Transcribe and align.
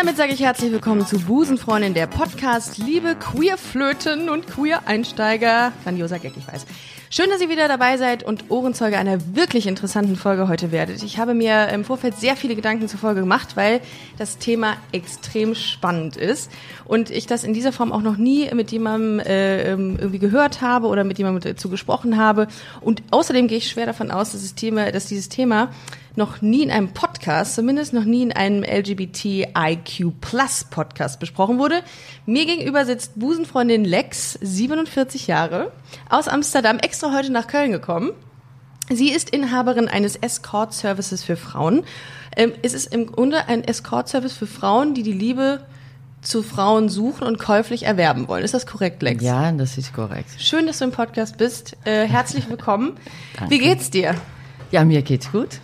Damit 0.00 0.16
sage 0.16 0.32
ich 0.32 0.40
herzlich 0.40 0.72
willkommen 0.72 1.06
zu 1.06 1.18
Busenfreundin, 1.18 1.92
der 1.92 2.06
Podcast. 2.06 2.78
Liebe 2.78 3.14
Queerflöten 3.16 4.30
und 4.30 4.46
Queer-Einsteiger. 4.46 5.72
Grandioser 5.84 6.18
Gag, 6.18 6.32
ich 6.38 6.48
weiß. 6.48 6.64
Schön, 7.10 7.28
dass 7.28 7.42
ihr 7.42 7.50
wieder 7.50 7.68
dabei 7.68 7.98
seid 7.98 8.22
und 8.22 8.50
Ohrenzeuge 8.50 8.96
einer 8.96 9.18
wirklich 9.34 9.66
interessanten 9.66 10.16
Folge 10.16 10.48
heute 10.48 10.72
werdet. 10.72 11.02
Ich 11.02 11.18
habe 11.18 11.34
mir 11.34 11.68
im 11.68 11.84
Vorfeld 11.84 12.16
sehr 12.16 12.34
viele 12.36 12.54
Gedanken 12.54 12.88
zur 12.88 12.98
Folge 12.98 13.20
gemacht, 13.20 13.56
weil 13.56 13.82
das 14.16 14.38
Thema 14.38 14.78
extrem 14.92 15.54
spannend 15.54 16.16
ist 16.16 16.50
und 16.86 17.10
ich 17.10 17.26
das 17.26 17.44
in 17.44 17.52
dieser 17.52 17.72
Form 17.72 17.92
auch 17.92 18.00
noch 18.00 18.16
nie 18.16 18.48
mit 18.54 18.72
jemandem 18.72 19.20
äh, 19.20 19.70
irgendwie 19.72 20.18
gehört 20.18 20.62
habe 20.62 20.86
oder 20.86 21.04
mit 21.04 21.18
jemandem 21.18 21.52
dazu 21.52 21.68
gesprochen 21.68 22.16
habe. 22.16 22.46
Und 22.80 23.02
außerdem 23.10 23.48
gehe 23.48 23.58
ich 23.58 23.68
schwer 23.68 23.84
davon 23.84 24.10
aus, 24.10 24.32
dass, 24.32 24.40
das 24.40 24.54
Thema, 24.54 24.92
dass 24.92 25.06
dieses 25.06 25.28
Thema 25.28 25.68
noch 26.20 26.42
nie 26.42 26.62
in 26.62 26.70
einem 26.70 26.92
Podcast, 26.92 27.54
zumindest 27.54 27.94
noch 27.94 28.04
nie 28.04 28.22
in 28.22 28.32
einem 28.32 28.62
LGBTIQ 28.62 30.20
Plus 30.20 30.64
Podcast 30.64 31.18
besprochen 31.18 31.58
wurde. 31.58 31.82
Mir 32.26 32.44
gegenüber 32.44 32.84
sitzt 32.84 33.18
Busenfreundin 33.18 33.86
Lex, 33.86 34.34
47 34.42 35.26
Jahre, 35.26 35.72
aus 36.10 36.28
Amsterdam, 36.28 36.78
extra 36.78 37.14
heute 37.16 37.32
nach 37.32 37.46
Köln 37.46 37.72
gekommen. 37.72 38.10
Sie 38.90 39.10
ist 39.10 39.30
Inhaberin 39.30 39.88
eines 39.88 40.14
Escort 40.16 40.74
Services 40.74 41.24
für 41.24 41.36
Frauen. 41.36 41.84
Ähm, 42.36 42.52
es 42.62 42.74
ist 42.74 42.92
im 42.92 43.06
Grunde 43.06 43.48
ein 43.48 43.64
Escort 43.64 44.08
Service 44.08 44.34
für 44.34 44.46
Frauen, 44.46 44.92
die 44.92 45.02
die 45.02 45.12
Liebe 45.12 45.64
zu 46.20 46.42
Frauen 46.42 46.90
suchen 46.90 47.26
und 47.26 47.38
käuflich 47.38 47.84
erwerben 47.84 48.28
wollen. 48.28 48.44
Ist 48.44 48.52
das 48.52 48.66
korrekt, 48.66 49.02
Lex? 49.02 49.24
Ja, 49.24 49.50
das 49.52 49.78
ist 49.78 49.94
korrekt. 49.94 50.28
Schön, 50.38 50.66
dass 50.66 50.80
du 50.80 50.84
im 50.84 50.92
Podcast 50.92 51.38
bist. 51.38 51.78
Äh, 51.84 52.06
herzlich 52.06 52.50
willkommen. 52.50 52.98
Wie 53.48 53.58
geht's 53.58 53.88
dir? 53.88 54.14
Ja, 54.70 54.84
mir 54.84 55.00
geht's 55.00 55.32
gut. 55.32 55.60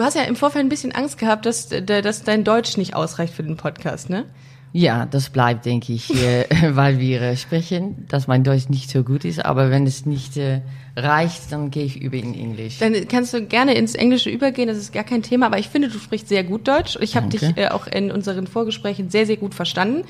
Du 0.00 0.06
hast 0.06 0.14
ja 0.14 0.22
im 0.22 0.34
Vorfeld 0.34 0.64
ein 0.64 0.70
bisschen 0.70 0.92
Angst 0.92 1.18
gehabt, 1.18 1.44
dass, 1.44 1.68
dass 1.68 2.22
dein 2.22 2.42
Deutsch 2.42 2.78
nicht 2.78 2.94
ausreicht 2.94 3.34
für 3.34 3.42
den 3.42 3.58
Podcast, 3.58 4.08
ne? 4.08 4.24
Ja, 4.72 5.04
das 5.04 5.28
bleibt, 5.28 5.66
denke 5.66 5.92
ich, 5.92 6.08
äh, 6.14 6.46
weil 6.74 6.98
wir 6.98 7.20
äh, 7.20 7.36
sprechen, 7.36 8.06
dass 8.08 8.26
mein 8.26 8.42
Deutsch 8.42 8.70
nicht 8.70 8.88
so 8.88 9.02
gut 9.02 9.26
ist. 9.26 9.44
Aber 9.44 9.68
wenn 9.68 9.86
es 9.86 10.06
nicht 10.06 10.38
äh, 10.38 10.62
reicht, 10.96 11.52
dann 11.52 11.70
gehe 11.70 11.84
ich 11.84 12.00
über 12.00 12.16
in 12.16 12.32
Englisch. 12.32 12.78
Dann 12.78 12.94
kannst 13.08 13.34
du 13.34 13.44
gerne 13.44 13.74
ins 13.74 13.94
Englische 13.94 14.30
übergehen, 14.30 14.68
das 14.68 14.78
ist 14.78 14.94
gar 14.94 15.04
kein 15.04 15.22
Thema. 15.22 15.44
Aber 15.44 15.58
ich 15.58 15.68
finde, 15.68 15.88
du 15.88 15.98
sprichst 15.98 16.28
sehr 16.28 16.44
gut 16.44 16.66
Deutsch. 16.66 16.96
Ich 17.02 17.14
habe 17.14 17.28
dich 17.28 17.42
äh, 17.58 17.68
auch 17.68 17.86
in 17.86 18.10
unseren 18.10 18.46
Vorgesprächen 18.46 19.10
sehr, 19.10 19.26
sehr 19.26 19.36
gut 19.36 19.54
verstanden. 19.54 20.04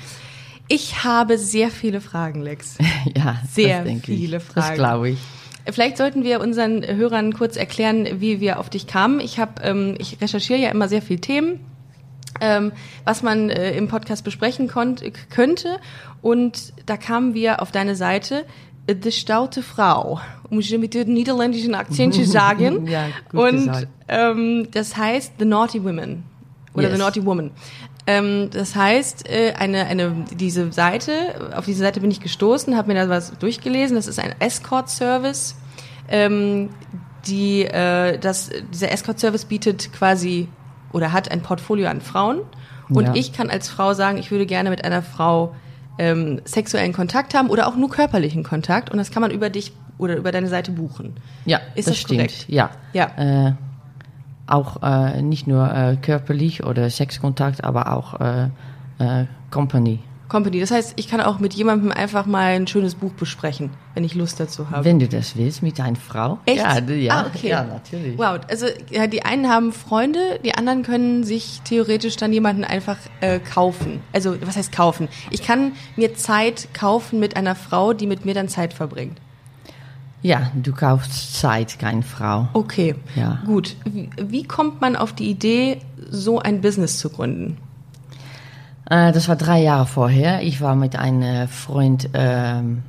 Ich 0.68 1.02
habe 1.02 1.36
sehr 1.36 1.68
viele 1.68 2.00
Fragen, 2.00 2.42
Lex. 2.42 2.78
ja, 3.16 3.42
sehr 3.50 3.84
viele. 4.04 4.38
Fragen. 4.38 4.68
Das 4.68 4.74
glaube 4.74 5.10
ich. 5.10 5.18
Vielleicht 5.70 5.96
sollten 5.96 6.24
wir 6.24 6.40
unseren 6.40 6.84
Hörern 6.86 7.32
kurz 7.32 7.56
erklären, 7.56 8.06
wie 8.20 8.40
wir 8.40 8.58
auf 8.58 8.70
dich 8.70 8.86
kamen. 8.86 9.20
Ich 9.20 9.38
habe, 9.38 9.62
ähm, 9.62 9.94
ich 9.98 10.20
recherchiere 10.20 10.58
ja 10.58 10.70
immer 10.70 10.88
sehr 10.88 11.02
viele 11.02 11.20
Themen, 11.20 11.60
ähm, 12.40 12.72
was 13.04 13.22
man 13.22 13.50
äh, 13.50 13.76
im 13.76 13.88
Podcast 13.88 14.24
besprechen 14.24 14.68
konnt, 14.68 15.02
könnte. 15.30 15.78
Und 16.22 16.72
da 16.86 16.96
kamen 16.96 17.34
wir 17.34 17.60
auf 17.62 17.72
deine 17.72 17.96
Seite. 17.96 18.44
äh, 18.86 18.94
De 18.94 19.12
Staute 19.12 19.62
Frau, 19.62 20.20
um 20.48 20.58
es 20.58 20.70
mit 20.70 20.94
dem 20.94 21.12
niederländischen 21.12 21.74
Akzent 21.74 22.14
zu 22.14 22.24
sagen. 22.26 22.86
Ja, 22.86 23.06
gut 23.30 23.40
Und 23.40 23.56
gesagt. 23.66 23.88
ähm, 24.08 24.68
das 24.72 24.96
heißt 24.96 25.34
The 25.38 25.44
Naughty 25.44 25.84
Women 25.84 26.24
oder 26.74 26.84
Yes. 26.88 26.92
The 26.96 26.98
Naughty 27.02 27.26
Woman. 27.26 27.50
Ähm, 28.18 28.50
das 28.50 28.74
heißt, 28.74 29.28
äh, 29.28 29.52
eine, 29.58 29.86
eine, 29.86 30.24
diese 30.32 30.72
Seite, 30.72 31.52
auf 31.56 31.64
diese 31.64 31.80
Seite 31.80 32.00
bin 32.00 32.10
ich 32.10 32.20
gestoßen, 32.20 32.76
habe 32.76 32.88
mir 32.88 32.94
da 32.94 33.08
was 33.08 33.36
durchgelesen. 33.38 33.96
Das 33.96 34.06
ist 34.06 34.18
ein 34.18 34.34
Escort-Service. 34.40 35.56
Ähm, 36.08 36.70
die, 37.26 37.64
äh, 37.64 38.18
das, 38.18 38.50
dieser 38.72 38.90
Escort-Service 38.90 39.44
bietet 39.44 39.92
quasi 39.92 40.48
oder 40.92 41.12
hat 41.12 41.30
ein 41.30 41.42
Portfolio 41.42 41.88
an 41.88 42.00
Frauen. 42.00 42.40
Und 42.88 43.04
Ja. 43.04 43.14
ich 43.14 43.32
kann 43.32 43.50
als 43.50 43.68
Frau 43.68 43.94
sagen, 43.94 44.18
ich 44.18 44.30
würde 44.30 44.46
gerne 44.46 44.70
mit 44.70 44.84
einer 44.84 45.02
Frau 45.02 45.54
ähm, 45.98 46.40
sexuellen 46.44 46.92
Kontakt 46.92 47.34
haben 47.34 47.48
oder 47.50 47.68
auch 47.68 47.76
nur 47.76 47.90
körperlichen 47.90 48.42
Kontakt. 48.42 48.90
Und 48.90 48.98
das 48.98 49.10
kann 49.12 49.20
man 49.20 49.30
über 49.30 49.50
dich 49.50 49.72
oder 49.98 50.16
über 50.16 50.32
deine 50.32 50.48
Seite 50.48 50.72
buchen. 50.72 51.14
Ja, 51.44 51.58
Ist 51.74 51.86
das 51.86 51.94
das 51.94 51.98
stimmt. 51.98 52.18
korrekt? 52.20 52.46
Ja. 52.48 52.70
Ja. 52.92 53.48
Äh, 53.48 53.52
auch 54.50 54.82
äh, 54.82 55.22
nicht 55.22 55.46
nur 55.46 55.72
äh, 55.72 55.96
körperlich 55.96 56.64
oder 56.64 56.88
Sexkontakt, 56.90 57.64
aber 57.64 57.92
auch 57.92 58.20
äh, 58.20 58.44
äh, 58.98 59.26
Company. 59.50 60.00
Company. 60.28 60.60
Das 60.60 60.70
heißt, 60.70 60.92
ich 60.94 61.08
kann 61.08 61.20
auch 61.20 61.40
mit 61.40 61.54
jemandem 61.54 61.90
einfach 61.90 62.24
mal 62.24 62.54
ein 62.54 62.68
schönes 62.68 62.94
Buch 62.94 63.10
besprechen, 63.12 63.70
wenn 63.94 64.04
ich 64.04 64.14
Lust 64.14 64.38
dazu 64.38 64.70
habe. 64.70 64.84
Wenn 64.84 65.00
du 65.00 65.08
das 65.08 65.34
willst, 65.36 65.60
mit 65.60 65.80
einer 65.80 65.96
Frau. 65.96 66.38
Echt? 66.46 66.58
Ja, 66.58 66.78
ja, 66.78 67.14
Ah, 67.14 67.26
okay. 67.26 67.48
ja 67.48 67.64
natürlich. 67.64 68.16
Wow, 68.16 68.38
also 68.48 68.66
ja, 68.90 69.08
die 69.08 69.24
einen 69.24 69.48
haben 69.48 69.72
Freunde, 69.72 70.38
die 70.44 70.54
anderen 70.54 70.84
können 70.84 71.24
sich 71.24 71.60
theoretisch 71.64 72.16
dann 72.16 72.32
jemanden 72.32 72.62
einfach 72.62 72.96
äh, 73.20 73.40
kaufen. 73.40 74.00
Also 74.12 74.36
was 74.42 74.56
heißt 74.56 74.70
kaufen? 74.70 75.08
Ich 75.30 75.42
kann 75.42 75.72
mir 75.96 76.14
Zeit 76.14 76.68
kaufen 76.74 77.18
mit 77.18 77.36
einer 77.36 77.56
Frau, 77.56 77.92
die 77.92 78.06
mit 78.06 78.24
mir 78.24 78.34
dann 78.34 78.48
Zeit 78.48 78.72
verbringt. 78.72 79.18
Ja, 80.22 80.50
du 80.54 80.72
kaufst 80.72 81.34
Zeit, 81.40 81.78
keine 81.78 82.02
Frau. 82.02 82.48
Okay, 82.52 82.94
Ja. 83.16 83.38
gut. 83.46 83.76
Wie, 83.84 84.10
wie 84.22 84.42
kommt 84.44 84.80
man 84.80 84.96
auf 84.96 85.12
die 85.14 85.30
Idee, 85.30 85.78
so 86.10 86.38
ein 86.38 86.60
Business 86.60 86.98
zu 86.98 87.08
gründen? 87.08 87.56
Äh, 88.90 89.12
das 89.12 89.28
war 89.28 89.36
drei 89.36 89.62
Jahre 89.62 89.86
vorher. 89.86 90.42
Ich 90.42 90.60
war 90.60 90.74
mit 90.76 90.96
einem 90.96 91.48
Freund 91.48 92.10
ähm, 92.12 92.82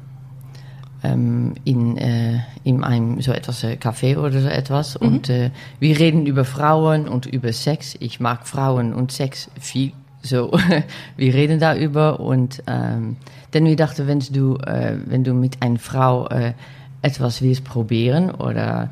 ähm, 1.03 1.56
in, 1.64 1.97
äh, 1.97 2.40
in 2.64 2.84
einem 2.84 3.22
so 3.22 3.31
etwas 3.31 3.64
äh, 3.64 3.78
Café 3.81 4.18
oder 4.18 4.41
so 4.41 4.47
etwas. 4.50 4.96
Und 4.97 5.30
äh, 5.30 5.52
wir 5.80 5.97
reden 6.00 6.25
über 6.25 6.44
Frauen 6.44 7.08
und 7.08 7.25
über 7.28 7.53
Sex. 7.53 7.96
Ich 8.00 8.20
mag 8.20 8.46
Frauen 8.47 8.94
und 8.94 9.12
Sex 9.12 9.50
viel. 9.59 9.94
So, 10.22 10.52
wir 11.18 11.34
reden 11.34 11.59
darüber 11.59 12.20
und 12.20 12.62
ähm, 12.68 13.16
denn 13.53 13.66
wir 13.66 13.75
dachten, 13.75 14.06
wenn 14.08 14.20
du, 14.20 14.58
äh, 14.58 14.97
wenn 15.06 15.24
du 15.24 15.34
mit 15.34 15.62
einer 15.64 15.80
Frau 15.80 16.28
äh, 16.28 16.53
etwas 17.02 17.42
willst 17.42 17.64
probieren 17.64 18.32
oder 18.32 18.90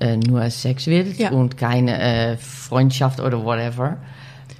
äh, 0.00 0.16
nur 0.16 0.48
Sex 0.50 0.86
willst 0.86 1.20
Ja. 1.20 1.30
und 1.30 1.56
keine 1.56 1.98
äh, 2.00 2.36
Freundschaft 2.36 3.20
oder 3.20 3.44
whatever, 3.44 3.96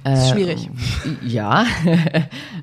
Das 0.03 0.23
ist 0.25 0.29
schwierig. 0.31 0.69
ja. 1.25 1.65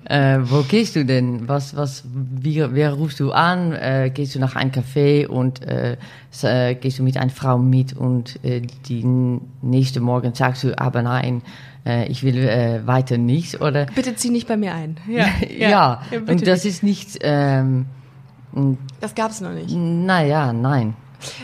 äh, 0.05 0.39
wo 0.43 0.63
gehst 0.63 0.97
du 0.97 1.05
denn? 1.05 1.49
Was, 1.49 1.77
was, 1.77 2.05
wie, 2.15 2.65
wer 2.73 2.93
rufst 2.95 3.21
du 3.21 3.33
an? 3.33 3.73
Äh, 3.73 4.11
gehst 4.15 4.35
du 4.35 4.39
nach 4.39 4.57
einem 4.57 4.71
Café 4.71 5.27
und 5.27 5.63
äh, 5.67 5.97
äh, 6.43 6.75
gehst 6.75 6.99
du 6.99 7.03
mit 7.03 7.17
einer 7.17 7.31
Frau 7.31 7.59
mit 7.59 7.93
und 7.93 8.43
äh, 8.45 8.63
die 8.89 9.05
nächste 9.61 10.01
Morgen 10.01 10.35
sagst 10.35 10.65
du, 10.65 10.79
aber 10.79 11.03
nein, 11.03 11.43
äh, 11.85 12.07
ich 12.07 12.23
will 12.23 12.39
äh, 12.39 12.87
weiter 12.87 13.19
nichts 13.19 13.61
oder? 13.61 13.87
Bitte 13.95 14.15
zieh 14.17 14.31
nicht 14.31 14.49
bei 14.49 14.57
mir 14.57 14.73
ein. 14.75 14.97
Ja, 15.09 15.27
ja. 15.59 16.03
bitte 16.11 16.33
und 16.33 16.47
das 16.47 16.65
ist 16.65 16.83
nicht, 16.83 17.19
ähm, 17.23 17.87
das 19.01 19.15
gab's 19.15 19.41
noch 19.41 19.53
nicht. 19.53 19.71
naja, 19.75 20.53
nein. 20.53 20.95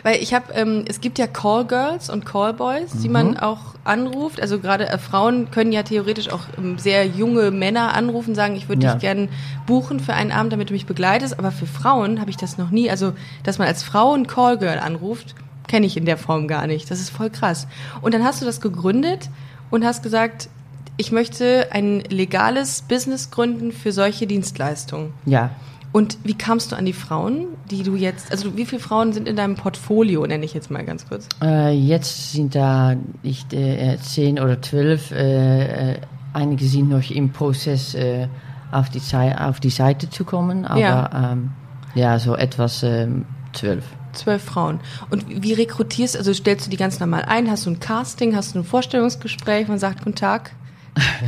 Weil 0.02 0.20
ich 0.20 0.34
habe, 0.34 0.52
ähm, 0.54 0.84
es 0.88 1.00
gibt 1.00 1.20
ja 1.20 1.28
Callgirls 1.28 2.10
und 2.10 2.26
Callboys, 2.26 2.90
die 3.00 3.08
man 3.08 3.36
auch 3.36 3.60
anruft. 3.84 4.42
Also 4.42 4.58
gerade 4.58 4.88
äh, 4.88 4.98
Frauen 4.98 5.52
können 5.52 5.70
ja 5.70 5.84
theoretisch 5.84 6.30
auch 6.30 6.40
ähm, 6.58 6.78
sehr 6.78 7.06
junge 7.06 7.52
Männer 7.52 7.94
anrufen, 7.94 8.34
sagen, 8.34 8.56
ich 8.56 8.68
würde 8.68 8.82
Ja. 8.84 8.94
dich 8.94 9.00
gerne 9.02 9.28
buchen 9.66 10.00
für 10.00 10.14
einen 10.14 10.32
Abend, 10.32 10.52
damit 10.52 10.70
du 10.70 10.72
mich 10.72 10.86
begleitest. 10.86 11.38
Aber 11.38 11.52
für 11.52 11.66
Frauen 11.66 12.20
habe 12.20 12.28
ich 12.30 12.36
das 12.36 12.58
noch 12.58 12.70
nie. 12.70 12.90
Also, 12.90 13.12
dass 13.44 13.58
man 13.58 13.68
als 13.68 13.84
Frau 13.84 14.14
ein 14.14 14.26
Callgirl 14.26 14.80
anruft, 14.80 15.36
kenne 15.68 15.86
ich 15.86 15.96
in 15.96 16.06
der 16.06 16.16
Form 16.16 16.48
gar 16.48 16.66
nicht. 16.66 16.90
Das 16.90 16.98
ist 16.98 17.10
voll 17.10 17.30
krass. 17.30 17.68
Und 18.02 18.14
dann 18.14 18.24
hast 18.24 18.42
du 18.42 18.46
das 18.46 18.60
gegründet 18.60 19.30
und 19.70 19.84
hast 19.84 20.02
gesagt, 20.02 20.48
ich 20.96 21.12
möchte 21.12 21.68
ein 21.70 22.00
legales 22.08 22.82
Business 22.82 23.30
gründen 23.30 23.70
für 23.70 23.92
solche 23.92 24.26
Dienstleistungen. 24.26 25.12
Ja. 25.24 25.50
Und 25.92 26.18
wie 26.24 26.34
kamst 26.34 26.72
du 26.72 26.76
an 26.76 26.84
die 26.84 26.92
Frauen, 26.92 27.46
die 27.70 27.82
du 27.82 27.96
jetzt, 27.96 28.30
also 28.30 28.56
wie 28.56 28.66
viele 28.66 28.80
Frauen 28.80 29.12
sind 29.12 29.26
in 29.26 29.36
deinem 29.36 29.54
Portfolio, 29.54 30.26
nenne 30.26 30.44
ich 30.44 30.54
jetzt 30.54 30.70
mal 30.70 30.84
ganz 30.84 31.08
kurz? 31.08 31.28
Äh, 31.42 31.74
jetzt 31.74 32.32
sind 32.32 32.54
da 32.54 32.94
nicht 33.22 33.52
äh, 33.54 33.96
zehn 34.00 34.38
oder 34.38 34.60
zwölf. 34.60 35.10
Äh, 35.10 35.92
äh, 35.92 36.00
einige 36.34 36.66
sind 36.66 36.90
noch 36.90 37.10
im 37.10 37.30
Prozess, 37.32 37.94
äh, 37.94 38.28
auf, 38.70 38.90
die 38.90 39.00
auf 39.38 39.60
die 39.60 39.70
Seite 39.70 40.10
zu 40.10 40.24
kommen, 40.24 40.66
aber 40.66 40.80
Ja. 40.80 41.10
ja, 41.12 41.32
ähm, 41.32 41.50
ja 41.94 42.18
so 42.18 42.36
etwas 42.36 42.82
ähm, 42.82 43.24
zwölf. 43.54 43.84
Zwölf 44.12 44.42
Frauen. 44.42 44.80
Und 45.10 45.24
wie 45.28 45.52
rekrutierst, 45.52 46.16
also 46.16 46.34
stellst 46.34 46.66
du 46.66 46.70
die 46.70 46.76
ganz 46.76 47.00
normal 47.00 47.22
ein? 47.22 47.50
Hast 47.50 47.66
du 47.66 47.70
ein 47.70 47.80
Casting, 47.80 48.36
hast 48.36 48.54
du 48.54 48.58
ein 48.58 48.64
Vorstellungsgespräch, 48.64 49.68
man 49.68 49.78
sagt 49.78 50.04
Guten 50.04 50.16
Tag? 50.16 50.52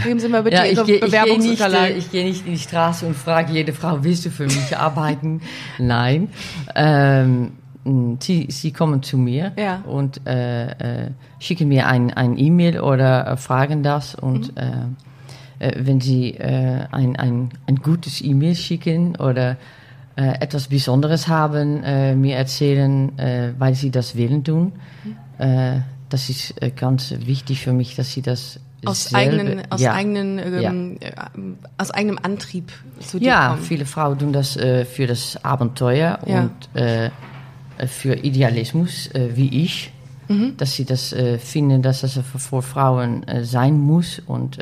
Geben 0.04 0.20
Sie 0.20 0.28
mal 0.28 0.42
bitte 0.42 0.56
Ja, 0.56 0.64
Ihre 0.64 0.82
ich 0.82 0.86
gehe 0.86 0.94
ich 0.96 1.00
geh 1.00 1.06
nicht, 1.06 1.14
äh, 1.14 1.22
Bewerbungsunterlagen. 1.24 2.04
geh 2.12 2.24
nicht 2.24 2.46
in 2.46 2.52
die 2.52 2.58
Straße 2.58 3.06
und 3.06 3.16
frage 3.16 3.52
jede 3.52 3.72
Frau, 3.72 4.02
willst 4.02 4.24
du 4.26 4.30
für 4.30 4.44
mich 4.44 4.76
arbeiten? 4.76 5.40
Nein. 5.78 6.28
Ähm, 6.74 7.52
sie, 8.20 8.46
sie 8.50 8.72
kommen 8.72 9.02
zu 9.02 9.16
mir 9.18 9.52
Ja. 9.58 9.82
und 9.86 10.26
äh, 10.26 11.04
äh, 11.06 11.10
schicken 11.38 11.68
mir 11.68 11.86
ein, 11.86 12.12
ein 12.12 12.36
E-Mail 12.38 12.80
oder 12.80 13.26
äh, 13.26 13.36
fragen 13.36 13.82
das. 13.82 14.14
Und 14.14 14.52
äh, 14.56 14.70
äh, 15.58 15.72
wenn 15.84 16.00
sie 16.00 16.38
ein, 16.40 17.16
ein, 17.16 17.50
ein 17.66 17.76
gutes 17.76 18.22
E-Mail 18.22 18.54
schicken 18.54 19.16
oder 19.16 19.56
etwas 20.16 20.68
Besonderes 20.68 21.28
haben, 21.28 21.80
mir 22.20 22.36
erzählen, 22.36 23.18
äh, 23.18 23.52
weil 23.58 23.74
sie 23.74 23.90
das 23.90 24.16
willen 24.16 24.44
tun, 24.44 24.72
äh, 25.38 25.78
das 26.10 26.28
ist 26.28 26.54
ganz 26.76 27.14
wichtig 27.24 27.60
für 27.62 27.72
mich, 27.72 27.94
dass 27.96 28.12
sie 28.12 28.20
das 28.20 28.60
Aus 28.84 29.12
eigenen, 29.14 29.62
aus 29.70 29.80
ja. 29.80 29.92
eigenen, 29.92 30.38
ähm, 30.38 30.96
äh, 31.00 31.10
aus 31.76 31.90
eigenem 31.90 32.18
Antrieb 32.22 32.72
zu 33.00 33.18
dir 33.18 33.26
Ja, 33.26 33.48
kommen. 33.50 33.62
viele 33.62 33.84
Frauen 33.84 34.18
tun 34.18 34.32
das 34.32 34.56
äh, 34.56 34.84
für 34.84 35.06
das 35.06 35.42
Abenteuer 35.44 36.18
Ja. 36.26 36.40
und 36.40 36.80
äh, 36.80 37.10
für 37.86 38.14
Idealismus, 38.14 39.08
äh, 39.08 39.36
wie 39.36 39.62
ich. 39.64 39.92
Mhm. 40.28 40.56
Dass 40.56 40.74
sie 40.74 40.84
das 40.84 41.12
äh, 41.12 41.38
finden, 41.38 41.82
dass 41.82 42.02
das 42.02 42.12
für, 42.12 42.62
Frauen 42.62 43.26
äh, 43.26 43.44
sein 43.44 43.78
muss. 43.78 44.20
Und 44.26 44.58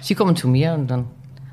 sie 0.00 0.14
kommen 0.14 0.34
zu 0.34 0.48
mir 0.48 0.72
und 0.74 0.88
dann 0.88 1.04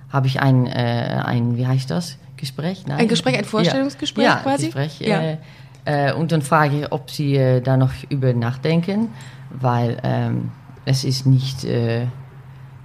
habe 0.09 0.27
ich 0.27 0.42
ein, 0.42 0.68
ein, 0.68 1.56
wie 1.57 1.68
heißt 1.68 1.89
das? 1.89 2.18
Gespräch? 2.36 2.86
Nein. 2.88 3.00
Ein 3.00 3.07
Gespräch, 3.07 3.38
ein 3.38 3.45
Vorstellungsgespräch 3.45 4.25
ja, 4.25 4.36
quasi? 4.38 4.65
Gespräch, 4.65 5.00
Ja. 5.00 6.13
Und 6.15 6.31
dann 6.31 6.42
frage 6.42 6.80
ich, 6.81 6.92
ob 6.92 7.09
sie 7.09 7.62
da 7.63 7.75
noch 7.77 7.92
über 8.09 8.33
nachdenken, 8.33 9.09
weil 9.50 9.97
ähm, 10.04 10.51
es 10.86 11.04
ist 11.04 11.25
nicht 11.25 11.63
äh, 11.63 12.07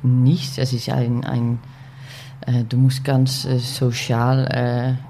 nichts, 0.03 0.59
es 0.59 0.73
ist 0.73 0.89
ein, 0.89 1.25
ein 1.25 1.59
äh, 2.47 2.65
du 2.65 2.77
musst 2.77 3.05
ganz 3.05 3.45
äh, 3.45 3.59
sozial 3.59 4.47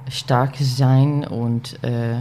äh, 0.08 0.10
stark 0.10 0.54
sein 0.58 1.24
und 1.24 1.82
äh, 1.82 2.20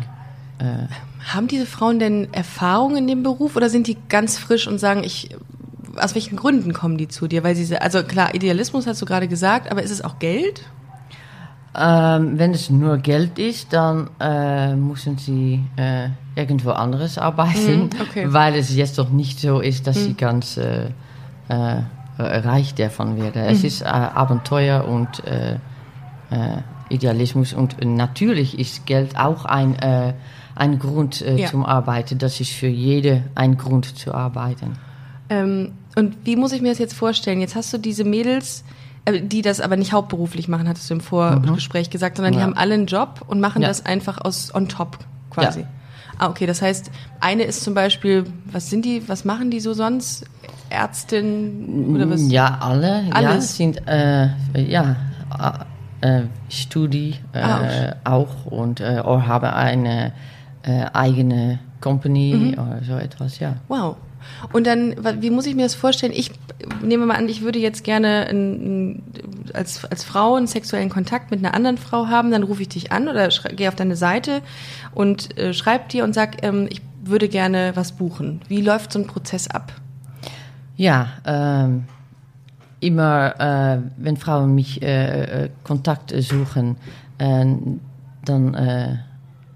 Haben 1.25 1.47
diese 1.47 1.65
Frauen 1.65 1.99
denn 1.99 2.33
Erfahrung 2.33 2.95
in 2.95 3.07
dem 3.07 3.23
Beruf 3.23 3.55
oder 3.55 3.69
sind 3.69 3.87
die 3.87 3.97
ganz 4.09 4.37
frisch 4.37 4.67
und 4.67 4.79
sagen, 4.79 5.03
ich, 5.03 5.35
aus 5.97 6.15
welchen 6.15 6.37
Gründen 6.37 6.71
kommen 6.73 6.97
die 6.97 7.07
zu 7.07 7.27
dir? 7.27 7.43
Weil 7.43 7.55
sie, 7.55 7.75
also 7.77 8.03
klar, 8.03 8.35
Idealismus 8.35 8.87
hast 8.87 9.01
du 9.01 9.05
gerade 9.05 9.27
gesagt, 9.27 9.71
aber 9.71 9.83
ist 9.83 9.91
es 9.91 10.03
auch 10.03 10.19
Geld? 10.19 10.63
Ähm, 11.77 12.39
wenn 12.39 12.51
es 12.53 12.69
nur 12.69 12.97
Geld 12.99 13.37
ist, 13.37 13.73
dann 13.73 14.09
äh, 14.19 14.75
müssen 14.75 15.17
sie 15.17 15.61
äh, 15.75 16.09
irgendwo 16.35 16.71
anderes 16.71 17.17
arbeiten, 17.17 17.85
Mm, 17.85 17.89
okay. 18.01 18.25
Mm. 18.27 18.33
weil 18.33 18.55
es 18.55 18.73
jetzt 18.75 18.97
doch 18.97 19.09
nicht 19.09 19.39
so 19.39 19.59
ist, 19.59 19.85
dass 19.87 20.03
sie 20.03 20.13
ganz 20.13 20.57
äh, 20.57 20.91
reich 22.17 22.75
davon 22.75 23.17
werden. 23.21 23.41
Es 23.43 23.63
Mm. 23.63 23.65
ist 23.65 23.81
äh, 23.81 23.85
Abenteuer 23.85 24.85
und 24.87 25.21
Idealismus 26.89 27.53
und 27.53 27.83
natürlich 27.83 28.57
ist 28.59 28.85
Geld 28.85 29.17
auch 29.17 29.45
ein, 29.45 29.75
ein 30.55 30.79
Grund 30.79 31.21
Ja. 31.21 31.47
zum 31.47 31.65
Arbeiten. 31.65 32.17
Das 32.17 32.39
ist 32.39 32.51
für 32.51 32.67
jede 32.67 33.23
ein 33.35 33.57
Grund 33.57 33.97
zu 33.97 34.13
arbeiten. 34.13 34.73
Ähm, 35.29 35.71
und 35.95 36.17
wie 36.25 36.35
muss 36.35 36.51
ich 36.51 36.61
mir 36.61 36.69
das 36.69 36.79
jetzt 36.79 36.93
vorstellen? 36.95 37.39
Jetzt 37.41 37.55
hast 37.55 37.73
du 37.73 37.77
diese 37.77 38.03
Mädels, 38.03 38.63
die 39.23 39.41
das 39.41 39.61
aber 39.61 39.77
nicht 39.77 39.93
hauptberuflich 39.93 40.47
machen, 40.47 40.67
hattest 40.67 40.89
du 40.89 40.95
im 40.95 41.01
Vorgespräch 41.01 41.89
gesagt, 41.89 42.17
sondern 42.17 42.33
die 42.33 42.37
Mhm. 42.37 42.41
Ja. 42.41 42.47
haben 42.47 42.57
alle 42.57 42.73
einen 42.73 42.85
Job 42.87 43.21
und 43.27 43.39
machen 43.39 43.61
Ja. 43.61 43.67
das 43.67 43.85
einfach 43.85 44.17
aus 44.23 44.53
on 44.53 44.67
top 44.67 44.97
quasi. 45.29 45.61
Ja. 45.61 45.67
Ah, 46.17 46.29
okay, 46.29 46.45
das 46.45 46.61
heißt, 46.61 46.91
eine 47.19 47.43
ist 47.43 47.63
zum 47.63 47.73
Beispiel, 47.73 48.23
was 48.51 48.69
sind 48.69 48.85
die, 48.85 49.07
was 49.09 49.25
machen 49.25 49.51
die 49.51 49.59
so 49.59 49.73
sonst? 49.73 50.25
Ärztin 50.69 51.93
oder 51.95 52.09
was? 52.09 52.29
Ja, 52.31 52.57
alle. 52.61 53.03
Ja, 53.03 53.11
Alles? 53.13 53.55
sind 53.57 53.85
äh, 53.87 54.29
ja 54.55 54.95
äh, 56.01 56.21
Studie 56.49 57.15
äh, 57.33 57.39
Ah, 57.41 57.95
auch 58.05 58.45
und 58.45 58.79
äh, 58.79 59.01
oder 59.05 59.27
haben 59.27 59.45
eine 59.45 60.13
äh, 60.63 60.85
eigene 60.93 61.59
Company 61.81 62.53
oder 62.57 62.79
so 62.85 62.93
etwas, 62.97 63.39
ja. 63.39 63.55
Wow. 63.67 63.97
Und 64.51 64.67
dann, 64.67 64.95
wie 65.21 65.29
muss 65.29 65.45
ich 65.45 65.55
mir 65.55 65.63
das 65.63 65.75
vorstellen? 65.75 66.13
Ich 66.15 66.31
nehme 66.81 67.05
mal 67.05 67.15
an, 67.15 67.29
ich 67.29 67.41
würde 67.41 67.59
jetzt 67.59 67.83
gerne 67.83 68.27
ein, 68.29 69.03
als, 69.53 69.85
als 69.85 70.03
Frau 70.03 70.35
einen 70.35 70.47
sexuellen 70.47 70.89
Kontakt 70.89 71.31
mit 71.31 71.39
einer 71.39 71.53
anderen 71.53 71.77
Frau 71.77 72.07
haben, 72.07 72.31
dann 72.31 72.43
rufe 72.43 72.61
ich 72.61 72.69
dich 72.69 72.91
an 72.91 73.07
oder 73.07 73.29
gehe 73.55 73.67
auf 73.67 73.75
deine 73.75 73.95
Seite 73.95 74.41
und 74.93 75.37
äh, 75.37 75.53
schreib 75.53 75.89
dir 75.89 76.03
und 76.03 76.13
sag, 76.13 76.43
ähm, 76.43 76.67
ich 76.69 76.81
würde 77.03 77.29
gerne 77.29 77.71
was 77.75 77.93
buchen. 77.93 78.41
Wie 78.47 78.61
läuft 78.61 78.91
so 78.91 78.99
ein 78.99 79.07
Prozess 79.07 79.47
ab? 79.47 79.73
Ja, 80.75 81.09
ähm, 81.25 81.85
immer, 82.79 83.35
äh, 83.39 83.79
wenn 83.97 84.17
Frauen 84.17 84.55
mich 84.55 84.81
äh, 84.81 85.45
äh, 85.45 85.49
Kontakt 85.63 86.13
suchen, 86.17 86.77
äh, 87.17 87.45
dann 88.25 88.53
äh, 88.53 88.97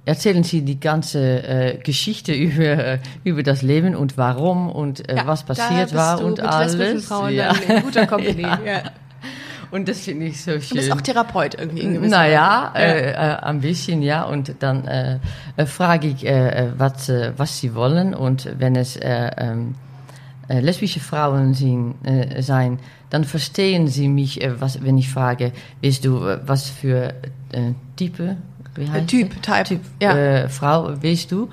erzählen 0.09 0.43
sie 0.43 0.61
die 0.63 0.79
ganze 0.79 1.19
äh, 1.19 1.77
Geschichte 1.77 2.33
über, 2.33 2.99
über 3.23 3.43
das 3.43 3.61
Leben 3.61 3.95
und 3.95 4.17
warum 4.17 4.69
und 4.69 5.07
äh, 5.07 5.21
was 5.25 5.43
passiert 5.43 5.93
war 5.93 6.23
und 6.23 6.39
alles. 6.39 7.05
Frauen 7.05 7.33
ja. 7.33 7.53
in 7.67 7.83
guter 7.83 8.07
Company. 8.07 8.41
Ja. 8.41 8.59
ja. 8.65 8.83
Und 9.71 9.87
das 9.87 9.99
finde 9.99 10.25
ich 10.25 10.41
so 10.41 10.51
schön. 10.53 10.61
Du 10.69 10.75
bist 10.75 10.91
auch 10.91 11.01
Therapeut 11.01 11.55
irgendwie 11.55 11.81
in 11.81 11.93
gewisser 11.93 12.17
Naja, 12.17 12.71
Weise. 12.73 12.85
äh, 12.85 13.11
äh, 13.11 13.15
ein 13.15 13.61
bisschen, 13.61 14.01
ja. 14.01 14.23
Und 14.23 14.55
dann 14.59 14.87
äh, 14.87 15.19
äh, 15.57 15.65
frage 15.67 16.07
ich, 16.07 16.25
äh, 16.25 16.65
äh, 16.65 16.71
was, 16.77 17.07
äh, 17.09 17.33
was 17.37 17.59
sie 17.59 17.75
wollen. 17.75 18.15
Und 18.15 18.49
wenn 18.57 18.75
es 18.75 18.95
äh, 18.95 19.29
ähm, 19.37 19.75
äh, 20.47 20.59
lesbische 20.59 20.99
Frauen 20.99 21.53
sind, 21.53 21.95
äh, 22.03 22.41
sein, 22.41 22.79
dann 23.11 23.23
verstehen 23.23 23.87
sie 23.87 24.07
mich, 24.07 24.41
äh, 24.41 24.59
was, 24.59 24.83
wenn 24.83 24.97
ich 24.97 25.09
frage, 25.09 25.51
weißt 25.83 26.03
du, 26.03 26.25
äh, 26.25 26.39
was 26.45 26.69
für 26.69 27.13
äh, 27.51 27.73
Type, 27.95 28.37
wie 28.79 28.89
heißt 28.89 29.07
Typ? 29.07 29.41
Type, 29.41 29.63
Typ 29.63 29.81
ja. 30.01 30.13
äh, 30.15 30.49
Frau, 30.49 30.91
weißt 31.03 31.31
du? 31.31 31.49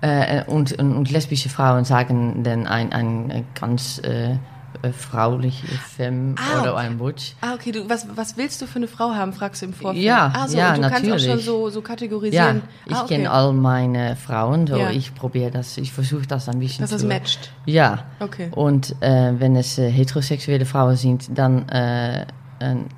Äh, 0.00 0.44
und, 0.44 0.78
und, 0.78 0.96
und 0.96 1.10
lesbische 1.10 1.48
Frauen 1.48 1.84
sagen 1.84 2.42
dann 2.44 2.66
ein, 2.66 2.92
ein, 2.92 3.44
ganz 3.54 4.00
äh, 4.04 4.36
äh, 4.82 4.92
frauliche 4.92 5.66
Femme 5.66 6.34
Ah, 6.38 6.60
oder 6.60 6.76
ein 6.76 6.98
Butch. 6.98 7.34
Ah, 7.40 7.54
okay, 7.54 7.72
du, 7.72 7.88
was, 7.88 8.06
was 8.14 8.36
willst 8.36 8.62
du 8.62 8.66
für 8.66 8.76
eine 8.76 8.86
Frau 8.86 9.10
haben, 9.10 9.32
fragst 9.32 9.62
du 9.62 9.66
im 9.66 9.72
Vorfeld. 9.72 10.04
Ja, 10.04 10.30
ah, 10.34 10.46
so, 10.46 10.56
ja, 10.56 10.74
du 10.74 10.82
kannst 10.82 10.96
auch 10.98 11.02
natürlich. 11.02 11.24
schon 11.24 11.40
so, 11.40 11.68
so 11.70 11.80
Ja, 11.80 11.86
kategorisieren. 11.86 12.62
ich 12.86 12.94
ah, 12.94 13.02
okay. 13.02 13.16
kenne 13.16 13.30
all 13.30 13.52
meine 13.54 14.14
Frauen, 14.14 14.66
so 14.68 14.76
Ja. 14.76 14.90
ich 14.90 15.14
probiere 15.14 15.50
das, 15.50 15.78
ich 15.78 15.92
versuche 15.92 16.26
das 16.26 16.48
ein 16.48 16.60
bisschen 16.60 16.82
Dass 16.82 16.90
das 16.90 17.00
zu... 17.00 17.08
matcht. 17.08 17.50
Ja. 17.66 18.04
Okay. 18.20 18.50
Und 18.52 18.94
äh, 19.00 19.32
wenn 19.38 19.56
es 19.56 19.78
äh, 19.78 19.90
heterosexuelle 19.90 20.66
Frauen 20.66 20.94
sind, 20.96 21.36
dann 21.36 21.68
äh, 21.70 22.26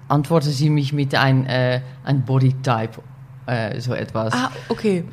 antworten 0.09 0.51
sie 0.51 0.71
mich 0.71 0.93
mit 0.93 1.15
ein, 1.15 1.47
ein 1.47 2.23
Bodytype, 2.23 3.03
äh, 3.47 3.81
so 3.81 3.95
etwas. 3.95 4.33
Ah, 4.33 4.51
okay. 4.69 5.05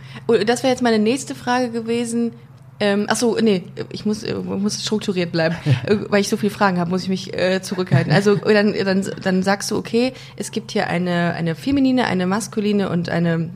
Das 0.45 0.63
wäre 0.63 0.71
jetzt 0.71 0.81
meine 0.81 1.00
nächste 1.00 1.35
Frage 1.35 1.71
gewesen. 1.71 2.31
Ähm, 2.79 3.07
ach 3.09 3.15
so, 3.15 3.35
nee, 3.41 3.63
ich 3.91 4.06
muss, 4.06 4.21
äh, 4.24 4.35
muss 4.35 4.83
strukturiert 4.83 5.31
bleiben, 5.31 5.56
Äh, 5.85 5.98
weil 6.10 6.22
ich 6.22 6.29
so 6.29 6.38
viele 6.38 6.51
Fragen 6.51 6.79
habe, 6.79 6.89
muss 6.89 7.03
ich 7.03 7.10
mich 7.10 7.34
äh, 7.34 7.62
zurückhalten. 7.62 8.12
Also 8.12 8.36
dann, 8.36 8.74
dann, 8.74 9.05
dann 9.24 9.43
sagst 9.43 9.72
du, 9.72 9.77
okay, 9.77 10.13
es 10.36 10.51
gibt 10.51 10.72
hier 10.72 10.88
eine, 10.88 11.34
eine 11.34 11.55
feminine, 11.55 12.05
eine 12.05 12.27
maskuline 12.27 12.89
und 12.89 13.10
eine 13.10 13.50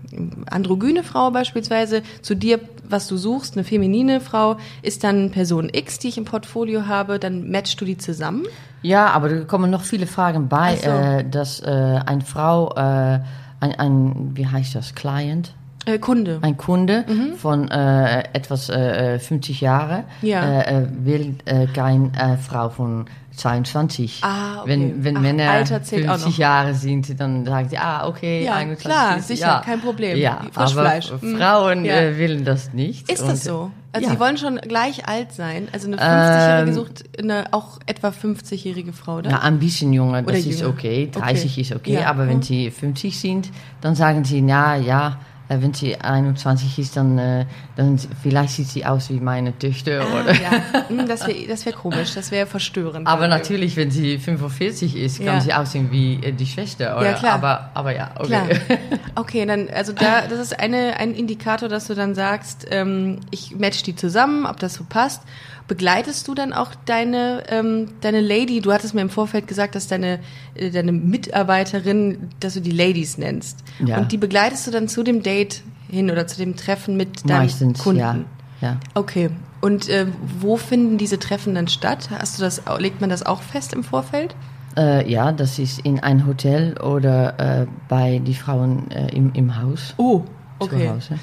androgyne 0.50 1.04
Frau 1.04 1.32
beispielsweise. 1.32 2.04
Zu 2.22 2.36
dir, 2.36 2.60
was 2.88 3.08
du 3.08 3.18
suchst, 3.18 3.56
eine 3.56 3.64
feminine 3.64 4.22
Frau, 4.22 4.58
ist 4.82 5.04
dann 5.04 5.32
Person 5.32 5.70
X, 5.72 6.00
die 6.00 6.10
ich 6.10 6.18
im 6.18 6.26
Portfolio 6.26 6.88
habe, 6.88 7.20
dann 7.20 7.50
matchst 7.50 7.80
du 7.82 7.86
die 7.86 7.98
zusammen. 7.98 8.46
Ja, 8.82 9.08
aber 9.08 9.30
da 9.30 9.44
kommen 9.44 9.70
noch 9.70 9.84
viele 9.84 10.08
Fragen 10.08 10.48
bei, 10.48 10.76
so. 10.78 10.90
äh, 10.90 11.24
dass 11.30 11.60
äh, 11.62 11.66
eine 12.06 12.22
Frau, 12.22 12.74
äh, 12.76 13.20
ein, 13.62 13.74
ein, 13.80 14.32
wie 14.34 14.46
heißt 14.48 14.76
das, 14.76 14.94
Client? 14.96 15.54
Äh, 15.86 15.98
Kunde. 15.98 16.38
Ein 16.42 16.58
Kunde 16.58 17.06
von 17.38 17.68
äh, 17.72 18.20
etwas 18.34 18.70
äh, 18.70 19.18
50 19.18 19.62
Jahre 19.62 20.04
Ja. 20.22 20.44
äh, 20.62 20.82
äh, 20.84 20.88
will 21.04 21.36
äh, 21.46 21.66
keine 21.68 22.12
äh, 22.20 22.38
Frau 22.38 22.70
von 22.70 23.06
22. 23.36 24.20
Ah, 24.24 24.62
okay. 24.62 24.70
Wenn, 24.70 25.04
wenn 25.04 25.18
Ach, 25.18 25.22
Männer 25.22 25.50
Alter 25.52 25.82
zählt 25.84 26.08
auch 26.08 26.14
50 26.14 26.32
noch. 26.32 26.38
Jahre 26.38 26.74
sind, 26.74 27.20
dann 27.20 27.46
sagen 27.46 27.70
sie, 27.70 27.78
ah, 27.78 28.08
okay, 28.08 28.44
Ja, 28.46 28.56
21 28.56 28.86
klar, 28.86 29.18
ist, 29.18 29.28
sicher, 29.28 29.42
ja. 29.48 29.62
kein 29.66 29.82
Problem. 29.82 30.18
Ja, 30.18 30.42
Frischfleisch. 30.52 31.12
aber. 31.12 31.38
Frauen 31.38 31.86
Ja. 31.86 31.96
äh, 31.96 32.20
wollen 32.20 32.46
das 32.46 32.74
nicht. 32.74 33.10
Ist 33.12 33.22
das 33.22 33.44
so? 33.44 33.72
Also 33.94 34.08
ja. 34.08 34.14
sie 34.14 34.20
wollen 34.22 34.38
schon 34.38 34.56
gleich 34.58 35.08
alt 35.08 35.34
sein. 35.34 35.68
Also 35.74 35.88
eine 35.88 35.98
50-Jährige 35.98 36.70
Ähm, 36.70 36.74
sucht 36.76 37.04
eine 37.20 37.46
auch 37.52 37.80
etwa 37.88 38.10
50-jährige 38.10 38.94
Frau, 38.94 39.18
oder? 39.18 39.32
Ja, 39.32 39.40
ein 39.40 39.60
bisschen 39.60 39.92
jünger, 39.92 40.22
das 40.22 40.30
Oder 40.30 40.38
ist 40.38 40.60
jünger. 40.62 40.70
okay. 40.74 41.10
30 41.12 41.52
Okay. 41.52 41.62
ist 41.62 41.76
okay, 41.76 41.94
Ja. 41.96 42.06
aber 42.08 42.28
wenn 42.28 42.38
Mhm. 42.38 42.42
sie 42.44 42.72
50 42.72 43.20
sind, 43.20 43.50
dann 43.82 43.96
sagen 43.96 44.24
sie, 44.24 44.40
ja, 44.46 44.76
ja, 44.76 45.18
äh, 45.52 45.62
wenn 45.62 45.74
sie 45.74 45.98
21 46.00 46.80
ist, 46.80 46.96
dann, 46.98 47.18
äh, 47.18 47.46
dann 47.76 48.00
vielleicht 48.22 48.54
sieht 48.54 48.68
sie 48.68 48.86
aus 48.86 49.10
wie 49.10 49.20
meine 49.20 49.58
Töchter. 49.58 50.02
Ah, 50.02 50.22
oder? 50.22 50.34
ja. 50.34 50.52
Hm, 50.88 51.08
Das 51.08 51.28
wäre 51.28 51.48
das 51.48 51.66
wär 51.66 51.74
komisch, 51.74 52.14
das 52.16 52.32
wäre 52.32 52.46
verstörend. 52.48 53.08
Aber 53.08 53.28
natürlich, 53.28 53.76
wenn 53.78 53.92
sie 53.92 54.18
45 54.18 54.96
ist, 54.96 55.18
kann 55.18 55.26
Ja. 55.26 55.42
sie 55.42 55.54
aussehen 55.54 55.90
wie 55.92 56.16
äh, 56.24 56.32
die 56.32 56.46
Schwester. 56.46 56.98
Oder? 56.98 57.12
Ja, 57.12 57.14
klar. 57.14 57.34
Aber, 57.34 57.70
aber 57.74 57.96
ja, 57.96 58.12
okay. 58.18 58.28
Klar. 58.28 58.48
Okay, 59.16 59.46
dann, 59.46 59.68
also 59.70 59.92
da, 59.94 60.26
das 60.28 60.40
ist 60.40 60.58
eine, 60.60 60.98
ein 60.98 61.14
Indikator, 61.14 61.68
dass 61.68 61.88
du 61.88 61.96
dann 61.96 62.16
sagst, 62.16 62.66
ähm, 62.72 63.20
ich 63.30 63.56
match 63.58 63.84
die 63.84 63.96
zusammen, 63.96 64.46
ob 64.46 64.58
das 64.60 64.74
so 64.76 64.86
passt. 64.88 65.22
Begleitest 65.68 66.28
du 66.28 66.36
dann 66.36 66.54
auch 66.54 66.76
deine, 66.86 67.44
ähm, 67.50 67.88
deine 68.02 68.22
Lady? 68.22 68.62
Du 68.62 68.74
hattest 68.74 68.94
mir 68.94 69.02
im 69.02 69.10
Vorfeld 69.10 69.48
gesagt, 69.48 69.76
dass 69.76 69.88
deine, 69.88 70.20
äh, 70.56 70.70
deine 70.70 70.92
Mitarbeiterin, 70.92 72.30
dass 72.40 72.56
du 72.56 72.62
die 72.62 72.72
Ladies 72.72 73.18
nennst. 73.18 73.64
Ja. 73.86 73.98
Und 73.98 74.12
die 74.12 74.18
begleitest 74.18 74.68
du 74.68 74.72
dann 74.72 74.88
zu 74.88 75.04
dem 75.04 75.24
Date 75.24 75.64
hin 75.90 76.12
oder 76.12 76.28
zu 76.28 76.38
dem 76.38 76.56
Treffen 76.56 76.98
mit 76.98 77.30
deinem 77.30 77.44
Meistens, 77.44 77.80
Kunden? 77.80 78.00
ja. 78.00 78.18
ja. 78.62 78.78
Okay. 78.94 79.30
Und 79.62 79.90
äh, 79.90 80.08
wo 80.40 80.58
finden 80.58 80.98
diese 80.98 81.20
Treffen 81.20 81.56
dann 81.56 81.68
statt? 81.68 82.10
Hast 82.10 82.40
du 82.40 82.44
das, 82.44 82.64
legt 82.80 83.00
man 83.00 83.10
das 83.10 83.24
auch 83.24 83.42
fest 83.42 83.74
im 83.74 83.84
Vorfeld? 83.84 84.36
Äh, 84.78 85.10
ja, 85.12 85.32
das 85.32 85.60
ist 85.60 85.80
in 85.80 86.00
ein 86.00 86.26
Hotel 86.26 86.78
oder 86.80 87.62
äh, 87.62 87.68
bei 87.90 88.20
die 88.20 88.34
Frauen 88.34 88.90
äh, 88.92 89.14
im, 89.16 89.32
im 89.34 89.62
Haus. 89.62 89.94
Oh, 89.98 90.20
Zu 90.60 90.66
okay. 90.66 90.90
Hause. 90.90 91.20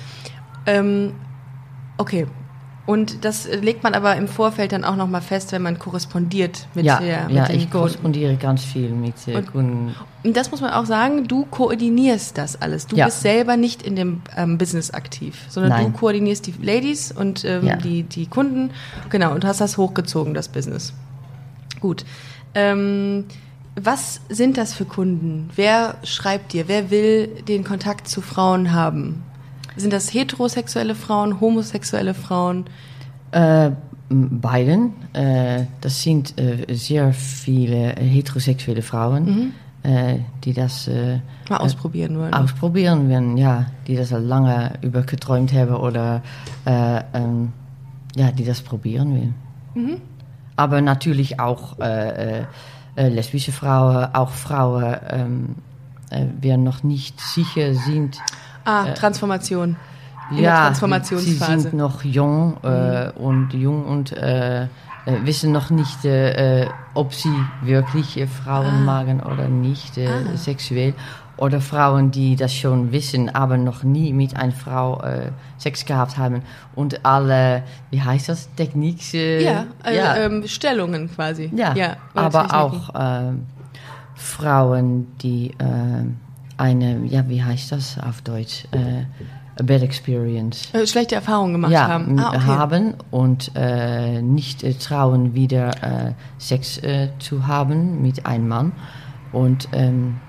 Ähm, 0.66 1.14
okay. 1.97 2.26
Und 2.88 3.26
das 3.26 3.45
äh, 3.45 3.57
legt 3.57 3.83
man 3.83 3.92
aber 3.92 4.16
im 4.16 4.28
Vorfeld 4.28 4.73
dann 4.73 4.83
auch 4.83 4.97
nochmal 4.97 5.21
fest, 5.21 5.52
wenn 5.52 5.61
man 5.61 5.78
korrespondiert 5.78 6.66
mit, 6.75 6.87
ja, 6.87 6.99
der, 6.99 7.26
mit 7.26 7.37
ja 7.37 7.45
den 7.45 7.57
ich 7.57 7.61
Kunden. 7.64 7.71
korrespondiere 7.71 8.37
ganz 8.37 8.64
viel 8.64 8.88
mit 8.88 9.14
Und- 9.26 9.52
Kunden. 9.52 9.95
Und 10.25 10.35
das 10.38 10.50
muss 10.50 10.62
man 10.62 10.71
auch 10.73 10.87
sagen, 10.87 11.28
du 11.28 11.45
koordinierst 11.45 12.38
das 12.38 12.61
alles. 12.62 12.87
Du 12.87 12.97
Ja. 12.97 13.04
bist 13.04 13.21
selber 13.21 13.59
nicht 13.59 13.83
in 13.83 13.95
dem 13.95 14.23
ähm, 14.38 14.57
Business 14.57 14.90
aktiv, 14.90 15.37
sondern 15.50 15.71
Nein. 15.73 15.92
du 15.92 15.99
koordinierst 15.99 16.47
die 16.47 16.54
Ladies 16.62 17.12
und 17.12 17.45
ähm, 17.45 17.66
Ja. 17.66 17.76
die, 17.76 18.04
die 18.04 18.25
Kunden. 18.26 18.71
Genau, 19.11 19.35
und 19.35 19.45
hast 19.45 19.61
das 19.61 19.76
hochgezogen, 19.76 20.33
das 20.33 20.49
Business. 20.49 20.95
Gut. 21.80 22.07
Ähm, 22.54 23.26
was 23.78 24.23
sind 24.30 24.57
das 24.57 24.73
für 24.73 24.87
Kunden? 24.87 25.50
Wer 25.54 25.97
schreibt 26.04 26.54
dir? 26.54 26.68
Wer 26.68 26.90
will 26.90 27.26
den 27.47 27.64
Kontakt 27.64 28.09
zu 28.09 28.23
Frauen 28.23 28.73
haben? 28.73 29.23
Sind 29.79 29.93
das 29.93 30.13
heterosexuelle 30.13 30.95
Frauen, 30.95 31.41
homosexuelle 31.41 32.15
Frauen? 32.15 32.65
Äh, 33.31 33.71
beiden. 34.11 34.93
Äh, 35.13 35.65
das 35.81 36.03
sind 36.03 36.39
äh, 36.39 36.75
sehr 36.75 37.13
viele 37.13 37.95
heterosexuelle 37.97 38.83
Frauen, 38.83 39.53
äh, 39.83 40.19
die 40.45 40.53
das 40.53 40.89
äh, 40.89 41.21
Mal 41.49 41.59
ausprobieren 41.59 42.19
wollen. 42.19 42.35
ausprobieren 42.35 43.09
werden, 43.09 43.37
ja, 43.37 43.67
die 43.87 43.97
das 43.97 44.13
al 44.13 44.23
lange 44.23 44.73
über 44.83 45.03
geträumt 45.03 45.53
haben 45.53 45.77
oder 45.77 46.23
äh, 46.65 47.03
ähm, 47.15 47.53
ja, 48.17 48.33
die 48.33 48.45
das 48.45 48.63
probieren 48.63 49.15
will. 49.15 49.33
Mhm. 49.75 50.01
Aber 50.57 50.81
natürlich 50.81 51.39
auch 51.39 51.79
äh, 51.79 52.41
äh, 52.41 52.45
äh, 52.97 53.09
lesbische 53.09 53.53
Frauen, 53.53 54.09
auch 54.13 54.31
Frauen, 54.31 54.97
ähm, 55.11 55.55
äh, 56.11 56.25
wir 56.41 56.57
noch 56.57 56.83
nicht 56.83 57.21
sicher 57.21 57.75
sind. 57.75 58.19
Ah, 58.69 58.85
Transformation. 58.95 59.77
In 60.31 60.37
der 60.37 60.45
ja, 60.45 60.57
sie 60.57 60.63
Transformationsphase. 60.67 61.61
sind 61.61 61.75
noch 61.75 62.05
jung 62.05 62.59
äh, 62.63 63.11
und 63.17 63.55
jung 63.55 63.85
und 63.87 64.13
äh, 64.13 64.65
äh, 64.65 64.67
wissen 65.25 65.53
noch 65.53 65.71
nicht, 65.71 66.05
äh, 66.05 66.65
äh, 66.65 66.69
ob 66.93 67.15
sie 67.15 67.33
wirklich 67.63 68.19
äh, 68.19 68.27
Frauen 68.27 68.85
magen 68.85 69.21
oder 69.21 69.49
nicht 69.49 69.97
äh, 69.97 70.07
Ah. 70.09 70.37
sexuell. 70.37 70.93
Oder 71.39 71.61
Frauen, 71.61 72.11
die 72.11 72.35
das 72.35 72.53
schon 72.53 72.91
wissen, 72.91 73.33
aber 73.33 73.57
noch 73.57 73.85
nie 73.85 74.13
mit 74.13 74.37
einer 74.37 74.51
Frau 74.53 75.01
äh, 75.03 75.31
Sex 75.57 75.87
gehabt 75.87 76.19
haben. 76.19 76.43
Und 76.75 77.07
alle, 77.07 77.63
wie 77.91 78.03
heißt 78.03 78.29
das, 78.29 78.53
Techniks? 78.57 79.15
Äh, 79.15 79.45
Ja, 79.45 79.65
äh, 79.85 79.97
ja, 79.97 80.17
Ähm, 80.17 80.43
Stellungen 80.49 81.09
quasi. 81.15 81.49
ja, 81.55 81.71
oder 81.73 81.97
aber 82.15 82.55
auch 82.55 82.93
Frauen, 84.15 85.07
die 85.23 85.55
eine, 86.59 87.05
ja, 87.07 87.29
wie 87.29 87.43
heißt 87.43 87.73
das 87.73 87.99
auf 87.99 88.21
Deutsch? 88.23 88.65
Äh, 88.73 89.05
a 89.59 89.62
bad 89.62 89.83
experience 89.83 90.73
Äh, 90.73 90.87
schlechte 90.87 91.17
Erfahrungen 91.17 91.53
gemacht 91.53 91.73
ja, 91.73 91.88
haben. 91.88 92.19
Ah, 92.19 92.29
okay. 92.29 92.47
haben 92.47 92.95
und 93.11 93.50
äh, 93.57 94.23
nicht 94.23 94.62
äh, 94.62 94.75
trauen, 94.75 95.35
wieder 95.35 95.71
äh, 95.83 96.12
Sex 96.38 96.79
äh, 96.79 97.09
zu 97.19 97.47
haben 97.47 98.03
mit 98.03 98.25
einem 98.27 98.49
Mann. 98.49 98.73
Und 99.33 99.69
ähm, 99.73 100.21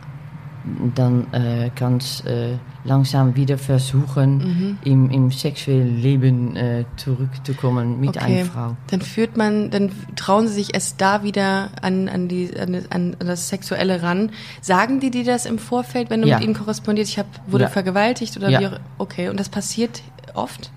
dann 0.95 1.31
äh, 1.33 1.71
ganz 1.75 2.23
äh, 2.25 2.57
langsam 2.83 3.35
wieder 3.35 3.57
versuchen, 3.57 4.37
Mhm. 4.37 4.77
im, 4.83 5.09
im 5.09 5.31
sexuellen 5.31 5.97
Leben 6.01 6.55
äh, 6.55 6.85
zurückzukommen 6.97 7.99
mit 7.99 8.17
einer 8.17 8.45
Frau. 8.45 8.75
Dann 8.87 9.01
führt 9.01 9.37
man, 9.37 9.69
dann 9.71 9.91
trauen 10.15 10.47
sie 10.47 10.53
sich 10.55 10.73
erst 10.73 10.99
da 11.01 11.23
wieder 11.23 11.69
an, 11.81 12.09
an, 12.09 12.27
die, 12.27 12.51
an, 12.59 12.75
an 12.89 13.15
das 13.19 13.49
Sexuelle 13.49 14.01
ran. 14.03 14.31
Sagen 14.61 14.99
die 14.99 15.11
dir 15.11 15.23
das 15.23 15.45
im 15.45 15.59
Vorfeld, 15.59 16.09
wenn 16.09 16.21
du 16.21 16.27
Ja. 16.27 16.37
mit 16.37 16.45
ihnen 16.45 16.53
korrespondierst? 16.55 17.11
Ich 17.11 17.19
hab, 17.19 17.27
wurde 17.47 17.63
Ja. 17.65 17.69
vergewaltigt 17.69 18.35
oder 18.37 18.49
Ja. 18.49 18.59
wie 18.59 18.67
auch, 18.67 18.79
Okay, 18.97 19.29
und 19.29 19.39
das 19.39 19.49
passiert 19.49 20.01
oft? 20.33 20.71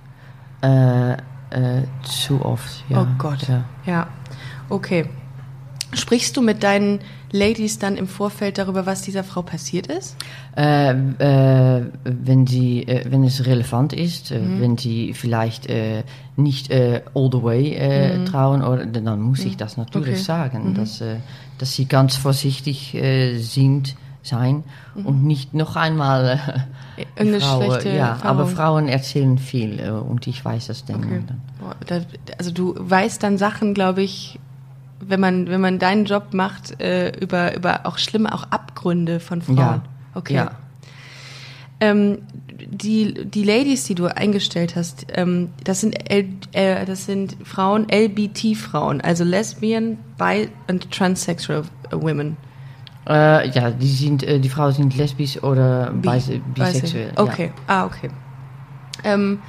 Äh, 0.62 1.12
äh, 1.12 1.16
zu 2.04 2.44
oft, 2.44 2.84
ja. 2.88 3.02
Oh 3.02 3.06
Gott. 3.18 3.48
Ja. 3.48 3.64
Ja. 3.84 4.06
Okay. 4.68 5.06
Sprichst 5.94 6.36
du 6.38 6.40
mit 6.40 6.62
deinen 6.62 7.00
Ladies 7.32 7.78
dann 7.78 7.96
im 7.96 8.06
Vorfeld 8.06 8.58
darüber, 8.58 8.84
was 8.86 9.02
dieser 9.02 9.24
Frau 9.24 9.42
passiert 9.42 9.86
ist? 9.86 10.16
Äh, 10.56 10.90
äh, 10.92 11.82
wenn, 12.04 12.46
sie, 12.46 12.82
äh, 12.86 13.10
wenn 13.10 13.24
es 13.24 13.46
relevant 13.46 13.92
ist, 13.94 14.30
äh, 14.30 14.38
Mhm. 14.38 14.60
wenn 14.60 14.78
sie 14.78 15.14
vielleicht 15.14 15.66
äh, 15.66 16.04
nicht 16.36 16.70
äh, 16.70 17.02
all 17.14 17.30
the 17.32 17.42
way 17.42 17.72
äh, 17.74 18.24
trauen, 18.26 18.62
oder, 18.62 18.84
dann 18.86 19.20
muss 19.20 19.40
ich 19.40 19.56
das 19.56 19.76
natürlich 19.76 20.06
Mhm. 20.08 20.12
Okay. 20.12 20.20
Mhm. 20.20 20.24
sagen, 20.24 20.74
dass, 20.74 21.00
äh, 21.00 21.16
dass 21.58 21.72
sie 21.74 21.86
ganz 21.86 22.16
vorsichtig 22.16 22.96
sind, 23.38 23.96
sein 24.24 24.62
und 24.94 25.24
nicht 25.24 25.52
noch 25.52 25.74
einmal 25.74 26.38
äh, 27.18 27.24
Mhm. 27.24 27.40
Frau, 27.40 27.60
schlechte 27.62 27.88
ja, 27.88 28.10
Erfahrung. 28.10 28.38
aber 28.38 28.46
Frauen 28.46 28.86
erzählen 28.88 29.36
viel 29.38 29.80
äh, 29.80 29.90
und 29.90 30.26
ich 30.28 30.44
weiß 30.44 30.68
das 30.68 30.84
dann. 30.84 30.96
Okay. 31.02 31.22
dann. 31.88 32.06
Also 32.38 32.52
du 32.52 32.74
weißt 32.78 33.20
dann 33.22 33.36
Sachen, 33.38 33.74
glaube 33.74 34.02
ich, 34.02 34.38
wenn 35.08 35.20
man 35.20 35.48
wenn 35.48 35.60
man 35.60 35.78
deinen 35.78 36.04
Job 36.04 36.32
macht 36.34 36.80
äh, 36.80 37.10
über 37.18 37.54
über 37.56 37.86
auch 37.86 37.98
schlimme 37.98 38.32
auch 38.34 38.44
Abgründe 38.50 39.20
von 39.20 39.42
Frauen. 39.42 39.56
Ja. 39.56 39.82
Okay. 40.14 40.34
Ja. 40.34 40.50
Ähm, 41.80 42.18
die 42.70 43.12
die 43.24 43.42
Ladies, 43.44 43.84
die 43.84 43.94
du 43.94 44.06
eingestellt 44.06 44.76
hast, 44.76 45.06
ähm, 45.14 45.48
das 45.64 45.80
sind 45.80 46.10
L, 46.10 46.26
äh, 46.52 46.84
das 46.86 47.06
sind 47.06 47.36
Frauen 47.44 47.88
LBT 47.90 48.54
Frauen, 48.56 49.00
also 49.00 49.24
Lesbian, 49.24 49.98
Bi 50.16 50.48
und 50.68 50.90
Transsexual 50.92 51.64
Women. 51.90 52.36
Äh, 53.08 53.48
ja, 53.50 53.72
die, 53.72 53.88
sind, 53.88 54.22
äh, 54.22 54.38
die 54.38 54.48
Frauen 54.48 54.72
sind 54.72 54.96
lesbisch 54.96 55.42
oder 55.42 55.90
Bi- 55.90 56.08
bise 56.08 56.38
bisexuell. 56.54 57.08
bise- 57.10 57.20
Okay, 57.20 57.52
ah, 57.66 57.84
okay. 57.84 58.10
Ähm, 59.02 59.40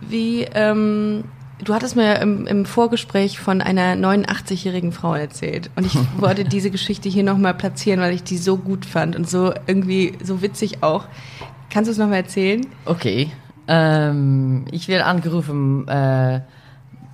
wie, 0.00 0.42
ähm, 0.52 1.22
du 1.64 1.74
hattest 1.74 1.96
mir 1.96 2.18
im, 2.20 2.46
im 2.46 2.64
Vorgespräch 2.66 3.38
von 3.40 3.60
einer 3.60 3.94
89-jährigen 3.94 4.92
Frau 4.92 5.14
erzählt 5.14 5.70
und 5.76 5.86
ich 5.86 5.96
wollte 6.18 6.44
diese 6.44 6.70
Geschichte 6.70 7.08
hier 7.08 7.22
nochmal 7.24 7.54
platzieren, 7.54 8.00
weil 8.00 8.14
ich 8.14 8.22
die 8.22 8.38
so 8.38 8.56
gut 8.56 8.84
fand 8.84 9.16
und 9.16 9.28
so 9.28 9.52
irgendwie 9.66 10.14
so 10.22 10.42
witzig 10.42 10.82
auch. 10.82 11.04
Kannst 11.70 11.88
du 11.88 11.92
es 11.92 11.98
nochmal 11.98 12.18
erzählen? 12.18 12.66
Okay. 12.84 13.30
Ähm, 13.68 14.64
ich 14.72 14.88
werde 14.88 15.04
angerufen 15.06 15.86
äh, 15.86 16.36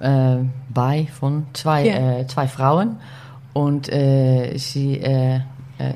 äh, 0.00 0.38
bei 0.71 1.09
von 1.19 1.47
zwei, 1.53 1.87
Ja. 1.87 2.21
äh, 2.21 2.26
zwei 2.26 2.49
Frauen 2.49 2.97
und 3.53 3.93
äh, 3.93 4.57
sie 4.57 4.99
äh, 4.99 5.37
äh, 5.79 5.93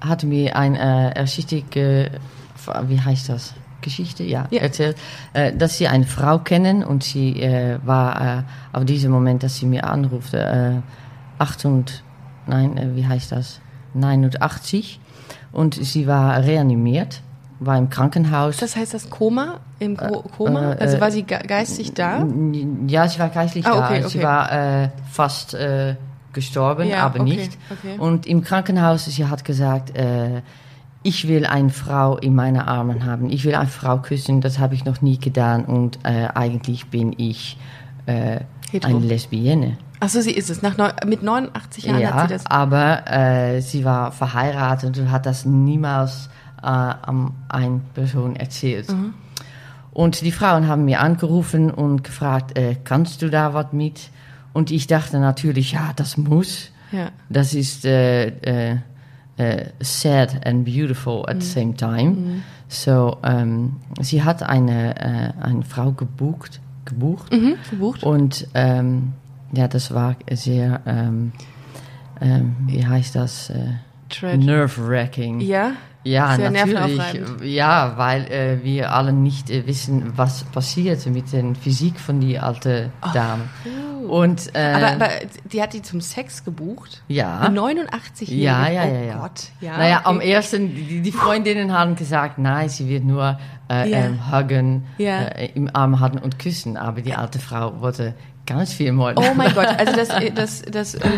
hat 0.00 0.24
mir 0.24 0.56
ein 0.56 0.74
äh, 0.74 1.10
Ersichtig, 1.10 1.64
wie 1.74 3.00
heißt 3.00 3.28
das? 3.28 3.54
Geschichte, 3.82 4.22
ja, 4.24 4.46
Ja. 4.50 4.62
erzählt, 4.62 4.96
äh, 5.34 5.52
dass 5.54 5.76
sie 5.76 5.88
eine 5.88 6.04
Frau 6.06 6.38
kennen 6.38 6.82
und 6.84 7.02
sie 7.04 7.40
äh, 7.42 7.78
war 7.84 8.38
äh, 8.38 8.42
auf 8.72 8.84
diesem 8.84 9.10
Moment, 9.12 9.42
dass 9.42 9.56
sie 9.56 9.66
mir 9.66 9.84
anrufte, 9.84 10.82
äh, 11.38 11.42
8 11.42 11.64
und, 11.66 12.02
nein, 12.46 12.76
äh, 12.78 12.96
wie 12.96 13.06
heißt 13.06 13.32
das? 13.32 13.60
89 13.94 15.00
und 15.52 15.74
sie 15.74 16.06
war 16.06 16.42
reanimiert, 16.42 17.20
war 17.60 17.76
im 17.78 17.90
Krankenhaus. 17.90 18.56
Das 18.56 18.74
heißt 18.76 18.94
das 18.94 19.10
Koma? 19.10 19.60
Im 19.78 19.96
Ko 19.96 20.22
Koma? 20.36 20.72
äh, 20.72 20.76
also 20.80 20.96
äh, 20.96 21.00
war 21.00 21.10
sie 21.10 21.22
ge 21.24 21.38
geistig 21.46 21.92
da? 21.94 22.26
Ja, 22.86 23.06
sie 23.08 23.18
war 23.18 23.28
geistlich 23.28 23.66
Ah, 23.66 23.72
da. 23.76 23.84
okay, 23.86 24.02
Sie 24.08 24.18
okay. 24.18 24.26
war 24.26 24.52
äh, 24.84 24.88
fast 25.10 25.54
äh, 25.54 25.96
gestorben, 26.32 26.88
Ja, 26.88 27.04
aber 27.04 27.20
okay, 27.20 27.30
nicht. 27.36 27.58
Und 27.98 28.26
im 28.26 28.42
Krankenhaus, 28.42 29.04
sie 29.04 29.26
hat 29.26 29.44
gesagt, 29.44 29.94
äh, 29.96 30.40
ich 31.02 31.28
will 31.28 31.46
eine 31.46 31.70
Frau 31.70 32.16
in 32.16 32.34
meine 32.34 32.68
Armen 32.68 33.04
haben. 33.04 33.30
Ich 33.30 33.44
will 33.44 33.54
eine 33.54 33.68
Frau 33.68 33.98
küssen, 33.98 34.40
das 34.40 34.58
habe 34.58 34.74
ich 34.74 34.84
noch 34.84 35.00
nie 35.00 35.18
getan. 35.18 35.64
Und 35.64 35.98
äh, 36.04 36.28
eigentlich 36.34 36.86
bin 36.88 37.14
ich 37.16 37.58
äh, 38.06 38.40
eine 38.82 38.98
Lesbienne. 38.98 39.78
Achso, 40.00 40.20
sie 40.20 40.32
ist 40.32 40.50
es. 40.50 40.62
Nach 40.62 40.76
neun, 40.76 40.92
mit 41.06 41.22
89 41.22 41.84
Jahren 41.84 42.00
Ja, 42.00 42.14
hat 42.14 42.28
sie 42.28 42.34
das. 42.34 42.46
aber 42.46 43.08
äh, 43.10 43.60
sie 43.60 43.84
war 43.84 44.12
verheiratet 44.12 44.98
und 44.98 45.10
hat 45.10 45.26
das 45.26 45.44
niemals 45.44 46.28
äh, 46.62 46.66
an 46.66 47.32
eine 47.48 47.80
Person 47.94 48.36
erzählt. 48.36 48.90
Mhm. 48.90 49.14
Und 49.92 50.22
die 50.22 50.32
Frauen 50.32 50.68
haben 50.68 50.84
mir 50.86 51.00
angerufen 51.00 51.70
und 51.70 52.02
gefragt, 52.02 52.58
äh, 52.58 52.76
kannst 52.82 53.22
du 53.22 53.28
da 53.28 53.54
was 53.54 53.72
mit? 53.72 54.10
Und 54.52 54.70
ich 54.70 54.86
dachte 54.86 55.18
natürlich, 55.18 55.72
ja, 55.72 55.92
das 55.96 56.16
muss. 56.16 56.70
Ja. 56.92 57.08
Das 57.28 57.54
ist 57.54 57.84
äh, 57.84 58.76
äh, 59.38 59.66
sad 59.80 60.46
and 60.46 60.64
beautiful 60.64 61.24
at 61.28 61.40
the 61.42 61.48
same 61.48 61.74
time. 61.74 62.42
So, 62.68 63.18
ähm, 63.22 63.76
sie 64.00 64.22
hat 64.22 64.42
eine, 64.42 64.96
äh, 64.96 65.32
eine 65.42 65.62
Frau 65.62 65.92
gebucht, 65.92 66.60
gebucht 66.84 67.32
Mhm, 67.32 67.54
gebucht. 67.70 68.02
und 68.02 68.46
ähm, 68.54 69.12
ja, 69.52 69.68
das 69.68 69.92
war 69.92 70.16
sehr, 70.30 70.80
ähm, 70.86 71.32
ähm, 72.20 72.56
wie 72.66 72.86
heißt 72.86 73.14
das? 73.16 73.50
Äh, 73.50 74.36
Nerve-wracking. 74.36 75.40
Ja. 75.40 75.72
Ja, 76.04 76.34
Sehr 76.34 76.50
natürlich. 76.50 77.00
Ja, 77.44 77.94
weil 77.96 78.24
äh, 78.24 78.64
wir 78.64 78.92
alle 78.92 79.12
nicht 79.12 79.48
wissen, 79.66 80.12
was 80.16 80.42
passiert 80.42 81.06
mit 81.06 81.32
der 81.32 81.54
Physik 81.54 82.00
von 82.00 82.18
die 82.18 82.40
alte 82.40 82.90
Dame. 83.14 83.44
Und 84.12 84.54
äh, 84.54 84.58
Aber, 84.74 84.92
aber 84.92 85.08
die 85.50 85.62
hat 85.62 85.72
die 85.72 85.80
zum 85.80 86.02
Sex 86.02 86.44
gebucht? 86.44 87.02
Ja. 87.08 87.38
Eine 87.38 87.54
89 87.54 88.28
ja, 88.28 88.68
ja, 88.68 88.84
ja, 88.84 88.90
oh 88.92 89.06
ja. 89.06 89.18
Gott. 89.20 89.44
Ja, 89.62 89.78
naja, 89.78 90.00
am 90.04 90.20
ersten, 90.20 90.74
die, 90.74 91.00
die 91.00 91.12
Freundinnen 91.12 91.72
haben 91.72 91.96
gesagt, 91.96 92.36
nein, 92.36 92.68
sie 92.68 92.90
wird 92.90 93.04
nur 93.04 93.38
äh, 93.70 93.90
Ja. 93.90 93.96
ähm, 94.04 94.30
huggen, 94.30 94.84
Ja. 94.98 95.22
äh, 95.28 95.48
im 95.54 95.74
Arm 95.74 95.98
halten 96.00 96.18
und 96.18 96.38
küssen. 96.38 96.76
Aber 96.76 97.00
die 97.00 97.14
alte 97.14 97.38
Frau 97.38 97.80
wollte 97.80 98.12
ganz 98.44 98.74
viel 98.74 98.92
mal. 98.92 99.14
Oh 99.16 99.32
mein 99.34 99.54
Gott, 99.54 99.66
also 99.78 99.96
das, 99.96 100.08
das, 100.34 100.60
das, 100.70 100.94
äh, 100.96 101.08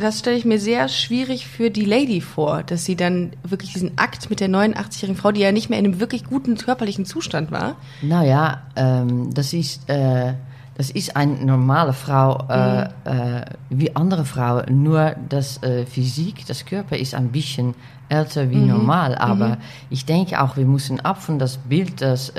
das 0.00 0.20
stelle 0.20 0.38
ich 0.38 0.46
mir 0.46 0.58
sehr 0.58 0.88
schwierig 0.88 1.46
für 1.46 1.70
die 1.70 1.84
Lady 1.84 2.22
vor, 2.22 2.62
dass 2.62 2.86
sie 2.86 2.96
dann 2.96 3.32
wirklich 3.42 3.74
diesen 3.74 3.98
Akt 3.98 4.30
mit 4.30 4.40
der 4.40 4.48
89-jährigen 4.48 5.16
Frau, 5.20 5.32
die 5.32 5.42
ja 5.42 5.52
nicht 5.52 5.68
mehr 5.68 5.78
in 5.78 5.84
einem 5.84 6.00
wirklich 6.00 6.24
guten 6.24 6.56
körperlichen 6.56 7.04
Zustand 7.04 7.50
war. 7.50 7.76
Naja, 8.00 8.62
ähm, 8.74 9.34
das 9.34 9.52
ist, 9.52 9.86
äh, 9.90 10.32
das 10.78 10.90
ist 10.90 11.14
eine 11.16 11.34
normale 11.44 11.92
Frau 11.92 12.38
äh, 12.48 12.84
Mhm. 12.84 12.88
äh, 13.04 13.44
wie 13.68 13.94
andere 13.94 14.24
Frauen, 14.24 14.82
nur 14.82 15.14
das 15.28 15.62
äh, 15.62 15.84
Physik, 15.84 16.46
das 16.46 16.64
Körper 16.64 16.96
ist 16.96 17.14
ein 17.14 17.28
bisschen 17.28 17.74
älter 18.08 18.48
wie 18.50 18.56
Mhm. 18.56 18.68
normal. 18.68 19.14
Aber 19.16 19.58
ich 19.90 20.06
denke 20.06 20.40
auch, 20.40 20.56
wir 20.56 20.64
müssen 20.64 21.00
ab 21.00 21.20
von 21.22 21.38
das 21.38 21.58
Bild, 21.58 22.00
dass 22.00 22.32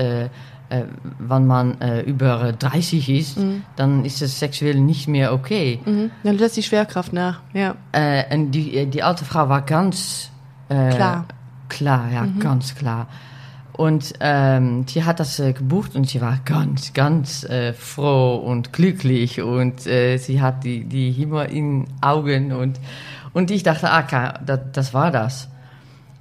wenn 1.19 1.47
man 1.47 1.77
über 2.05 2.53
30 2.53 3.09
ist, 3.09 3.37
dann 3.75 4.05
ist 4.05 4.21
es 4.21 4.37
sexuell 4.39 4.79
nicht 4.79 5.07
mehr 5.07 5.33
okay. 5.33 5.79
Mhm. 5.85 6.11
Dann 6.23 6.37
lässt 6.37 6.57
die 6.57 6.63
Schwerkraft 6.63 7.11
nach, 7.11 7.39
ja. 7.53 7.73
Und 8.31 8.51
die, 8.51 8.85
die 8.85 9.01
alte 9.03 9.25
Frau 9.25 9.49
war 9.49 9.61
ganz 9.63 10.29
Klar. 10.69 11.25
Klar, 11.69 12.09
ja, 12.13 12.27
ganz 12.39 12.73
klar. 12.75 13.07
Und 13.79 14.15
ähm, 14.19 14.85
sie 14.89 15.05
hat 15.05 15.21
das 15.21 15.39
äh, 15.39 15.53
gebucht 15.53 15.95
und 15.95 16.05
sie 16.05 16.19
war 16.19 16.37
ganz, 16.43 16.91
ganz 16.91 17.45
äh, 17.45 17.71
froh 17.71 18.35
und 18.35 18.73
glücklich 18.73 19.41
und 19.41 19.87
äh, 19.87 20.17
sie 20.17 20.41
hat 20.41 20.65
die, 20.65 20.83
die 20.83 21.13
Himmel 21.13 21.49
in 21.49 21.85
Augen 22.01 22.51
und, 22.51 22.77
und 23.31 23.51
ich 23.51 23.63
dachte, 23.63 23.89
ah, 23.89 24.03
okay, 24.03 24.33
das, 24.45 24.59
das 24.73 24.93
war 24.93 25.11
das. 25.11 25.47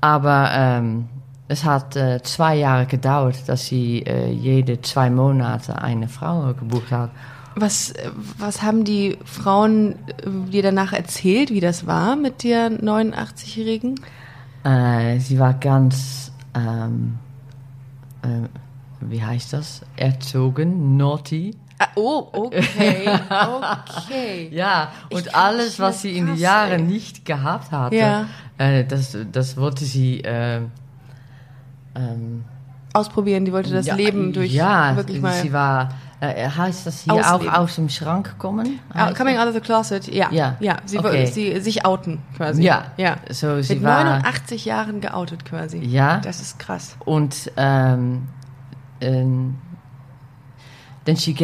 Aber 0.00 0.50
ähm, 0.52 1.08
es 1.48 1.64
hat 1.64 1.96
äh, 1.96 2.22
zwei 2.22 2.54
Jahre 2.54 2.86
gedauert, 2.86 3.48
dass 3.48 3.66
sie 3.66 4.02
äh, 4.06 4.30
jede 4.30 4.80
zwei 4.80 5.10
Monate 5.10 5.82
eine 5.82 6.06
Frau 6.06 6.54
gebucht 6.54 6.92
hat. 6.92 7.10
Was, 7.56 7.92
was 8.38 8.62
haben 8.62 8.84
die 8.84 9.18
Frauen 9.24 9.96
äh, 10.06 10.50
dir 10.52 10.62
danach 10.62 10.92
erzählt, 10.92 11.50
wie 11.50 11.58
das 11.58 11.88
war 11.88 12.14
mit 12.14 12.44
der 12.44 12.70
89-Jährigen? 12.70 13.98
Äh, 14.62 15.18
sie 15.18 15.40
war 15.40 15.54
ganz, 15.54 16.30
ähm, 16.54 17.18
äh, 18.22 18.48
wie 19.00 19.22
heißt 19.22 19.52
das? 19.52 19.82
Erzogen, 19.96 20.96
naughty. 20.96 21.54
Ah, 21.78 21.86
oh, 21.94 22.26
okay, 22.32 23.08
okay. 23.08 24.48
Ja, 24.52 24.90
und 25.10 25.32
alles, 25.34 25.78
was 25.78 26.02
sie 26.02 26.16
in 26.16 26.26
den 26.26 26.36
Jahren 26.36 26.86
nicht 26.88 27.24
gehabt 27.24 27.70
hatte, 27.70 27.94
Ja. 27.94 28.26
äh, 28.58 28.84
das, 28.84 29.16
das 29.30 29.56
wollte 29.56 29.84
sie. 29.84 30.20
Äh, 30.22 30.62
ähm, 31.94 32.44
Ausprobieren, 32.94 33.44
die 33.44 33.52
wollte 33.52 33.70
das 33.72 33.86
ja, 33.86 33.94
Leben 33.94 34.32
durch 34.32 34.52
Ja, 34.52 34.96
wirklich 34.96 35.20
mal. 35.20 35.34
sie 35.40 35.52
war. 35.52 35.90
Äh, 36.20 36.48
heißt 36.48 36.84
das 36.84 37.02
hier 37.02 37.12
Ausleben. 37.12 37.54
auch 37.54 37.58
aus 37.60 37.76
dem 37.76 37.88
Schrank 37.88 38.38
kommen? 38.38 38.80
Ah, 38.92 39.06
Heißt 39.06 39.16
coming 39.16 39.36
das? 39.36 39.42
out 39.44 39.48
of 39.50 39.54
the 39.54 39.60
closet, 39.60 40.08
ja. 40.12 40.28
Ja. 40.32 40.56
ja 40.58 40.76
sie, 40.84 40.98
Okay. 40.98 41.26
sie 41.26 41.60
sich 41.60 41.84
outen 41.86 42.18
quasi. 42.36 42.62
Ja. 42.62 42.86
ja. 42.96 43.16
So, 43.30 43.62
sie 43.62 43.76
Mit 43.76 43.84
war. 43.84 44.02
89 44.04 44.64
Jahren 44.64 45.00
geoutet 45.00 45.44
quasi. 45.44 45.78
Ja. 45.78 46.18
Das 46.18 46.40
ist 46.40 46.58
krass. 46.58 46.96
Und 47.04 47.52
ähm, 47.56 48.26
ähm, 49.00 49.58
then 51.04 51.16
she, 51.16 51.34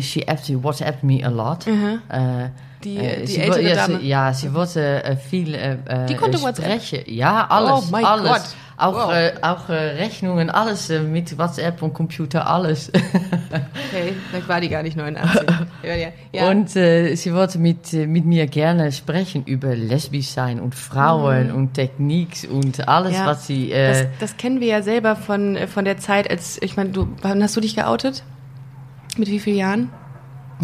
she 0.00 0.22
actually 0.22 0.62
WhatsApped 0.62 1.02
me 1.02 1.24
a 1.24 1.28
lot. 1.28 1.66
Äh, 1.66 2.50
Die, 2.84 2.98
äh, 2.98 3.24
die 3.24 3.38
ältere 3.38 3.62
ja, 3.62 3.74
Dame. 3.74 3.98
Sie, 4.00 4.08
ja, 4.08 4.32
sie 4.32 4.54
wollte 4.54 5.04
äh, 5.04 5.16
viel 5.16 5.54
äh, 5.54 6.06
Die 6.08 6.16
konnte 6.16 6.40
WhatsApp? 6.42 6.80
Ja, 7.08 7.46
alles. 7.48 7.86
Oh 7.88 7.90
mein 7.90 8.04
alles. 8.04 8.30
Gott. 8.30 8.42
Auch, 8.82 8.94
Wow. 9.08 9.12
äh, 9.14 9.32
auch 9.42 9.68
äh, 9.68 9.72
Rechnungen, 9.74 10.50
alles 10.50 10.90
äh, 10.90 11.00
mit 11.00 11.38
WhatsApp 11.38 11.80
und 11.82 11.94
Computer, 11.94 12.46
alles. 12.48 12.90
Okay, 13.92 14.14
vielleicht 14.30 14.48
war 14.48 14.60
die 14.60 14.68
gar 14.70 14.82
nicht 14.82 14.96
89. 14.96 15.42
ja. 16.32 16.48
Und 16.48 16.74
äh, 16.76 17.14
sie 17.14 17.34
wollte 17.34 17.58
mit, 17.58 17.92
äh, 17.92 18.06
mit 18.06 18.24
mir 18.24 18.46
gerne 18.46 18.90
sprechen 18.90 19.44
über 19.44 19.76
lesbisch 19.76 20.28
sein 20.28 20.58
und 20.60 20.74
Frauen 20.74 21.52
und 21.52 21.74
Techniks 21.74 22.44
und 22.46 22.88
alles, 22.88 23.12
Mhm. 23.12 23.16
Ja. 23.18 23.26
was 23.26 23.46
sie... 23.46 23.68
das, 23.70 24.00
Äh, 24.00 24.06
das 24.18 24.36
kennen 24.38 24.60
wir 24.60 24.68
ja 24.68 24.82
selber 24.82 25.14
von, 25.16 25.58
von 25.68 25.84
der 25.84 25.98
Zeit, 25.98 26.30
als, 26.30 26.56
ich 26.62 26.76
meine, 26.76 26.90
du, 26.90 27.06
wann 27.20 27.42
hast 27.42 27.54
du 27.56 27.60
dich 27.60 27.76
geoutet? 27.76 28.22
Mit 29.18 29.28
wie 29.28 29.38
vielen 29.40 29.58
Jahren? 29.58 29.90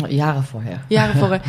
Jahre 0.07 0.43
vorher. 0.43 0.81
Jahre 0.89 1.13
vorher. 1.19 1.41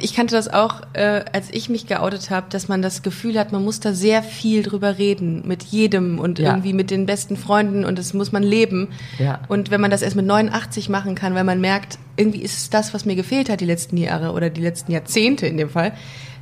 Ich 0.00 0.14
kannte 0.14 0.34
das 0.34 0.48
auch, 0.48 0.82
äh, 0.94 1.24
als 1.32 1.48
ich 1.50 1.68
mich 1.68 1.86
geoutet 1.86 2.30
habe, 2.30 2.46
dass 2.50 2.68
man 2.68 2.82
das 2.82 3.02
Gefühl 3.02 3.38
hat, 3.38 3.52
man 3.52 3.64
muss 3.64 3.80
da 3.80 3.92
sehr 3.92 4.22
viel 4.22 4.62
drüber 4.62 4.98
reden 4.98 5.46
mit 5.46 5.62
jedem 5.64 6.18
und 6.18 6.38
Ja. 6.38 6.50
irgendwie 6.50 6.72
mit 6.72 6.90
den 6.90 7.06
besten 7.06 7.36
Freunden 7.36 7.84
und 7.84 7.98
das 7.98 8.14
muss 8.14 8.32
man 8.32 8.42
leben. 8.42 8.88
Ja. 9.18 9.40
Und 9.48 9.70
wenn 9.70 9.80
man 9.80 9.90
das 9.90 10.02
erst 10.02 10.16
mit 10.16 10.26
89 10.26 10.88
machen 10.88 11.14
kann, 11.14 11.34
weil 11.34 11.44
man 11.44 11.60
merkt, 11.60 11.98
irgendwie 12.16 12.40
ist 12.42 12.56
es 12.58 12.70
das, 12.70 12.94
was 12.94 13.04
mir 13.04 13.14
gefehlt 13.16 13.48
hat 13.50 13.60
die 13.60 13.64
letzten 13.66 13.96
Jahre 13.96 14.32
oder 14.32 14.50
die 14.50 14.60
letzten 14.62 14.90
Jahrzehnte 14.92 15.46
in 15.46 15.56
dem 15.56 15.70
Fall, 15.70 15.92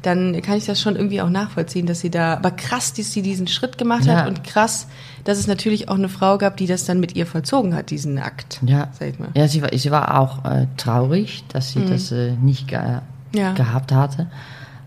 dann 0.03 0.41
kann 0.43 0.57
ich 0.57 0.67
das 0.67 0.81
schon 0.81 0.95
irgendwie 0.95 1.21
auch 1.21 1.31
nachvollziehen, 1.31 1.87
dass 1.87 2.01
sie 2.01 2.11
da, 2.11 2.35
aber 2.35 2.53
krass, 2.53 2.93
dass 2.95 3.13
sie 3.13 3.23
diesen 3.23 3.49
Schritt 3.49 3.77
gemacht 3.77 4.05
Ja. 4.05 4.19
hat 4.19 4.29
und 4.29 4.45
krass, 4.45 4.87
dass 5.27 5.39
es 5.39 5.47
natürlich 5.47 5.89
auch 5.89 5.95
eine 5.97 6.09
Frau 6.09 6.39
gab, 6.39 6.57
die 6.57 6.67
das 6.67 6.85
dann 6.85 7.01
mit 7.01 7.15
ihr 7.17 7.27
vollzogen 7.27 7.75
hat, 7.75 7.91
diesen 7.91 8.19
Akt. 8.19 8.61
Ja, 8.65 8.89
Sag 8.99 9.09
ich 9.09 9.19
mal. 9.19 9.29
ja 9.35 9.47
sie, 9.49 9.61
war, 9.63 9.71
sie 9.77 9.91
war 9.91 10.21
auch 10.21 10.45
äh, 10.45 10.67
traurig, 10.77 11.45
dass 11.49 11.73
sie 11.73 11.85
das 11.85 12.13
äh, 12.13 12.33
nicht 12.33 12.69
ge 12.69 12.79
Mhm. 12.79 13.39
Ja. 13.41 13.53
gehabt 13.53 13.93
hatte. 13.93 14.29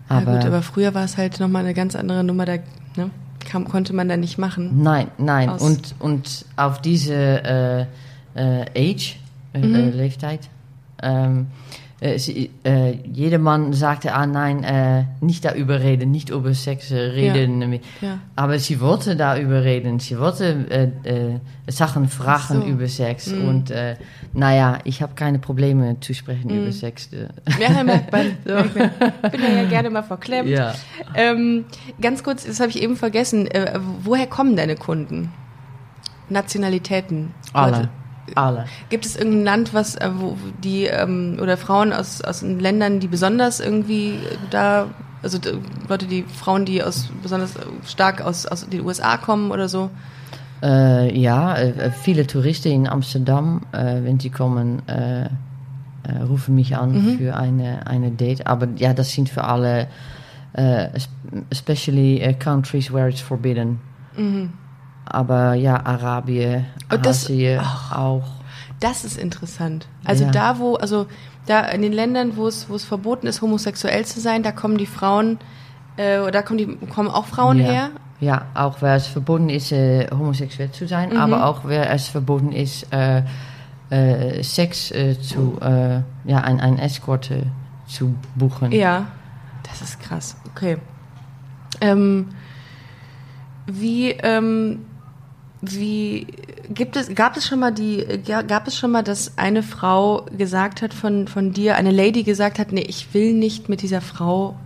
Aber, 0.08 0.32
ja 0.32 0.38
gut, 0.38 0.46
aber 0.46 0.62
früher 0.62 0.92
war 0.94 1.04
es 1.04 1.16
halt 1.16 1.38
nochmal 1.38 1.62
eine 1.62 1.74
ganz 1.74 1.94
andere 1.94 2.24
Nummer, 2.24 2.44
da 2.46 2.54
ne, 2.96 3.10
kam, 3.48 3.68
konnte 3.68 3.92
man 3.92 4.08
da 4.08 4.16
nicht 4.16 4.38
machen. 4.38 4.82
nein, 4.82 5.06
nein. 5.18 5.48
Aus- 5.50 5.62
Und, 5.62 5.94
und 6.00 6.44
auf 6.56 6.80
diese 6.80 7.14
äh, 7.14 7.80
äh, 8.34 8.92
Age, 8.92 9.16
äh, 9.52 9.58
Mhm. 9.60 9.92
Leeftijd, 9.96 10.48
ähm, 11.02 11.46
äh, 11.46 11.89
sie, 12.18 12.50
äh, 12.64 12.92
jeder 13.12 13.38
Mann 13.38 13.74
sagte, 13.74 14.14
ah 14.14 14.26
nein, 14.26 14.64
äh, 14.64 15.04
nicht 15.20 15.44
darüber 15.44 15.80
reden, 15.80 16.10
nicht 16.10 16.30
über 16.30 16.54
Sex 16.54 16.90
reden. 16.92 17.78
Ja. 18.00 18.20
Aber 18.36 18.58
sie 18.58 18.80
wollte 18.80 19.16
darüber 19.16 19.64
reden, 19.64 19.98
sie 19.98 20.18
wollte 20.18 20.90
äh, 21.04 21.70
Sachen 21.70 22.08
fragen 22.08 22.62
so. 22.62 22.66
über 22.66 22.88
Sex. 22.88 23.30
Und 23.30 23.70
äh, 23.70 23.96
naja, 24.32 24.78
ich 24.84 25.02
habe 25.02 25.12
keine 25.14 25.38
Probleme 25.38 26.00
zu 26.00 26.14
sprechen 26.14 26.48
über 26.48 26.72
Sex. 26.72 27.10
äh. 27.12 27.28
Ja, 27.60 27.84
merkt 27.84 28.10
man. 28.10 28.32
Merkt 28.44 28.76
man. 28.76 28.90
Ich 29.24 29.30
bin 29.32 29.56
ja 29.56 29.64
gerne 29.64 29.90
mal 29.90 30.02
verklemmt. 30.02 30.48
Ja. 30.48 30.74
Ähm, 31.14 31.66
ganz 32.00 32.24
kurz, 32.24 32.46
das 32.46 32.60
habe 32.60 32.70
ich 32.70 32.82
eben 32.82 32.96
vergessen. 32.96 33.46
Äh, 33.46 33.78
woher 34.02 34.26
kommen 34.26 34.56
deine 34.56 34.76
Kunden? 34.76 35.32
Nationalitäten? 36.30 37.34
Alle. 37.52 37.90
Alle. 38.36 38.64
Gibt 38.88 39.06
es 39.06 39.16
irgendein 39.16 39.44
Land, 39.44 39.74
was 39.74 39.96
äh, 39.96 40.10
wo 40.16 40.36
die 40.62 40.84
ähm, 40.84 41.38
oder 41.40 41.56
Frauen 41.56 41.92
aus, 41.92 42.20
aus 42.22 42.42
Ländern, 42.42 43.00
die 43.00 43.08
besonders 43.08 43.60
irgendwie 43.60 44.18
da, 44.50 44.86
also 45.22 45.38
Leute, 45.88 46.06
die 46.06 46.22
Frauen, 46.24 46.64
die 46.64 46.82
aus 46.82 47.08
besonders 47.22 47.56
äh, 47.56 47.60
stark 47.86 48.20
aus, 48.20 48.46
aus 48.46 48.68
den 48.68 48.80
USA 48.84 49.16
kommen 49.16 49.50
oder 49.50 49.68
so? 49.68 49.90
Äh, 50.62 51.18
ja, 51.18 51.56
äh, 51.56 51.90
viele 51.90 52.26
Touristen 52.26 52.70
in 52.70 52.86
Amsterdam, 52.88 53.62
äh, 53.72 54.02
wenn 54.04 54.20
sie 54.20 54.30
kommen, 54.30 54.82
äh, 54.88 55.24
äh, 55.24 55.28
rufen 56.28 56.54
mich 56.54 56.76
an 56.76 57.16
für 57.18 57.36
eine, 57.36 57.86
eine 57.86 58.10
Date. 58.10 58.46
Aber 58.46 58.68
ja, 58.76 58.92
das 58.92 59.12
sind 59.12 59.28
für 59.28 59.44
alle, 59.44 59.86
äh, 60.52 60.88
es- 60.94 61.08
especially 61.50 62.36
countries 62.42 62.92
where 62.92 63.08
it's 63.08 63.20
forbidden. 63.20 63.78
Aber 65.10 65.54
ja, 65.54 65.84
Arabien, 65.84 66.66
das- 66.88 67.24
Asien 67.26 67.60
auch. 67.92 68.22
Das 68.78 69.04
ist 69.04 69.18
interessant. 69.18 69.86
Also 70.04 70.24
Ja. 70.24 70.30
da, 70.30 70.58
wo, 70.58 70.76
also 70.76 71.06
da 71.46 71.60
in 71.66 71.82
den 71.82 71.92
Ländern, 71.92 72.36
wo 72.36 72.46
es, 72.46 72.70
wo 72.70 72.76
es 72.76 72.84
verboten 72.84 73.26
ist, 73.26 73.42
homosexuell 73.42 74.06
zu 74.06 74.20
sein, 74.20 74.42
da 74.42 74.52
kommen 74.52 74.78
die 74.78 74.86
Frauen, 74.86 75.38
äh, 75.98 76.30
da 76.30 76.40
kommen 76.40 76.58
die, 76.58 76.76
kommen 76.86 77.10
auch 77.10 77.26
Frauen 77.26 77.58
ja. 77.58 77.64
her. 77.64 77.90
Ja, 78.20 78.46
auch 78.54 78.80
wer 78.80 78.94
es 78.94 79.06
verboten 79.06 79.48
ist, 79.50 79.72
äh, 79.72 80.06
homosexuell 80.10 80.70
zu 80.70 80.86
sein, 80.86 81.16
aber 81.16 81.46
auch 81.46 81.62
wer 81.64 81.90
es 81.90 82.08
verboten 82.08 82.52
ist, 82.52 82.86
äh, 82.92 83.22
äh, 83.90 84.42
Sex 84.42 84.90
äh, 84.92 85.18
zu, 85.20 85.58
äh, 85.60 86.00
ja, 86.24 86.38
ein, 86.38 86.60
ein 86.60 86.78
Escort 86.78 87.30
äh, 87.30 87.42
zu 87.86 88.14
buchen. 88.34 88.72
Ja, 88.72 89.06
das 89.68 89.82
ist 89.82 90.00
krass. 90.00 90.36
Okay. 90.54 90.76
Ähm, 91.80 92.28
wie, 93.66 94.10
ähm, 94.10 94.84
wie 95.62 96.26
gibt 96.72 96.96
es, 96.96 97.14
gab 97.14 97.36
es 97.36 97.46
schon 97.46 97.60
mal 97.60 97.72
die, 97.72 98.04
gab 98.26 98.66
es 98.66 98.76
schon 98.76 98.90
mal, 98.92 99.02
dass 99.02 99.36
eine 99.36 99.62
Frau 99.62 100.26
gesagt 100.36 100.82
hat 100.82 100.94
von, 100.94 101.28
von 101.28 101.52
dir, 101.52 101.76
eine 101.76 101.90
Lady 101.90 102.22
gesagt 102.22 102.58
hat, 102.58 102.72
nee, 102.72 102.80
ich 102.88 103.12
will 103.12 103.34
nicht 103.34 103.68
mit 103.68 103.82
dieser 103.82 104.00
Frau 104.00 104.56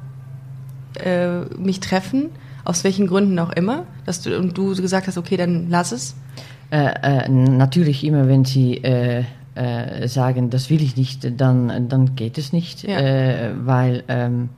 äh, 1.02 1.40
mich 1.58 1.80
treffen, 1.80 2.30
Aus 2.64 2.82
welchen 2.84 3.06
Gründen 3.06 3.38
auch 3.38 3.50
immer? 3.52 3.84
Dass 4.06 4.22
du, 4.22 4.38
und 4.38 4.56
du 4.56 4.74
gesagt 4.74 5.06
hast, 5.06 5.18
okay, 5.18 5.36
dann 5.36 5.68
lass 5.68 5.92
es? 5.92 6.14
Äh, 6.70 6.94
äh, 7.02 7.28
natürlich 7.28 8.04
immer, 8.04 8.26
wenn 8.26 8.44
sie 8.44 8.78
äh, 8.78 9.24
äh, 9.54 10.08
sagen, 10.08 10.48
das 10.50 10.70
will 10.70 10.82
ich 10.82 10.96
nicht, 10.96 11.40
dann, 11.40 11.88
dann 11.88 12.16
geht 12.16 12.38
es 12.38 12.52
nicht, 12.52 12.82
Ja. 12.84 12.98
äh, 12.98 13.50
weil 13.66 14.02
ähm, 14.08 14.48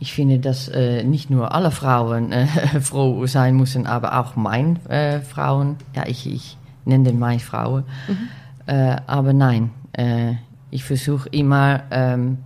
ich 0.00 0.14
finde, 0.14 0.38
dass 0.38 0.68
äh, 0.68 1.04
nicht 1.04 1.28
nur 1.30 1.54
alle 1.54 1.70
Frauen 1.70 2.32
äh, 2.32 2.46
froh 2.80 3.26
sein 3.26 3.54
müssen, 3.56 3.86
aber 3.86 4.18
auch 4.18 4.34
mein 4.34 4.84
äh, 4.86 5.20
Frauen. 5.20 5.76
Ja, 5.94 6.04
ich, 6.06 6.26
ich 6.26 6.56
nenne 6.86 7.04
den 7.04 7.18
meine 7.18 7.38
Frauen. 7.38 7.84
Äh, 8.66 8.96
aber 9.06 9.34
nein, 9.34 9.70
äh, 9.92 10.34
ich 10.70 10.84
versuche 10.84 11.28
immer, 11.28 11.82
ähm, 11.90 12.38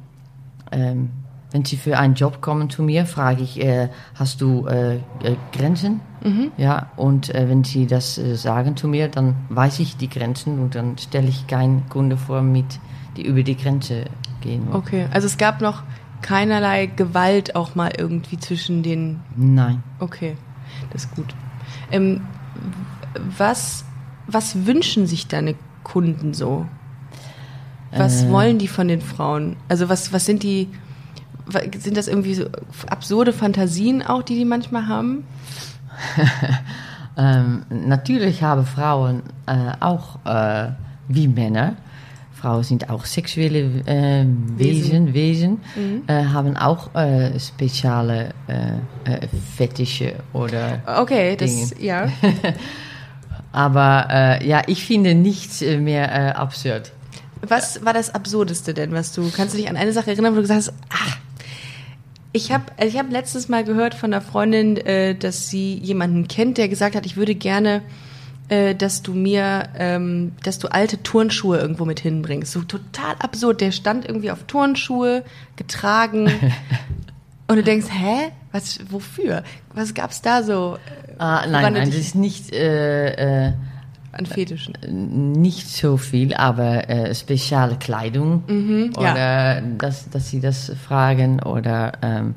ähm, 0.72 1.10
wenn 1.52 1.64
sie 1.64 1.76
für 1.76 1.96
einen 1.96 2.14
Job 2.14 2.40
kommen 2.40 2.70
zu 2.70 2.82
mir, 2.82 3.06
frage 3.06 3.42
ich, 3.42 3.62
äh, 3.62 3.88
hast 4.16 4.40
du 4.40 4.66
Grenzen? 5.52 6.00
Ja, 6.56 6.90
und 6.96 7.32
wenn 7.32 7.62
sie 7.62 7.86
das 7.86 8.16
sagen 8.16 8.76
zu 8.76 8.88
mir, 8.88 9.06
dann 9.06 9.36
weiß 9.50 9.78
ich 9.78 9.96
die 9.96 10.08
Grenzen 10.08 10.58
und 10.58 10.74
dann 10.74 10.98
stelle 10.98 11.28
ich 11.28 11.46
keinen 11.46 11.88
Kunde 11.90 12.16
vor, 12.16 12.42
mit, 12.42 12.80
die 13.16 13.24
über 13.24 13.44
die 13.44 13.56
Grenze 13.56 14.06
gehen. 14.40 14.66
Okay, 14.72 15.06
also 15.12 15.28
es 15.28 15.38
gab 15.38 15.60
noch 15.60 15.84
keinerlei 16.24 16.86
Gewalt 16.86 17.54
auch 17.54 17.74
mal 17.74 17.92
irgendwie 17.96 18.38
zwischen 18.38 18.82
den. 18.82 19.20
Nein. 19.36 19.82
Okay, 20.00 20.36
das 20.90 21.04
ist 21.04 21.14
gut. 21.14 21.34
Ähm, 21.92 22.22
was, 23.36 23.84
was 24.26 24.64
wünschen 24.66 25.06
sich 25.06 25.28
deine 25.28 25.54
Kunden 25.82 26.32
so? 26.32 26.66
Was 27.96 28.24
Äh. 28.24 28.30
wollen 28.30 28.58
die 28.58 28.68
von 28.68 28.88
den 28.88 29.02
Frauen? 29.02 29.56
Also 29.68 29.88
was, 29.90 30.12
was 30.14 30.24
sind 30.24 30.42
die, 30.42 30.68
sind 31.78 31.96
das 31.96 32.08
irgendwie 32.08 32.34
so 32.34 32.46
absurde 32.88 33.32
Fantasien 33.34 34.02
auch, 34.02 34.22
die 34.22 34.34
die 34.34 34.44
manchmal 34.46 34.88
haben? 34.88 35.24
Ähm, 37.16 37.62
natürlich 37.70 38.42
haben 38.42 38.66
Frauen 38.66 39.22
äh, 39.46 39.70
auch 39.78 40.18
äh, 40.24 40.70
wie 41.06 41.28
Männer, 41.28 41.74
Frauen 42.44 42.62
sind 42.62 42.90
auch 42.90 43.06
sexuelle 43.06 43.60
äh, 43.86 44.26
Wesen, 44.58 45.14
Wesen 45.14 45.60
äh, 46.06 46.24
haben 46.26 46.58
auch 46.58 46.94
äh, 46.94 47.40
spezielle 47.40 48.34
äh, 48.48 49.10
äh, 49.10 49.26
Fetische 49.56 50.16
oder 50.34 50.82
Okay, 51.00 51.36
das, 51.36 51.70
Dinge. 51.70 51.82
ja. 51.82 52.08
Aber 53.52 54.08
äh, 54.10 54.46
ja, 54.46 54.60
ich 54.66 54.84
finde 54.84 55.14
nichts 55.14 55.62
mehr 55.62 56.38
absurd. 56.38 56.92
Was 57.40 57.82
war 57.82 57.94
das 57.94 58.14
Absurdeste 58.14 58.74
denn, 58.74 58.92
was 58.92 59.12
du, 59.14 59.30
kannst 59.34 59.54
du 59.54 59.58
dich 59.58 59.70
an 59.70 59.78
eine 59.78 59.94
Sache 59.94 60.10
erinnern, 60.10 60.32
wo 60.32 60.36
du 60.36 60.42
gesagt 60.42 60.66
hast, 60.66 60.74
ah, 60.90 61.16
ich 62.32 62.52
habe 62.52 62.64
ich 62.84 62.98
hab 62.98 63.10
letztes 63.10 63.48
Mal 63.48 63.64
gehört 63.64 63.94
von 63.94 64.12
einer 64.12 64.20
Freundin, 64.20 64.78
dass 65.18 65.48
sie 65.48 65.78
jemanden 65.78 66.28
kennt, 66.28 66.58
der 66.58 66.68
gesagt 66.68 66.94
hat, 66.94 67.06
ich 67.06 67.16
würde 67.16 67.34
gerne, 67.34 67.80
äh, 68.48 68.74
dass 68.74 69.02
du 69.02 69.12
mir, 69.14 69.68
ähm, 69.78 70.32
dass 70.42 70.58
du 70.58 70.68
alte 70.68 71.02
Turnschuhe 71.02 71.58
irgendwo 71.58 71.84
mit 71.84 72.00
hinbringst. 72.00 72.52
So 72.52 72.62
total 72.62 73.14
absurd. 73.18 73.60
Der 73.60 73.72
stand 73.72 74.06
irgendwie 74.06 74.30
auf 74.30 74.44
Turnschuhe, 74.44 75.24
getragen. 75.56 76.26
und 77.48 77.56
du 77.56 77.62
denkst, 77.62 77.86
hä? 77.90 78.30
Was, 78.52 78.78
wofür? 78.90 79.42
Was 79.74 79.94
gab's 79.94 80.22
da 80.22 80.42
so 80.42 80.78
Ah, 81.18 81.38
Woran 81.40 81.50
nein, 81.52 81.72
nein, 81.74 81.86
das 81.90 81.94
ist 81.98 82.14
nicht, 82.16 82.52
äh, 82.52 83.46
äh, 83.48 83.52
an 84.12 84.26
Fetischen? 84.26 84.74
nicht 85.40 85.68
so 85.68 85.96
viel, 85.96 86.34
aber 86.34 86.88
äh, 86.90 87.14
spezielle 87.14 87.76
Kleidung 87.76 88.42
Mhm, 88.48 88.92
ja. 88.98 89.12
oder 89.12 89.62
dass, 89.78 90.08
dass 90.10 90.28
sie 90.30 90.40
das 90.40 90.72
fragen 90.86 91.40
oder 91.40 91.92
ähm, 92.02 92.34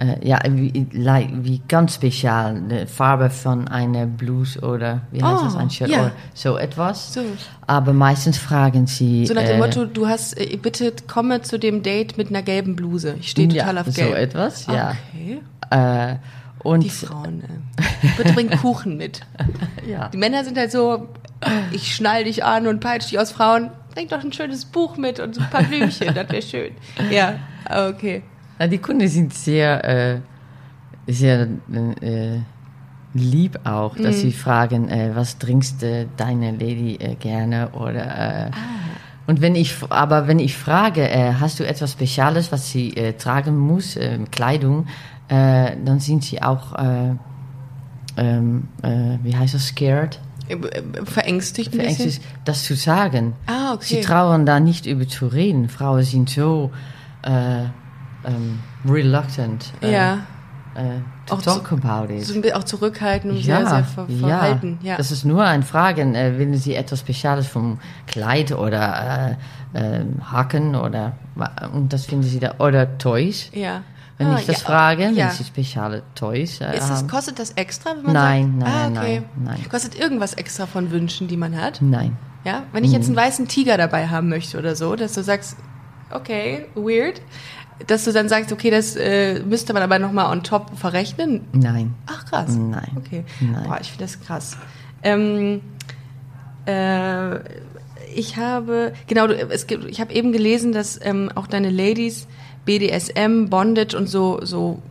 äh, 0.00 0.26
ja, 0.26 0.38
wie, 0.48 0.86
wie 0.92 1.62
ganz 1.66 1.94
spezial, 1.96 2.60
die 2.70 2.86
Farbe 2.86 3.30
von 3.30 3.66
einer 3.66 4.06
Blouse 4.06 4.62
oder 4.62 5.02
wie 5.10 5.22
heißt 5.22 5.42
Oh, 5.42 5.44
das, 5.44 5.56
ein 5.56 5.70
Shirt 5.70 5.90
ja. 5.90 6.00
oder 6.00 6.12
so 6.34 6.56
etwas. 6.56 7.14
So. 7.14 7.22
Aber 7.66 7.92
meistens 7.92 8.38
fragen 8.38 8.86
sie. 8.86 9.26
So 9.26 9.34
nach 9.34 9.42
dem 9.42 9.56
äh, 9.56 9.58
Motto, 9.58 9.86
du 9.86 10.06
hast, 10.06 10.38
äh, 10.38 10.56
bitte 10.56 10.92
komme 11.08 11.42
zu 11.42 11.58
dem 11.58 11.82
Date 11.82 12.16
mit 12.16 12.28
einer 12.28 12.42
gelben 12.42 12.76
Bluse. 12.76 13.16
Ich 13.18 13.30
stehe 13.30 13.48
total 13.48 13.74
ja, 13.74 13.80
auf 13.80 13.94
gelb. 13.94 14.08
so 14.08 14.14
etwas, 14.14 14.66
ja. 14.66 14.94
Okay. 15.12 15.40
Äh, 15.70 16.16
und 16.62 16.84
Die 16.84 16.90
Frauen, 16.90 17.42
äh. 17.42 18.06
Bitte 18.16 18.32
bring 18.34 18.50
Kuchen 18.50 18.96
mit. 18.96 19.20
ja. 19.88 20.08
Die 20.08 20.16
Männer 20.16 20.44
sind 20.44 20.56
halt 20.58 20.70
so, 20.70 21.08
ich 21.72 21.94
schnall 21.94 22.24
dich 22.24 22.44
an 22.44 22.66
und 22.66 22.80
peitsch 22.80 23.10
dich 23.10 23.18
aus 23.18 23.32
Frauen. 23.32 23.70
Bring 23.94 24.08
doch 24.08 24.22
ein 24.22 24.32
schönes 24.32 24.64
Buch 24.64 24.96
mit 24.96 25.18
und 25.18 25.34
so 25.34 25.40
ein 25.40 25.50
paar 25.50 25.64
Blümchen, 25.64 26.14
das 26.14 26.28
wäre 26.30 26.42
schön. 26.42 26.72
Ja, 27.10 27.36
okay. 27.88 28.22
Ja, 28.58 28.66
die 28.66 28.78
Kunden 28.78 29.06
sind 29.08 29.32
sehr, 29.34 29.84
äh, 29.84 30.20
sehr 31.06 31.42
äh, 32.02 32.38
lieb 33.14 33.58
auch, 33.64 33.96
dass 33.96 34.16
Mhm. 34.16 34.20
sie 34.20 34.32
fragen, 34.32 34.88
äh, 34.88 35.10
was 35.14 35.38
trinkst 35.38 35.84
deine 36.16 36.50
Lady 36.52 36.96
äh, 37.00 37.14
gerne 37.14 37.70
oder 37.70 38.04
äh, 38.04 38.50
Ah. 38.50 38.56
und 39.26 39.40
wenn 39.40 39.54
ich 39.54 39.74
aber 39.90 40.26
wenn 40.28 40.38
ich 40.38 40.56
frage, 40.56 41.08
äh, 41.08 41.34
hast 41.40 41.60
du 41.60 41.64
etwas 41.66 41.92
Spezielles, 41.92 42.50
was 42.52 42.70
sie 42.70 42.90
tragen 43.18 43.56
muss, 43.56 43.98
Kleidung, 44.30 44.86
dann 45.28 46.00
sind 46.00 46.24
sie 46.24 46.40
auch 46.42 46.74
äh, 46.74 47.14
ähm, 48.16 48.68
äh, 48.82 49.18
wie 49.22 49.36
heißt 49.36 49.54
das 49.54 49.66
scared, 49.68 50.18
Verängstigt 51.04 51.74
verängstigt, 51.74 52.22
das 52.46 52.64
zu 52.64 52.74
sagen. 52.74 53.34
Ah, 53.46 53.74
okay. 53.74 53.84
Sie 53.96 54.00
trauen 54.00 54.46
da 54.46 54.58
nicht 54.60 54.86
über 54.86 55.06
zu 55.06 55.26
reden. 55.26 55.68
Frauen 55.68 56.02
sind 56.04 56.30
so 56.30 56.70
äh, 57.22 57.64
ähm, 58.24 58.58
reluctant. 58.88 59.72
Äh, 59.82 59.92
Ja. 59.92 60.14
äh, 60.74 61.00
to 61.26 61.34
Auch 61.36 61.42
talk 61.42 61.68
zu- 61.68 61.74
about 61.76 62.12
it. 62.12 62.24
So 62.24 62.40
auch 62.54 62.64
zurückhaltend 62.64 63.34
und 63.34 63.42
sehr, 63.42 63.66
sehr 63.66 63.84
ver 63.84 64.06
verhalten. 64.08 64.78
Ja. 64.82 64.96
Das 64.96 65.10
ist 65.10 65.24
nur 65.24 65.44
ein 65.44 65.62
Fragen, 65.62 66.14
äh, 66.14 66.38
wenn 66.38 66.54
Sie 66.56 66.74
etwas 66.74 67.00
Spezielles 67.00 67.46
vom 67.46 67.78
Kleid 68.06 68.52
oder 68.52 69.36
äh, 69.74 69.98
äh, 70.00 70.04
Haken 70.30 70.74
oder 70.74 71.12
und 71.72 71.92
das 71.92 72.06
finden 72.06 72.24
Sie 72.24 72.40
da 72.40 72.54
oder 72.58 72.98
Toys. 72.98 73.50
ja. 73.52 73.82
Wenn 74.20 74.26
Ah, 74.30 74.38
ich 74.40 74.46
das 74.46 74.62
ja, 74.62 74.66
frage, 74.66 75.10
ja. 75.10 75.26
wenn 75.26 75.30
Sie 75.30 75.44
spezielle 75.44 76.02
Toys 76.16 76.60
äh, 76.60 76.76
Ist 76.76 76.90
das, 76.90 77.06
kostet 77.06 77.38
das 77.38 77.52
extra, 77.52 77.90
wenn 77.94 78.02
man 78.02 78.12
Nein, 78.14 78.56
sagt? 78.58 78.72
nein, 78.74 78.96
ah, 78.96 79.00
okay. 79.00 79.22
nein, 79.36 79.44
nein. 79.60 79.68
Kostet 79.70 79.94
irgendwas 79.96 80.34
extra 80.34 80.66
von 80.66 80.90
Wünschen, 80.90 81.28
die 81.28 81.36
man 81.36 81.56
hat? 81.56 81.80
Nein. 81.80 82.16
Ja, 82.44 82.64
wenn 82.72 82.82
ich 82.82 82.90
jetzt 82.90 83.06
einen 83.06 83.14
weißen 83.14 83.46
Tiger 83.46 83.76
dabei 83.76 84.08
haben 84.08 84.28
möchte 84.28 84.58
oder 84.58 84.74
so, 84.74 84.96
dass 84.96 85.12
du 85.12 85.22
sagst, 85.22 85.56
okay, 86.10 86.66
weird, 86.74 87.20
dass 87.86 88.04
du 88.04 88.12
dann 88.12 88.28
sagst, 88.28 88.52
okay, 88.52 88.70
das 88.70 88.96
äh, 88.96 89.40
müsste 89.40 89.72
man 89.72 89.82
aber 89.82 89.98
nochmal 89.98 90.32
on 90.32 90.42
top 90.42 90.76
verrechnen. 90.76 91.42
Nein. 91.52 91.94
Ach 92.06 92.24
krass. 92.26 92.56
Nein. 92.56 92.90
Okay. 92.96 93.24
Nein. 93.40 93.64
Boah, 93.64 93.78
ich 93.80 93.90
finde 93.90 94.04
das 94.04 94.20
krass. 94.20 94.56
Ähm, 95.02 95.60
äh, 96.66 97.38
ich 98.14 98.36
habe, 98.36 98.92
genau, 99.06 99.26
es 99.26 99.66
gibt, 99.66 99.84
ich 99.84 100.00
habe 100.00 100.12
eben 100.12 100.32
gelesen, 100.32 100.72
dass 100.72 100.98
ähm, 101.02 101.30
auch 101.34 101.46
deine 101.46 101.70
Ladies 101.70 102.26
BDSM, 102.64 103.46
Bondage 103.48 103.96
und 103.96 104.08
so, 104.08 104.40
so 104.42 104.82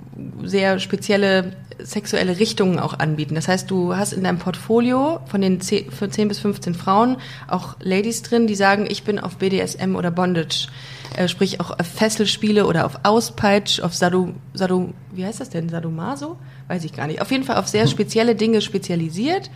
sehr 0.43 0.79
spezielle 0.79 1.53
sexuelle 1.83 2.39
Richtungen 2.39 2.79
auch 2.79 2.97
anbieten. 2.97 3.35
Das 3.35 3.47
heißt, 3.47 3.69
du 3.69 3.95
hast 3.95 4.13
in 4.13 4.23
deinem 4.23 4.39
Portfolio 4.39 5.19
von 5.25 5.41
den 5.41 5.61
10, 5.61 5.91
für 5.91 6.09
10 6.09 6.27
bis 6.27 6.39
15 6.39 6.73
Frauen 6.73 7.17
auch 7.47 7.75
Ladies 7.79 8.21
drin, 8.21 8.47
die 8.47 8.55
sagen, 8.55 8.85
ich 8.89 9.03
bin 9.03 9.19
auf 9.19 9.37
BDSM 9.37 9.95
oder 9.95 10.11
Bondage, 10.11 10.67
äh, 11.15 11.27
sprich 11.27 11.59
auch 11.59 11.71
auf 11.71 11.85
Fesselspiele 11.85 12.65
oder 12.65 12.85
auf 12.85 12.99
Auspeitsch, 13.03 13.79
auf 13.79 13.93
Sadu, 13.93 14.33
Sadu, 14.53 14.93
wie 15.13 15.25
heißt 15.25 15.39
das 15.39 15.49
denn, 15.49 15.69
Sadomaso? 15.69 16.37
Weiß 16.67 16.83
ich 16.83 16.93
gar 16.93 17.07
nicht. 17.07 17.21
Auf 17.21 17.31
jeden 17.31 17.43
Fall 17.43 17.57
auf 17.57 17.67
sehr 17.67 17.87
spezielle 17.87 18.35
Dinge 18.35 18.61
spezialisiert 18.61 19.49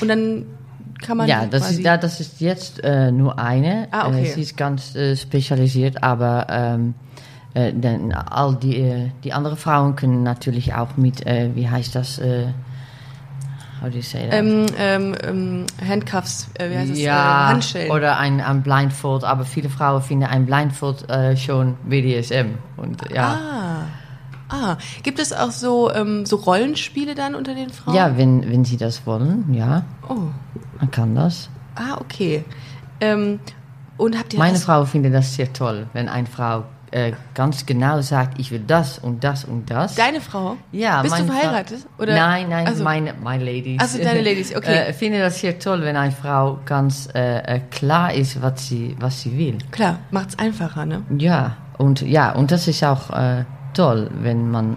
und 0.00 0.08
dann 0.08 0.46
kann 1.00 1.16
man 1.16 1.28
Ja, 1.28 1.46
das 1.46 1.70
ist, 1.70 1.80
ja, 1.80 1.96
das 1.96 2.20
ist 2.20 2.40
jetzt 2.40 2.82
äh, 2.82 3.10
nur 3.12 3.38
eine. 3.38 3.88
Ah, 3.90 4.08
okay. 4.08 4.24
Äh, 4.24 4.32
sie 4.32 4.42
ist 4.42 4.56
ganz 4.56 4.94
äh, 4.94 5.16
spezialisiert, 5.16 6.02
aber 6.02 6.46
ähm, 6.50 6.94
äh, 7.58 7.72
denn 7.72 8.12
all 8.14 8.54
die, 8.56 8.76
äh, 8.78 9.10
die 9.24 9.32
anderen 9.32 9.56
Frauen 9.56 9.96
können 9.96 10.22
natürlich 10.22 10.74
auch 10.74 10.96
mit, 10.96 11.26
äh, 11.26 11.50
wie 11.54 11.68
heißt 11.68 11.94
das? 11.94 12.20
How 13.80 13.88
do 13.90 13.96
you 13.96 14.02
say 14.02 14.24
that? 14.28 14.34
ähm, 14.34 14.66
ähm, 14.76 15.14
ähm, 15.22 15.66
Handcuffs, 15.88 16.48
äh, 16.58 16.68
wie 16.70 16.76
heißt 16.76 16.90
das? 16.90 16.98
ja, 16.98 17.48
Handschellen. 17.48 17.92
oder 17.92 18.18
ein, 18.18 18.40
ein 18.40 18.62
Blindfold, 18.62 19.22
aber 19.22 19.44
viele 19.44 19.68
Frauen 19.68 20.02
finden 20.02 20.24
ein 20.26 20.46
Blindfold 20.46 21.06
schon 21.36 21.76
BDSM. 21.88 22.54
Und 22.76 23.02
ja, 23.14 23.38
Ah. 23.38 23.82
Ah, 24.50 24.78
gibt 25.02 25.18
es 25.18 25.32
auch 25.34 25.50
so, 25.50 25.92
ähm, 25.92 26.24
so 26.24 26.36
Rollenspiele 26.36 27.14
dann 27.14 27.34
unter 27.34 27.54
den 27.54 27.68
Frauen? 27.68 27.94
ja 27.94 28.16
wenn, 28.16 28.50
wenn 28.50 28.64
sie 28.64 28.78
das 28.78 29.06
wollen, 29.06 29.52
ja, 29.52 29.82
Oh. 30.08 30.14
man 30.80 30.90
kann 30.90 31.14
das. 31.14 31.50
Ah, 31.74 31.98
okay. 32.00 32.44
Ähm, 33.00 33.40
und 33.98 34.18
habt 34.18 34.32
ihr 34.32 34.38
Meine 34.38 34.54
das? 34.54 34.64
Frau 34.64 34.84
findet 34.86 35.12
das 35.14 35.34
sehr 35.34 35.52
toll, 35.52 35.86
wenn 35.92 36.08
eine 36.08 36.26
Frau 36.26 36.64
äh, 36.90 37.12
ganz 37.34 37.66
genau 37.66 38.00
sagt, 38.00 38.38
ich 38.38 38.50
will 38.50 38.62
das 38.66 38.98
und 38.98 39.22
das 39.24 39.44
und 39.44 39.70
das. 39.70 39.94
Deine 39.94 40.20
Frau? 40.20 40.56
Ja, 40.72 41.02
Bist 41.02 41.18
du 41.18 41.24
verheiratet? 41.24 41.80
Oder? 41.98 42.14
Nein, 42.14 42.48
nein, 42.48 42.66
Also- 42.66 42.84
meine, 42.84 43.14
meine 43.22 43.44
Ladies. 43.44 43.80
Also 43.80 43.98
deine 44.02 44.20
Ladies, 44.22 44.54
okay. 44.56 44.88
äh, 44.88 44.92
finde 44.92 45.20
das 45.20 45.40
sehr 45.40 45.58
toll, 45.58 45.82
wenn 45.82 45.96
eine 45.96 46.12
Frau 46.12 46.58
ganz 46.64 47.08
äh, 47.14 47.38
äh, 47.56 47.60
klar 47.70 48.12
ist, 48.14 48.40
was 48.42 48.66
sie, 48.68 48.96
was 48.98 49.20
sie 49.20 49.36
will. 49.36 49.58
Klar, 49.70 49.98
macht's 50.10 50.38
einfacher, 50.38 50.86
ne? 50.86 51.02
Ja, 51.18 51.56
und 51.76 52.00
ja, 52.02 52.32
und 52.32 52.50
das 52.50 52.68
ist 52.68 52.82
auch 52.84 53.10
äh, 53.10 53.44
toll, 53.74 54.10
wenn 54.22 54.50
man 54.50 54.76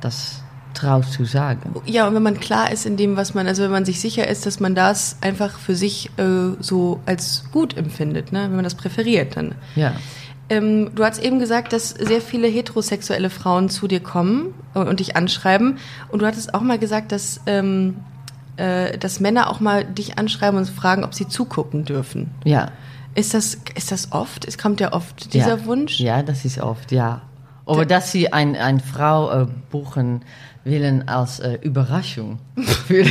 das 0.00 0.42
traut 0.74 1.04
zu 1.06 1.24
sagen. 1.24 1.74
Ja, 1.86 2.06
und 2.06 2.14
wenn 2.14 2.22
man 2.22 2.38
klar 2.38 2.70
ist 2.70 2.86
in 2.86 2.96
dem, 2.96 3.16
was 3.16 3.34
man, 3.34 3.46
also 3.46 3.64
wenn 3.64 3.70
man 3.70 3.84
sich 3.84 4.00
sicher 4.00 4.28
ist, 4.28 4.46
dass 4.46 4.60
man 4.60 4.74
das 4.74 5.16
einfach 5.20 5.58
für 5.58 5.74
sich 5.74 6.10
äh, 6.16 6.54
so 6.60 7.00
als 7.06 7.44
gut 7.52 7.76
empfindet, 7.76 8.32
ne? 8.32 8.42
wenn 8.44 8.54
man 8.54 8.64
das 8.64 8.74
präferiert, 8.74 9.36
dann. 9.36 9.54
Ja. 9.74 9.92
Ähm, 10.50 10.90
du 10.94 11.04
hast 11.04 11.22
eben 11.22 11.38
gesagt, 11.38 11.72
dass 11.72 11.90
sehr 11.90 12.20
viele 12.20 12.48
heterosexuelle 12.48 13.30
Frauen 13.30 13.70
zu 13.70 13.86
dir 13.86 14.00
kommen 14.00 14.52
und, 14.74 14.88
und 14.88 15.00
dich 15.00 15.16
anschreiben. 15.16 15.78
Und 16.08 16.22
du 16.22 16.26
hattest 16.26 16.54
auch 16.54 16.60
mal 16.60 16.78
gesagt, 16.78 17.12
dass, 17.12 17.40
ähm, 17.46 17.96
äh, 18.56 18.98
dass 18.98 19.20
Männer 19.20 19.48
auch 19.48 19.60
mal 19.60 19.84
dich 19.84 20.18
anschreiben 20.18 20.58
und 20.58 20.68
fragen, 20.68 21.04
ob 21.04 21.14
sie 21.14 21.28
zugucken 21.28 21.84
dürfen. 21.84 22.32
Ja. 22.44 22.72
Ist 23.14 23.32
das, 23.32 23.58
ist 23.76 23.92
das 23.92 24.10
oft? 24.12 24.44
Es 24.46 24.58
kommt 24.58 24.80
ja 24.80 24.92
oft 24.92 25.32
dieser 25.34 25.58
ja. 25.58 25.64
Wunsch. 25.64 26.00
Ja, 26.00 26.22
das 26.22 26.44
ist 26.44 26.60
oft, 26.60 26.90
ja. 26.92 27.22
Aber 27.64 27.86
dass 27.86 28.10
sie 28.10 28.32
ein, 28.32 28.56
eine 28.56 28.80
Frau 28.80 29.42
äh, 29.42 29.46
buchen 29.70 30.22
willen 30.64 31.08
als 31.08 31.40
äh, 31.40 31.58
Überraschung. 31.62 32.38
Für, 32.86 33.04
So 33.04 33.10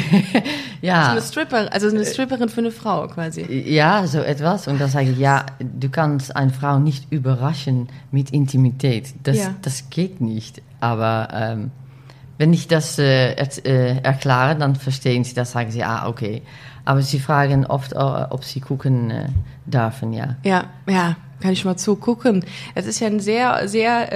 ja. 0.81 1.11
eine 1.11 1.21
Stripper, 1.21 1.71
also 1.73 1.89
eine 1.89 2.05
Stripperin 2.05 2.49
für 2.49 2.61
eine 2.61 2.71
Frau 2.71 3.07
quasi. 3.07 3.41
Ja, 3.67 4.05
so 4.07 4.19
etwas. 4.19 4.67
Und 4.67 4.79
dann 4.79 4.89
sage 4.89 5.09
ich, 5.11 5.17
ja, 5.17 5.45
du 5.59 5.89
kannst 5.89 6.35
eine 6.35 6.51
Frau 6.51 6.79
nicht 6.79 7.11
überraschen 7.11 7.89
mit 8.11 8.29
Intimität. 8.31 9.13
Das, 9.23 9.37
Ja. 9.37 9.55
das 9.61 9.89
geht 9.89 10.21
nicht. 10.21 10.61
Aber 10.79 11.27
ähm, 11.33 11.71
wenn 12.37 12.53
ich 12.53 12.67
das 12.67 12.97
äh, 12.99 13.33
er, 13.33 13.65
äh, 13.65 13.97
erkläre, 14.01 14.55
dann 14.55 14.75
verstehen 14.75 15.23
sie 15.23 15.33
das, 15.33 15.51
sagen 15.51 15.71
sie, 15.71 15.83
ah, 15.83 16.07
okay. 16.07 16.41
Aber 16.85 17.01
sie 17.01 17.19
fragen 17.19 17.65
oft, 17.65 17.93
äh, 17.93 17.97
ob 17.97 18.43
sie 18.45 18.61
gucken 18.61 19.11
äh, 19.11 19.27
dürfen, 19.65 20.13
ja. 20.13 20.35
Ja, 20.43 20.65
ja, 20.87 21.15
kann 21.41 21.51
ich 21.53 21.63
mal 21.65 21.77
zugucken. 21.77 22.43
Es 22.75 22.85
ist 22.85 22.99
ja 22.99 23.07
ein 23.07 23.19
sehr, 23.19 23.67
sehr 23.67 24.11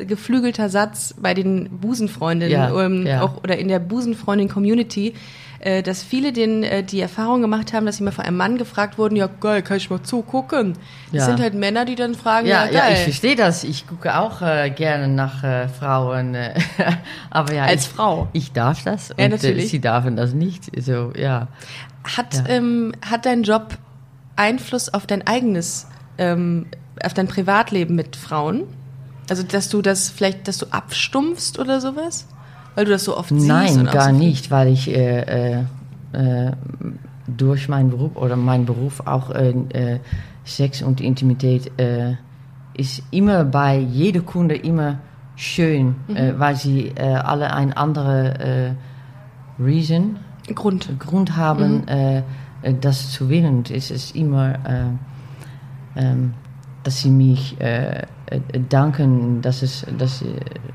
äh, 0.00 0.04
geflügelter 0.04 0.68
Satz 0.68 1.14
bei 1.18 1.32
den 1.34 1.68
Busenfreundinnen 1.80 2.52
Ja, 2.52 2.80
ähm, 2.84 3.06
ja. 3.06 3.22
auch, 3.22 3.42
oder 3.42 3.56
in 3.58 3.68
der 3.68 3.78
Busenfreundin-Community, 3.78 5.14
äh, 5.60 5.82
dass 5.82 6.02
viele 6.02 6.32
den, 6.32 6.62
äh, 6.62 6.82
die 6.82 7.00
Erfahrung 7.00 7.40
gemacht 7.40 7.72
haben, 7.72 7.86
dass 7.86 7.96
sie 7.96 8.02
mal 8.04 8.10
von 8.10 8.24
einem 8.26 8.36
Mann 8.36 8.58
gefragt 8.58 8.98
wurden, 8.98 9.16
ja 9.16 9.26
geil, 9.40 9.62
kann 9.62 9.78
ich 9.78 9.88
mal 9.88 10.02
zugucken. 10.02 10.74
Das 11.12 11.22
Ja. 11.22 11.26
sind 11.26 11.40
halt 11.40 11.54
Männer, 11.54 11.86
die 11.86 11.94
dann 11.94 12.14
fragen, 12.14 12.46
Ja, 12.46 12.66
ja, 12.66 12.70
ja, 12.72 12.80
geil. 12.80 12.92
ich 12.94 13.02
verstehe 13.04 13.36
das. 13.36 13.64
Ich 13.64 13.86
gucke 13.86 14.18
auch 14.18 14.42
äh, 14.42 14.68
gerne 14.70 15.08
nach 15.08 15.42
äh, 15.42 15.68
Frauen. 15.68 16.34
Äh, 16.34 16.54
aber 17.30 17.54
ja, 17.54 17.64
Als 17.64 17.86
ich, 17.86 17.88
Frau. 17.92 18.28
Ich 18.34 18.52
darf 18.52 18.84
das. 18.84 19.12
Und, 19.12 19.18
natürlich. 19.30 19.64
Äh, 19.64 19.68
sie 19.68 19.80
dürfen 19.80 20.14
das 20.16 20.34
nicht. 20.34 20.64
So, 20.82 21.12
ja. 21.16 21.48
Hat, 22.04 22.34
Ja. 22.34 22.44
ähm, 22.48 22.92
hat 23.08 23.24
dein 23.24 23.42
Job 23.42 23.78
Einfluss 24.36 24.92
auf 24.92 25.06
dein 25.06 25.26
eigenes, 25.26 25.88
ähm, 26.18 26.66
auf 27.02 27.14
dein 27.14 27.28
Privatleben 27.28 27.94
mit 27.94 28.16
Frauen? 28.16 28.64
Also, 29.28 29.42
dass 29.42 29.68
du 29.68 29.82
das 29.82 30.08
vielleicht, 30.08 30.48
dass 30.48 30.58
du 30.58 30.66
abstumpfst 30.70 31.58
oder 31.58 31.80
sowas? 31.80 32.26
Weil 32.74 32.84
du 32.84 32.90
das 32.90 33.04
so 33.04 33.16
oft 33.16 33.30
siehst? 33.30 33.46
Nein, 33.46 33.80
und 33.80 33.88
auch 33.88 33.92
gar 33.92 34.10
so 34.10 34.18
nicht, 34.18 34.50
weil 34.50 34.68
ich 34.68 34.88
äh, 34.88 35.20
äh, 35.22 35.64
äh, 36.12 36.52
durch 37.26 37.68
meinen 37.68 37.90
Beruf 37.90 38.16
oder 38.16 38.36
meinen 38.36 38.66
Beruf 38.66 39.00
auch 39.06 39.30
äh, 39.30 39.50
äh, 39.70 39.98
Sex 40.44 40.82
und 40.82 41.00
Intimität 41.00 41.72
äh, 41.78 42.14
ist 42.74 43.02
immer 43.10 43.44
bei 43.44 43.78
jeder 43.78 44.20
Kunde 44.20 44.54
immer 44.54 44.98
schön, 45.34 45.96
äh, 46.08 46.34
weil 46.36 46.56
sie 46.56 46.92
alle 46.96 47.52
ein 47.52 47.72
andere 47.72 48.76
Reason, 49.58 50.16
Grund. 50.54 50.88
Grund 50.98 51.36
haben, 51.36 51.88
äh, 51.88 52.22
das 52.80 53.10
zu 53.12 53.28
wählen. 53.28 53.64
Es 53.70 53.90
ist 53.90 54.14
immer, 54.14 54.58
ähm, 55.96 56.34
dass 56.82 57.00
sie 57.00 57.10
mich 57.10 57.60
äh, 57.60 58.02
äh, 58.26 58.40
danken, 58.68 59.42
dass 59.42 59.62
es, 59.62 59.84
dass 59.98 60.22
äh, 60.22 60.26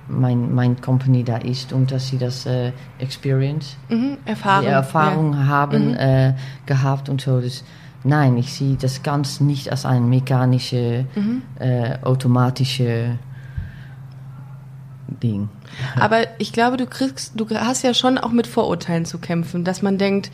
mein 0.10 0.54
mein 0.54 0.82
Company 0.82 1.24
da 1.24 1.38
ist 1.38 1.72
und 1.72 1.92
dass 1.92 2.10
sie 2.10 2.18
das 2.18 2.46
äh, 2.46 2.72
Experience, 3.00 3.78
Mhm, 3.90 4.18
Erfahrung. 4.26 4.68
Erfahrung 4.68 5.48
haben 5.48 5.94
äh, 5.96 6.34
gehabt 6.66 7.08
und 7.08 7.22
so. 7.22 7.40
Das, 7.40 7.64
nein, 8.04 8.38
ich 8.38 8.54
sehe 8.54 8.76
das 8.76 9.04
ganz 9.04 9.40
nicht 9.40 9.72
als 9.72 9.86
eine 9.86 10.06
mechanische, 10.06 11.06
äh, 11.60 11.98
automatische 12.02 13.18
Ding. 15.24 15.50
Ja. 15.96 16.04
Aber 16.04 16.18
ich 16.40 16.52
glaube, 16.54 16.78
du 16.78 16.86
kriegst, 16.88 17.40
du 17.40 17.48
hast 17.50 17.84
ja 17.84 17.94
schon 17.94 18.18
auch 18.18 18.32
mit 18.32 18.48
Vorurteilen 18.48 19.06
zu 19.06 19.20
kämpfen, 19.20 19.64
dass 19.64 19.82
man 19.82 19.98
denkt, 19.98 20.32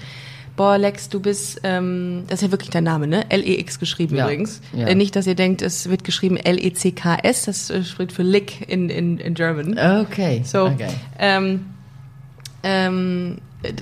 boah, 0.57 0.77
Lex, 0.77 1.07
du 1.07 1.21
bist, 1.21 1.61
ähm, 1.63 2.23
das 2.27 2.41
ist 2.41 2.47
ja 2.47 2.51
wirklich 2.51 2.71
dein 2.71 2.83
Name, 2.83 3.07
ne? 3.07 3.29
L-E-X 3.29 3.79
geschrieben 3.79 4.17
Ja, 4.17 4.25
übrigens. 4.25 4.61
ja. 4.73 4.87
Äh, 4.87 4.95
nicht, 4.95 5.15
dass 5.15 5.25
ihr 5.25 5.35
denkt, 5.35 5.61
es 5.61 5.89
wird 5.89 6.03
geschrieben 6.03 6.35
L-E-C-K-S, 6.35 7.45
das 7.45 7.69
äh, 7.69 7.83
spricht 7.83 8.11
für 8.11 8.23
Lick 8.23 8.67
in, 8.67 8.89
in, 8.89 9.19
in 9.19 9.33
German. 9.35 9.79
Okay. 9.79 10.41
So, 10.43 10.65
okay. 10.65 10.89
ähm, 11.19 11.67
ähm, 12.63 13.37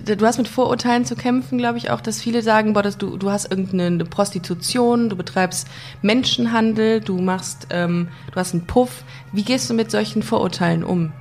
du 0.06 0.26
hast 0.26 0.38
mit 0.38 0.48
Vorurteilen 0.48 1.06
zu 1.06 1.16
kämpfen, 1.16 1.58
glaube 1.58 1.78
ich 1.78 1.90
auch, 1.90 2.02
dass 2.02 2.22
viele 2.22 2.42
sagen, 2.42 2.74
boah, 2.74 2.84
dass 2.84 2.98
du, 2.98 3.18
du 3.18 3.32
hast 3.32 3.50
irgendeine 3.50 4.06
Prostitution, 4.06 5.10
du 5.10 5.16
betreibst 5.16 5.68
Menschenhandel, 6.02 7.00
du 7.00 7.20
machst, 7.20 7.68
ähm, 7.72 8.10
du 8.32 8.36
hast 8.36 8.54
einen 8.54 8.68
Puff. 8.68 9.04
Wie 9.32 9.44
gehst 9.44 9.70
du 9.70 9.74
mit 9.74 9.92
solchen 9.92 10.24
Vorurteilen 10.24 10.84
um? 10.84 11.14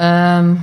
Ähm, 0.00 0.62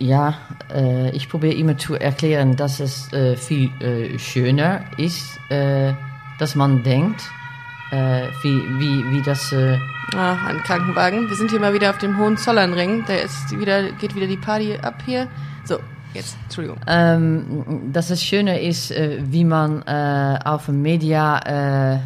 ja, 0.00 0.34
äh, 0.74 1.10
ich 1.10 1.28
probiere 1.28 1.54
immer 1.54 1.78
zu 1.78 1.94
erklären, 1.94 2.56
dass 2.56 2.80
es 2.80 3.12
äh, 3.12 3.36
viel 3.36 3.70
äh, 3.80 4.18
schöner 4.18 4.80
ist, 4.96 5.38
äh, 5.48 5.92
dass 6.40 6.54
man 6.56 6.82
denkt, 6.82 7.22
äh, 7.92 8.26
wie, 8.42 8.60
wie, 8.80 9.10
wie 9.12 9.22
das. 9.22 9.52
Äh, 9.52 9.78
Ah, 10.16 10.36
ein 10.46 10.62
Krankenwagen. 10.62 11.28
Wir 11.28 11.36
sind 11.36 11.50
hier 11.50 11.60
mal 11.60 11.74
wieder 11.74 11.90
auf 11.90 11.98
dem 11.98 12.16
Hohenzollernring. 12.16 13.04
Da 13.06 13.12
ist 13.16 13.58
wieder, 13.60 13.92
geht 13.92 14.14
wieder 14.14 14.26
die 14.26 14.38
Party 14.38 14.74
ab 14.80 15.02
hier. 15.04 15.28
So, 15.64 15.80
jetzt, 16.14 16.34
Entschuldigung. 16.44 16.78
ähm, 16.86 17.90
dass 17.92 18.08
es 18.08 18.22
schöner 18.24 18.58
ist, 18.58 18.88
wie 18.90 19.44
man 19.44 19.82
auf 19.82 20.64
dem 20.64 20.80
Media 20.80 22.00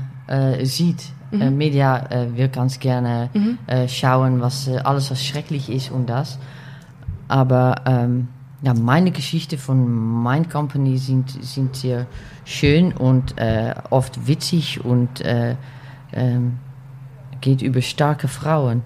sieht. 0.65 1.13
Äh, 1.33 1.51
Media 1.51 2.11
äh, 2.11 2.37
will 2.37 2.49
ganz 2.49 2.79
gerne 2.79 3.31
äh, 3.67 3.89
schauen, 3.89 4.41
was 4.41 4.69
alles 4.69 5.11
was 5.11 5.25
schrecklich 5.25 5.71
ist 5.71 5.91
und 5.91 6.09
das. 6.09 6.39
Aber 7.29 7.77
ähm, 7.87 8.29
ja, 8.63 8.75
meine 8.75 9.11
Geschichte 9.11 9.59
von 9.59 9.91
mein 10.23 10.49
Company 10.49 10.99
sind, 10.99 11.31
sind 11.43 11.75
sehr 11.77 12.07
schön 12.45 12.93
und 12.93 13.39
äh, 13.39 13.75
oft 13.91 14.27
witzig 14.29 14.85
und 14.85 15.21
äh, 15.23 15.57
ähm, 16.13 16.59
geht 17.41 17.63
über 17.63 17.81
starke 17.81 18.29
Frauen. 18.29 18.83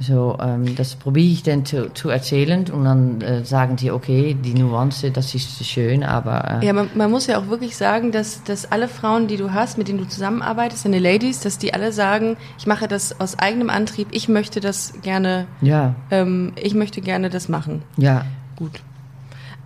So, 0.00 0.38
ähm, 0.40 0.76
das 0.76 0.94
probiere 0.94 1.26
ich 1.32 1.42
dann 1.42 1.64
zu, 1.64 1.92
zu 1.92 2.08
erzählen 2.08 2.64
und 2.70 2.84
dann 2.84 3.20
äh, 3.20 3.44
sagen 3.44 3.74
die, 3.74 3.90
okay, 3.90 4.34
die 4.40 4.54
Nuance, 4.54 5.10
das 5.10 5.34
ist 5.34 5.64
schön, 5.66 6.04
aber 6.04 6.60
äh, 6.62 6.66
Ja, 6.66 6.72
man, 6.72 6.88
man 6.94 7.10
muss 7.10 7.26
ja 7.26 7.36
auch 7.36 7.48
wirklich 7.48 7.76
sagen, 7.76 8.12
dass, 8.12 8.44
dass 8.44 8.70
alle 8.70 8.86
Frauen, 8.86 9.26
die 9.26 9.36
du 9.36 9.52
hast, 9.52 9.76
mit 9.76 9.88
denen 9.88 9.98
du 9.98 10.06
zusammenarbeitest, 10.06 10.84
deine 10.84 11.00
Ladies, 11.00 11.40
dass 11.40 11.58
die 11.58 11.74
alle 11.74 11.92
sagen, 11.92 12.36
ich 12.58 12.66
mache 12.68 12.86
das 12.86 13.18
aus 13.20 13.40
eigenem 13.40 13.70
Antrieb, 13.70 14.06
ich 14.12 14.28
möchte 14.28 14.60
das 14.60 14.92
gerne, 15.02 15.46
ja, 15.62 15.96
ähm, 16.12 16.52
ich 16.62 16.74
möchte 16.74 17.00
gerne 17.00 17.28
das 17.28 17.48
machen. 17.48 17.82
ja. 17.96 18.24
Gut. 18.56 18.80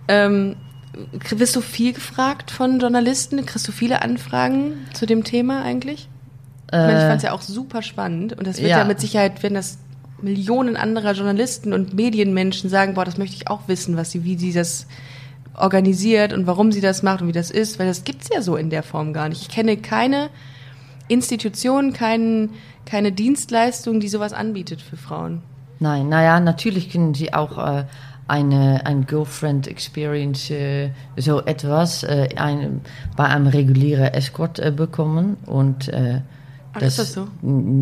Ähm, 0.07 0.55
wirst 1.29 1.55
du 1.55 1.61
viel 1.61 1.93
gefragt 1.93 2.51
von 2.51 2.79
Journalisten? 2.79 3.45
Kriegst 3.45 3.67
du 3.67 3.71
viele 3.71 4.01
Anfragen 4.01 4.73
zu 4.93 5.05
dem 5.05 5.23
Thema 5.23 5.63
eigentlich? 5.63 6.09
Ich 6.67 6.77
meine, 6.77 6.93
ich 6.93 7.03
Äh, 7.03 7.07
fand 7.07 7.17
es 7.17 7.23
ja 7.23 7.31
auch 7.31 7.41
super 7.41 7.81
spannend 7.81 8.33
und 8.33 8.45
das 8.47 8.57
wird 8.57 8.69
ja. 8.69 8.79
ja. 8.79 8.85
mit 8.85 8.99
Sicherheit, 8.99 9.41
wenn 9.43 9.53
das 9.53 9.77
Millionen 10.23 10.77
anderer 10.77 11.13
Journalisten 11.13 11.73
und 11.73 11.93
Medienmenschen 11.93 12.69
sagen, 12.69 12.93
boah, 12.93 13.05
das 13.05 13.17
möchte 13.17 13.35
ich 13.35 13.47
auch 13.49 13.67
wissen, 13.67 13.97
was 13.97 14.11
sie, 14.11 14.23
wie 14.23 14.37
sie 14.37 14.53
das 14.53 14.87
organisiert 15.55 16.33
und 16.33 16.47
warum 16.47 16.71
sie 16.71 16.81
das 16.81 17.03
macht 17.03 17.21
und 17.21 17.27
wie 17.27 17.33
das 17.33 17.51
ist, 17.51 17.79
weil 17.79 17.87
das 17.87 18.03
gibt's 18.03 18.29
ja 18.33 18.41
so 18.41 18.55
in 18.55 18.69
der 18.69 18.83
Form 18.83 19.13
gar 19.13 19.29
nicht. 19.29 19.41
Ich 19.41 19.49
kenne 19.49 19.77
keine 19.77 20.29
Institution, 21.07 21.93
keinen, 21.93 22.51
keine 22.85 23.11
Dienstleistung, 23.11 23.99
die 23.99 24.07
sowas 24.07 24.33
anbietet 24.33 24.81
für 24.81 24.97
Frauen. 24.97 25.43
Nein, 25.79 26.09
naja, 26.09 26.39
natürlich 26.39 26.89
können 26.89 27.13
sie 27.13 27.33
auch 27.33 27.57
äh, 27.57 27.85
eine, 28.27 28.85
ein 28.85 29.05
Girlfriend 29.05 29.67
Experience, 29.67 30.49
äh, 30.49 30.91
so 31.17 31.41
etwas, 31.41 32.03
äh, 32.03 32.29
ein, 32.35 32.81
bei 33.15 33.25
einem 33.25 33.47
regulären 33.47 34.13
Escort 34.13 34.59
äh, 34.59 34.71
bekommen 34.71 35.37
und 35.45 35.91
Ach, 36.73 36.81
ist 36.81 36.97
das 36.99 37.13
so? 37.13 37.27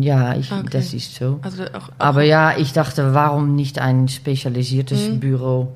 Ja, 0.00 0.34
ich, 0.36 0.52
Ah, 0.52 0.60
okay. 0.60 0.68
das 0.70 0.92
ist 0.92 1.14
so. 1.14 1.38
Also 1.42 1.64
auch, 1.64 1.88
auch 1.88 1.90
Aber 1.98 2.22
ja, 2.22 2.56
ich 2.56 2.72
dachte, 2.72 3.14
warum 3.14 3.54
nicht 3.56 3.78
ein 3.78 4.08
spezialisiertes 4.08 5.08
Mhm. 5.08 5.20
Büro 5.20 5.72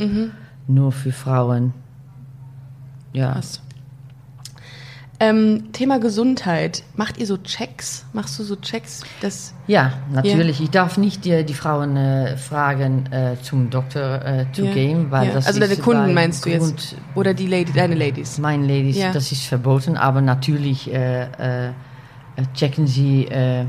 nur 0.68 0.92
für 0.92 1.12
Frauen? 1.12 1.72
Ja. 3.12 3.32
Krass. 3.32 3.62
Ähm, 5.18 5.72
Thema 5.72 5.98
Gesundheit. 5.98 6.82
Macht 6.94 7.16
ihr 7.16 7.26
so 7.26 7.38
Checks? 7.38 8.04
Machst 8.12 8.38
du 8.38 8.42
so 8.42 8.54
Checks? 8.56 9.00
Das, 9.22 9.54
Ja, 9.66 9.94
natürlich. 10.12 10.60
Ich 10.60 10.68
darf 10.68 10.98
nicht 10.98 11.24
die, 11.24 11.42
die 11.42 11.54
Frauen 11.54 11.96
äh, 11.96 12.36
fragen, 12.36 13.06
äh, 13.10 13.36
zum 13.40 13.70
Doktor 13.70 14.22
äh, 14.22 14.44
zu 14.52 14.66
Ja, 14.66 14.74
gehen, 14.74 15.10
weil 15.10 15.28
ja. 15.28 15.32
das 15.32 15.46
Also 15.46 15.58
deine 15.60 15.76
Kunden 15.78 16.12
meinst 16.12 16.44
du 16.44 16.50
jetzt? 16.50 16.96
Oder 17.14 17.32
die 17.32 17.46
Lady, 17.46 17.72
deine 17.72 17.94
Ladies? 17.94 18.36
Mein 18.36 18.68
Ladies, 18.68 18.98
Ja. 18.98 19.10
das 19.10 19.32
ist 19.32 19.44
verboten, 19.46 19.96
aber 19.96 20.20
natürlich 20.20 20.92
äh, 20.92 21.22
äh, 21.68 21.70
checken 22.54 22.86
sie 22.86 23.26
äh, 23.26 23.66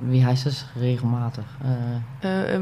wie 0.00 0.24
heißt 0.24 0.46
das? 0.46 0.64
Regelmatig. 0.80 1.44
Äh, 2.22 2.26
Äh, 2.26 2.56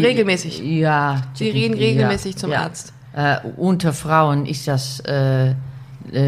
regelmäßig. 0.00 0.60
Ja. 0.60 1.20
Sie 1.34 1.50
reden 1.50 1.74
regelmäßig 1.74 2.36
zum 2.36 2.52
Arzt. 2.52 2.94
Äh, 3.14 3.36
unter 3.58 3.92
Frauen 3.92 4.46
ist 4.46 4.66
das 4.66 5.02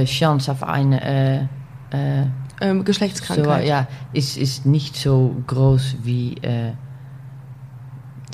Chance 0.05 0.53
auf 0.53 0.63
eine 0.63 1.49
äh, 1.91 2.27
Ähm, 2.61 2.79
so, 2.79 2.85
Geschlechtskrankheit 2.85 3.67
ja, 3.67 3.89
ist, 4.13 4.37
ist 4.37 4.67
nicht 4.67 4.97
so 4.97 5.35
groß 5.47 5.97
wie 6.03 6.37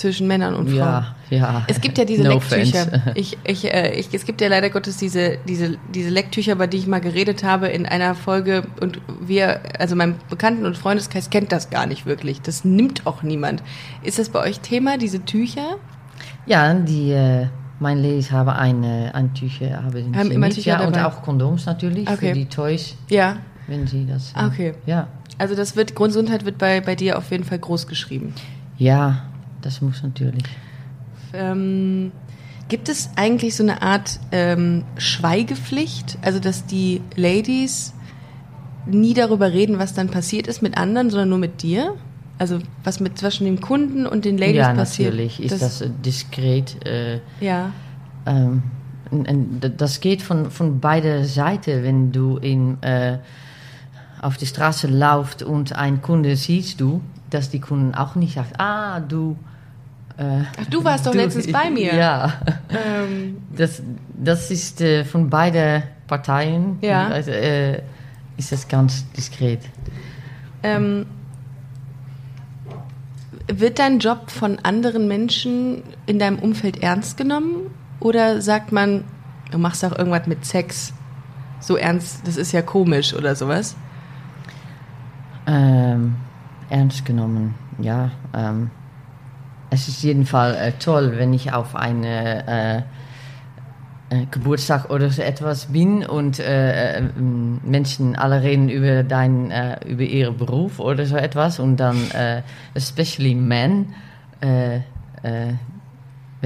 zwischen 0.00 0.26
Männern 0.26 0.54
und 0.54 0.68
Frauen. 0.68 0.78
ja, 0.78 1.14
ja. 1.30 1.64
Es 1.68 1.80
gibt 1.80 1.98
ja 1.98 2.04
diese 2.04 2.24
No 2.24 2.30
Lecktücher. 2.34 2.82
offense. 2.86 3.02
Ich, 3.14 3.38
ich, 3.44 3.72
äh, 3.72 3.92
ich, 3.98 4.08
es 4.12 4.24
gibt 4.24 4.40
ja 4.40 4.48
leider 4.48 4.70
Gottes 4.70 4.96
diese, 4.96 5.38
diese, 5.46 5.76
diese 5.94 6.08
Lecktücher, 6.10 6.52
über 6.52 6.66
die 6.66 6.78
ich 6.78 6.86
mal 6.86 7.00
geredet 7.00 7.44
habe 7.44 7.68
in 7.68 7.86
einer 7.86 8.14
Folge. 8.14 8.62
Und 8.80 9.00
wir, 9.20 9.60
also 9.78 9.94
mein 9.96 10.16
Bekannten- 10.28 10.66
und 10.66 10.76
Freundeskreis 10.76 11.30
kennt 11.30 11.52
das 11.52 11.70
gar 11.70 11.86
nicht 11.86 12.06
wirklich. 12.06 12.40
Das 12.40 12.64
nimmt 12.64 13.06
auch 13.06 13.22
niemand. 13.22 13.62
Ist 14.02 14.18
das 14.18 14.28
bei 14.30 14.40
euch 14.40 14.60
Thema, 14.60 14.98
diese 14.98 15.24
Tücher? 15.24 15.76
Ja, 16.46 16.72
die, 16.74 17.12
äh, 17.12 17.46
meine 17.78 18.00
Ladies 18.02 18.30
haben 18.32 18.48
eine, 18.50 19.14
ein 19.14 19.32
Tücher, 19.34 19.82
haben 19.82 19.92
sie 19.92 20.18
Haben 20.18 20.30
immer 20.30 20.50
Tücher 20.50 20.80
ja, 20.80 20.86
und 20.86 20.98
auch 20.98 21.22
Kondoms 21.22 21.66
natürlich 21.66 22.08
Okay. 22.08 22.28
für 22.30 22.34
die 22.34 22.46
Toys, 22.46 22.96
Ja. 23.08 23.36
wenn 23.68 23.86
sie 23.86 24.06
das. 24.06 24.32
äh, 24.36 24.46
Okay. 24.46 24.74
Ja, 24.86 25.06
Also 25.38 25.54
das 25.54 25.76
wird, 25.76 25.94
Grundgesundheit 25.94 26.44
wird 26.44 26.58
bei, 26.58 26.80
bei 26.80 26.94
dir 26.96 27.16
auf 27.16 27.30
jeden 27.30 27.44
Fall 27.44 27.58
groß 27.58 27.86
geschrieben. 27.86 28.34
ja, 28.78 29.22
das 29.62 29.80
muss 29.80 30.02
natürlich. 30.02 30.44
Ähm, 31.32 32.12
gibt 32.68 32.88
es 32.88 33.10
eigentlich 33.16 33.56
so 33.56 33.62
eine 33.62 33.82
Art 33.82 34.18
ähm, 34.32 34.84
Schweigepflicht? 34.96 36.18
Also, 36.22 36.38
dass 36.38 36.66
die 36.66 37.00
Ladies 37.16 37.94
nie 38.86 39.14
darüber 39.14 39.52
reden, 39.52 39.78
was 39.78 39.94
dann 39.94 40.08
passiert 40.08 40.46
ist 40.46 40.62
mit 40.62 40.76
anderen, 40.76 41.10
sondern 41.10 41.28
nur 41.28 41.38
mit 41.38 41.62
dir? 41.62 41.94
Also, 42.38 42.58
was 42.84 43.00
mit 43.00 43.18
zwischen 43.18 43.44
dem 43.44 43.60
Kunden 43.60 44.06
und 44.06 44.24
den 44.24 44.38
Ladies 44.38 44.56
ja, 44.56 44.72
passiert? 44.72 45.10
natürlich 45.10 45.42
ist 45.42 45.60
das, 45.60 45.82
äh, 45.82 45.90
diskret. 46.04 46.84
Äh, 46.86 47.20
Ja. 47.40 47.72
ähm, 48.26 48.62
das 49.76 50.00
geht 50.00 50.22
von, 50.22 50.52
von 50.52 50.78
beider 50.78 51.24
Seiten, 51.24 51.82
wenn 51.82 52.12
du 52.12 52.36
in, 52.36 52.80
äh, 52.82 53.18
auf 54.22 54.36
die 54.36 54.46
Straße 54.46 54.86
laufst 54.86 55.42
und 55.42 55.74
einen 55.74 56.00
Kunde 56.00 56.36
siehst 56.36 56.80
du, 56.80 57.00
dass 57.28 57.50
die 57.50 57.60
Kunden 57.60 57.94
auch 57.94 58.14
nicht 58.14 58.34
sagt, 58.34 58.60
ah, 58.60 59.00
du. 59.00 59.36
Ach, 60.20 60.66
du 60.68 60.84
warst 60.84 61.06
doch 61.06 61.14
letztens 61.14 61.50
bei 61.50 61.70
mir. 61.70 61.94
Ja. 61.94 62.34
Ähm, 62.68 63.38
Das, 63.56 63.82
das 64.16 64.50
ist 64.50 64.80
äh, 64.80 65.04
von 65.04 65.30
beiden 65.30 65.82
Parteien 66.06 66.78
Ja. 66.82 67.08
also, 67.08 67.30
äh, 67.30 67.80
ist 68.36 68.52
das 68.52 68.68
ganz 68.68 69.10
diskret. 69.12 69.60
ähm, 70.62 71.06
wird 73.52 73.78
dein 73.78 73.98
Job 73.98 74.30
von 74.30 74.58
anderen 74.62 75.08
Menschen 75.08 75.82
in 76.06 76.18
deinem 76.18 76.38
Umfeld 76.38 76.82
ernst 76.82 77.16
genommen? 77.16 77.70
Oder 77.98 78.40
sagt 78.40 78.70
man, 78.72 79.04
du 79.50 79.58
machst 79.58 79.82
doch 79.82 79.96
irgendwas 79.98 80.26
mit 80.26 80.44
Sex? 80.44 80.92
So 81.60 81.76
ernst, 81.76 82.26
das 82.26 82.36
ist 82.36 82.52
ja 82.52 82.62
komisch 82.62 83.12
oder 83.14 83.34
sowas? 83.34 83.76
Ähm, 85.46 86.16
ernst 86.68 87.04
genommen, 87.04 87.54
ja. 87.78 88.10
Ähm, 88.34 88.70
es 89.70 89.88
ist 89.88 90.02
jedenfalls 90.02 90.56
äh, 90.56 90.72
toll, 90.78 91.14
wenn 91.16 91.32
ich 91.32 91.52
auf 91.52 91.76
eine 91.76 92.46
äh, 92.46 92.82
äh, 94.10 94.26
Geburtstag 94.30 94.90
oder 94.90 95.08
so 95.10 95.22
etwas 95.22 95.66
bin 95.66 96.04
und 96.04 96.40
äh, 96.40 96.98
äh, 96.98 97.02
Menschen 97.12 98.16
alle 98.16 98.42
reden 98.42 98.68
über 98.68 99.04
dein, 99.04 99.52
äh, 99.52 99.78
über 99.86 100.02
ihren 100.02 100.36
Beruf 100.36 100.80
oder 100.80 101.06
so 101.06 101.16
etwas 101.16 101.60
und 101.60 101.76
dann, 101.76 101.96
especially 102.74 103.36
men, 103.36 103.94
wenn 104.40 104.82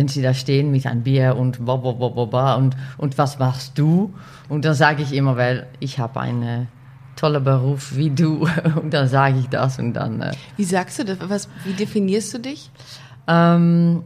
sie 0.08 0.20
da 0.20 0.34
stehen 0.34 0.72
mit 0.72 0.86
einem 0.86 1.04
Bier 1.04 1.36
und 1.36 1.64
bla 1.64 1.76
bla 1.76 1.92
bla 1.92 2.08
bla 2.08 2.24
bla 2.24 2.54
und, 2.56 2.76
und 2.98 3.16
was 3.16 3.38
machst 3.38 3.78
du? 3.78 4.12
Und 4.48 4.64
dann 4.64 4.74
sage 4.74 5.02
ich 5.02 5.14
immer, 5.14 5.36
weil 5.36 5.68
ich 5.78 5.98
habe 5.98 6.20
einen 6.20 6.68
tollen 7.16 7.44
Beruf 7.44 7.96
wie 7.96 8.10
du 8.10 8.46
und 8.82 8.92
dann 8.92 9.08
sage 9.08 9.38
ich 9.38 9.48
das 9.48 9.78
und 9.78 9.94
dann... 9.94 10.20
Äh, 10.20 10.32
Wie 10.56 10.64
sagst 10.64 10.98
du 10.98 11.04
das? 11.04 11.18
Was, 11.28 11.48
wie 11.64 11.72
definierst 11.72 12.34
du 12.34 12.40
dich? 12.40 12.70
Ähm, 13.28 14.02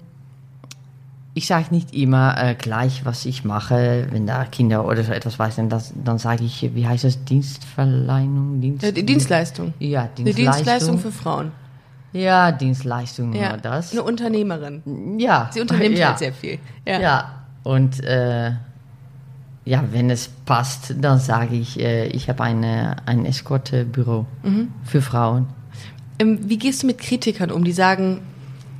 ich 1.34 1.46
sage 1.46 1.66
nicht 1.70 1.94
immer 1.94 2.36
äh, 2.42 2.54
gleich, 2.56 3.04
was 3.04 3.24
ich 3.24 3.44
mache, 3.44 4.08
wenn 4.10 4.26
da 4.26 4.44
Kinder 4.44 4.84
oder 4.86 5.04
so 5.04 5.12
etwas 5.12 5.38
weiß, 5.38 5.56
dann, 5.56 5.68
das, 5.68 5.92
dann 6.04 6.18
sage 6.18 6.44
ich, 6.44 6.70
wie 6.74 6.86
heißt 6.86 7.04
das, 7.04 7.24
Dienstverleihung? 7.24 8.60
Dienst, 8.60 8.82
Äh, 8.84 8.92
die 8.92 9.06
Dienstleistung. 9.06 9.72
Ja, 9.78 10.00
Eine 10.02 10.10
Dienstleistung. 10.16 10.54
Dienstleistung 10.54 10.98
für 10.98 11.12
Frauen. 11.12 11.52
ja, 12.12 12.50
Dienstleistung, 12.50 13.32
Ja. 13.34 13.50
nur 13.50 13.58
das. 13.58 13.92
Eine 13.92 14.02
Unternehmerin. 14.02 15.18
Ja. 15.20 15.48
Sie 15.52 15.60
unternimmt 15.60 15.96
ja. 15.98 16.08
halt 16.08 16.18
sehr 16.18 16.32
viel. 16.32 16.58
Ja. 16.84 17.00
Ja, 17.00 17.32
und 17.62 18.02
äh, 18.02 18.50
ja, 19.64 19.84
wenn 19.92 20.10
es 20.10 20.28
passt, 20.44 20.94
dann 21.00 21.20
sage 21.20 21.54
ich, 21.54 21.78
äh, 21.78 22.06
ich 22.06 22.28
habe 22.28 22.42
eine, 22.42 22.96
ein 23.06 23.24
Eskortebüro 23.26 24.26
Mhm. 24.42 24.68
für 24.82 25.02
Frauen. 25.02 25.46
Ähm, 26.18 26.40
wie 26.48 26.58
gehst 26.58 26.82
du 26.82 26.86
mit 26.88 26.98
Kritikern 26.98 27.52
um, 27.52 27.62
die 27.62 27.72
sagen, 27.72 28.22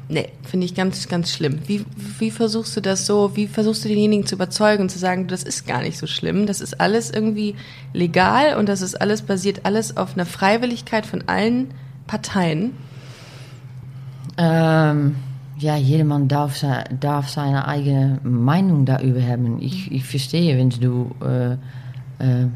nee, 0.08 0.28
finde 0.42 0.66
ich 0.66 0.74
ganz, 0.74 1.08
ganz 1.08 1.32
schlimm. 1.32 1.60
Wie, 1.66 1.84
wie 2.18 2.30
versuchst 2.30 2.76
du 2.76 2.80
das 2.80 3.06
so, 3.06 3.36
wie 3.36 3.46
versuchst 3.46 3.84
du 3.84 3.88
denjenigen 3.88 4.26
zu 4.26 4.34
überzeugen 4.34 4.82
und 4.82 4.88
zu 4.90 4.98
sagen, 4.98 5.26
das 5.28 5.42
ist 5.42 5.66
gar 5.66 5.82
nicht 5.82 5.98
so 5.98 6.06
schlimm, 6.06 6.46
das 6.46 6.60
ist 6.60 6.80
alles 6.80 7.10
irgendwie 7.10 7.54
legal 7.92 8.56
und 8.56 8.68
das 8.68 8.82
ist 8.82 9.00
alles 9.00 9.22
basiert 9.22 9.60
alles 9.64 9.96
auf 9.96 10.14
einer 10.14 10.26
Freiwilligkeit 10.26 11.06
von 11.06 11.24
allen 11.26 11.68
Parteien. 12.06 12.72
Ähm, 14.38 15.16
ja, 15.58 15.76
jedermann 15.76 16.28
darf, 16.28 16.64
darf 17.00 17.28
seine 17.28 17.66
eigene 17.66 18.20
Meinung 18.22 18.84
darüber 18.84 19.20
haben. 19.20 19.60
Ich, 19.60 19.90
ich 19.90 20.04
verstehe, 20.04 20.56
wenn 20.56 20.70
du 20.70 21.10
äh, 21.20 21.52
äh, 22.24 22.46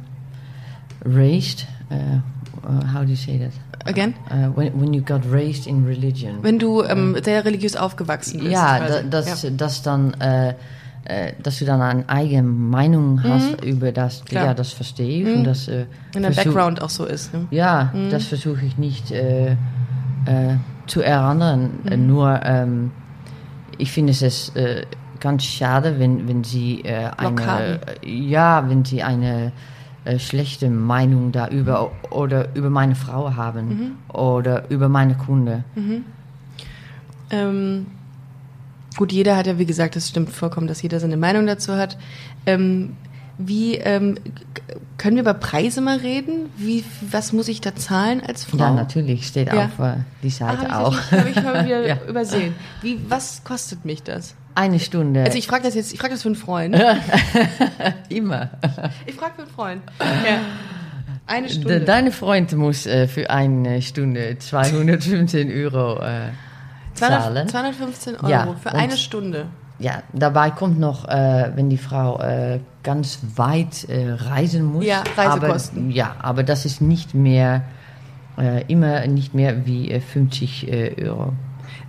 raised, 1.04 1.66
äh, 1.90 2.20
uh, 2.64 2.92
how 2.94 3.02
do 3.04 3.10
you 3.10 3.16
say 3.16 3.38
that? 3.38 3.52
Again? 3.86 4.14
Uh, 4.30 4.50
when, 4.56 4.72
when 4.80 4.94
you 4.94 5.02
got 5.02 5.22
raised 5.30 5.66
in 5.66 5.84
religion. 5.86 6.38
Wenn 6.42 6.58
du 6.58 6.82
ähm, 6.84 7.16
sehr 7.22 7.44
religiös 7.44 7.74
aufgewachsen 7.76 8.40
bist. 8.40 8.52
Ja, 8.52 8.78
da, 8.78 9.02
dass, 9.02 9.42
ja. 9.42 9.50
dass 9.50 9.82
dann, 9.82 10.14
äh, 10.20 10.54
äh, 11.04 11.32
dass 11.42 11.58
du 11.58 11.64
dann 11.64 11.80
eine 11.80 12.08
eigene 12.08 12.42
Meinung 12.44 13.22
hast 13.24 13.64
über 13.64 13.90
das, 13.90 14.20
Mhm. 14.20 14.26
Klar. 14.26 14.44
ja, 14.46 14.54
das 14.54 14.72
verstehe 14.72 15.22
ich. 15.28 15.36
Und 15.36 15.44
das, 15.44 15.66
äh, 15.66 15.86
Wenn 16.12 16.22
versuch- 16.24 16.44
Background 16.44 16.80
auch 16.80 16.90
so 16.90 17.04
ist. 17.06 17.34
Ne? 17.34 17.46
Ja, 17.50 17.90
Mhm. 17.92 18.10
das 18.10 18.26
versuche 18.26 18.64
ich 18.64 18.78
nicht 18.78 19.10
äh, 19.10 19.52
äh, 19.52 19.56
zu 20.86 21.02
erinnern. 21.02 21.70
Mhm. 21.82 22.06
nur, 22.06 22.40
ähm, 22.44 22.92
ich 23.78 23.90
finde 23.90 24.12
es 24.12 24.22
ist, 24.22 24.54
äh, 24.56 24.84
ganz 25.18 25.44
schade, 25.44 25.98
wenn, 25.98 26.28
wenn 26.28 26.44
sie 26.44 26.82
Blockaden. 26.82 27.38
eine, 27.38 27.80
äh, 28.02 28.08
ja, 28.08 28.64
wenn 28.68 28.84
sie 28.84 29.02
eine 29.02 29.50
äh, 30.04 30.18
schlechte 30.18 30.68
Meinung 30.70 31.32
darüber 31.32 31.90
Mhm. 32.10 32.12
oder 32.12 32.54
über 32.54 32.70
meine 32.70 32.94
Frau 32.94 33.34
haben 33.36 33.96
oder 34.12 34.68
über 34.70 34.88
meine 34.88 35.14
Kunde. 35.14 35.64
Ähm, 37.30 37.86
gut, 38.96 39.12
jeder 39.12 39.36
hat 39.36 39.46
ja, 39.46 39.58
wie 39.58 39.66
gesagt, 39.66 39.96
das 39.96 40.08
stimmt 40.08 40.30
vollkommen, 40.30 40.66
dass 40.66 40.82
jeder 40.82 41.00
seine 41.00 41.16
Meinung 41.16 41.46
dazu 41.46 41.74
hat. 41.74 41.96
Ähm, 42.46 42.96
wie 43.38 43.76
ähm, 43.76 44.16
können 44.98 45.16
wir 45.16 45.22
über 45.22 45.34
Preise 45.34 45.80
mal 45.80 45.96
reden? 45.96 46.50
Wie, 46.56 46.84
was 47.10 47.32
muss 47.32 47.48
ich 47.48 47.60
da 47.60 47.74
zahlen 47.74 48.20
als 48.26 48.44
Frau? 48.44 48.58
Ja, 48.58 48.70
natürlich, 48.72 49.26
steht 49.26 49.52
Ja. 49.52 49.66
auf 49.66 49.78
äh, 49.78 49.94
die 50.22 50.30
Seite 50.30 50.68
Ah, 50.70 50.80
auch. 50.84 50.96
habe 51.10 51.28
ich, 51.30 51.36
hab 51.36 51.38
ich 51.38 51.42
mal 51.42 51.64
wieder 51.64 51.86
Ja. 51.88 51.96
übersehen. 52.08 52.54
Wie, 52.82 53.00
was 53.08 53.42
kostet 53.42 53.84
mich 53.84 54.02
das? 54.02 54.34
Eine 54.54 54.78
Stunde. 54.80 55.24
Also 55.24 55.38
ich 55.38 55.46
frage 55.46 55.64
das 55.64 55.74
jetzt, 55.74 55.92
ich 55.92 55.98
frage 55.98 56.12
das 56.14 56.22
für 56.22 56.28
einen 56.28 56.36
Freund. 56.36 56.76
immer. 58.08 58.50
Ich 59.06 59.14
frage 59.14 59.34
für 59.36 59.42
einen 59.42 59.50
Freund. 59.50 59.82
Ja. 60.00 60.38
Eine 61.26 61.46
De, 61.46 61.54
Stunde. 61.54 61.80
deine 61.80 62.12
Freund 62.12 62.52
muss 62.52 62.86
äh, 62.86 63.08
für 63.08 63.30
eine 63.30 63.80
Stunde 63.80 64.36
215 64.38 65.50
Euro 65.50 66.02
äh, 66.02 66.30
200, 66.94 67.22
zahlen. 67.22 67.48
215 67.48 68.16
Euro 68.16 68.28
Ja, 68.28 68.56
für 68.60 68.72
eine 68.74 68.96
Stunde. 68.96 69.46
Ja, 69.78 70.02
dabei 70.12 70.50
kommt 70.50 70.78
noch, 70.78 71.08
äh, 71.08 71.50
wenn 71.54 71.70
die 71.70 71.78
Frau 71.78 72.20
äh, 72.20 72.60
ganz 72.82 73.18
weit 73.36 73.88
äh, 73.88 74.12
reisen 74.12 74.64
muss. 74.64 74.84
Ja, 74.84 75.02
Reisekosten. 75.16 75.86
Aber, 75.86 75.92
ja, 75.92 76.16
aber 76.20 76.42
das 76.42 76.64
ist 76.64 76.80
nicht 76.80 77.14
mehr, 77.14 77.62
äh, 78.38 78.64
immer 78.66 79.06
nicht 79.06 79.34
mehr 79.34 79.66
wie 79.66 79.90
äh, 79.90 80.00
50 80.00 80.70
äh, 80.70 80.94
Euro. 81.04 81.32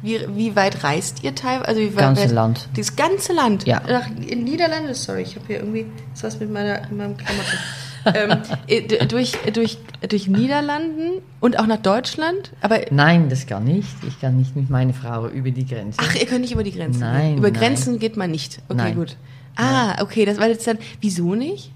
Wie, 0.03 0.19
wie 0.35 0.55
weit 0.55 0.83
reist 0.83 1.23
ihr 1.23 1.33
teilweise? 1.33 1.67
Also 1.69 1.81
wie 1.81 1.95
weit, 1.95 1.99
Ganze 1.99 2.23
weit- 2.25 2.31
Land. 2.31 2.69
Das 2.75 2.95
ganze 2.95 3.33
Land? 3.33 3.65
Ja. 3.65 3.81
Nach, 3.87 4.07
in 4.27 4.43
Niederlande? 4.43 4.93
Sorry, 4.93 5.21
ich 5.23 5.35
habe 5.35 5.47
hier 5.47 5.59
irgendwie 5.59 5.85
ist 6.13 6.23
was 6.23 6.39
mit 6.39 6.51
meiner, 6.51 6.81
mit 6.81 6.97
meinem 6.97 7.17
Klamotte. 7.17 7.57
ähm, 8.13 8.37
äh, 8.67 9.05
durch, 9.07 9.31
durch, 9.53 9.77
durch 10.09 10.27
Niederlanden 10.27 11.21
und 11.39 11.57
auch 11.57 11.67
nach 11.67 11.77
Deutschland? 11.77 12.51
Aber 12.59 12.81
Nein, 12.91 13.29
das 13.29 13.47
kann 13.47 13.63
nicht. 13.63 13.87
Ich 14.05 14.19
kann 14.19 14.35
nicht 14.37 14.57
mit 14.57 14.69
meiner 14.69 14.93
Frau 14.93 15.29
über 15.29 15.51
die 15.51 15.65
Grenze. 15.65 15.99
ach, 16.01 16.13
ihr 16.15 16.25
könnt 16.25 16.41
nicht 16.41 16.51
über 16.51 16.63
die 16.63 16.73
Grenzen. 16.73 16.99
Nein. 16.99 17.37
Über 17.37 17.49
nein. 17.49 17.59
Grenzen 17.59 17.97
geht 17.97 18.17
man 18.17 18.29
nicht. 18.29 18.59
Okay, 18.67 18.75
Nein. 18.77 18.95
gut. 18.95 19.15
Ah, 19.55 20.01
okay, 20.01 20.25
das 20.25 20.37
war 20.37 20.47
jetzt 20.49 20.67
dann. 20.67 20.79
Wieso 20.99 21.33
nicht? 21.33 21.71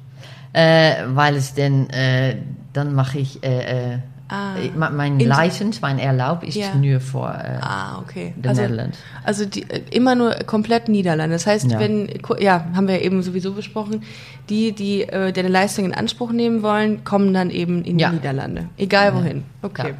Äh, 0.51 0.95
weil 1.07 1.35
es 1.37 1.53
denn, 1.53 1.89
äh, 1.91 2.35
dann 2.73 2.93
mache 2.93 3.19
ich 3.19 3.41
äh, 3.43 3.93
äh, 3.93 3.97
Ah. 4.29 4.55
Me- 4.75 4.89
Mein 4.89 5.19
In- 5.21 5.29
License, 5.29 5.79
mein 5.81 5.99
Erlaub 5.99 6.43
ist 6.43 6.55
Ja. 6.55 6.75
nur 6.75 6.99
für 6.99 7.19
äh, 7.29 7.59
Ah, 7.61 7.99
okay. 7.99 8.33
the 8.41 8.49
also, 8.49 8.61
Netherlands. 8.61 8.97
also 9.23 9.45
die, 9.45 9.63
äh, 9.69 9.81
immer 9.91 10.15
nur 10.15 10.31
komplett 10.45 10.89
Niederlande. 10.89 11.33
Das 11.35 11.47
heißt, 11.47 11.71
Ja. 11.71 11.79
wenn, 11.79 12.09
ja, 12.39 12.65
haben 12.75 12.87
wir 12.89 13.01
eben 13.01 13.21
sowieso 13.23 13.53
besprochen, 13.53 14.03
die, 14.49 14.73
die 14.73 15.03
äh, 15.03 15.31
deine 15.31 15.47
Leistung 15.47 15.85
in 15.85 15.93
Anspruch 15.93 16.31
nehmen 16.33 16.61
wollen, 16.61 17.05
kommen 17.05 17.33
dann 17.33 17.49
eben 17.51 17.83
in 17.85 17.99
Ja. 17.99 18.09
die 18.09 18.15
Niederlande. 18.15 18.67
Egal 18.77 19.13
wohin. 19.15 19.43
Okay. 19.61 19.93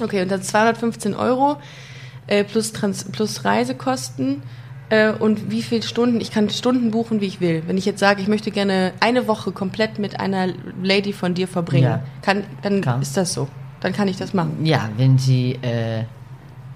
Okay, 0.00 0.22
und 0.22 0.30
dann 0.32 0.42
215 0.42 1.14
Euro 1.14 1.58
äh, 2.26 2.42
plus, 2.44 2.72
Trans 2.72 3.04
plus 3.04 3.44
Reisekosten. 3.44 4.42
Äh, 4.90 5.12
und 5.12 5.50
wie 5.50 5.62
viele 5.62 5.82
Stunden? 5.82 6.20
Ich 6.20 6.30
kann 6.30 6.48
Stunden 6.50 6.90
buchen, 6.90 7.20
wie 7.20 7.26
ich 7.26 7.40
will. 7.40 7.62
Wenn 7.66 7.76
ich 7.76 7.84
jetzt 7.84 8.00
sage, 8.00 8.22
ich 8.22 8.28
möchte 8.28 8.50
gerne 8.50 8.92
eine 9.00 9.28
Woche 9.28 9.52
komplett 9.52 9.98
mit 9.98 10.18
einer 10.18 10.48
Lady 10.82 11.12
von 11.12 11.34
dir 11.34 11.46
verbringen, 11.48 11.84
Ja. 11.84 12.02
kann, 12.22 12.44
dann 12.62 12.80
Kann. 12.80 13.02
ist 13.02 13.16
das 13.16 13.34
so. 13.34 13.48
Dann 13.80 13.92
kann 13.92 14.08
ich 14.08 14.16
das 14.16 14.32
machen. 14.34 14.64
Ja, 14.64 14.88
wenn 14.96 15.18
sie 15.18 15.52
äh, 15.62 16.04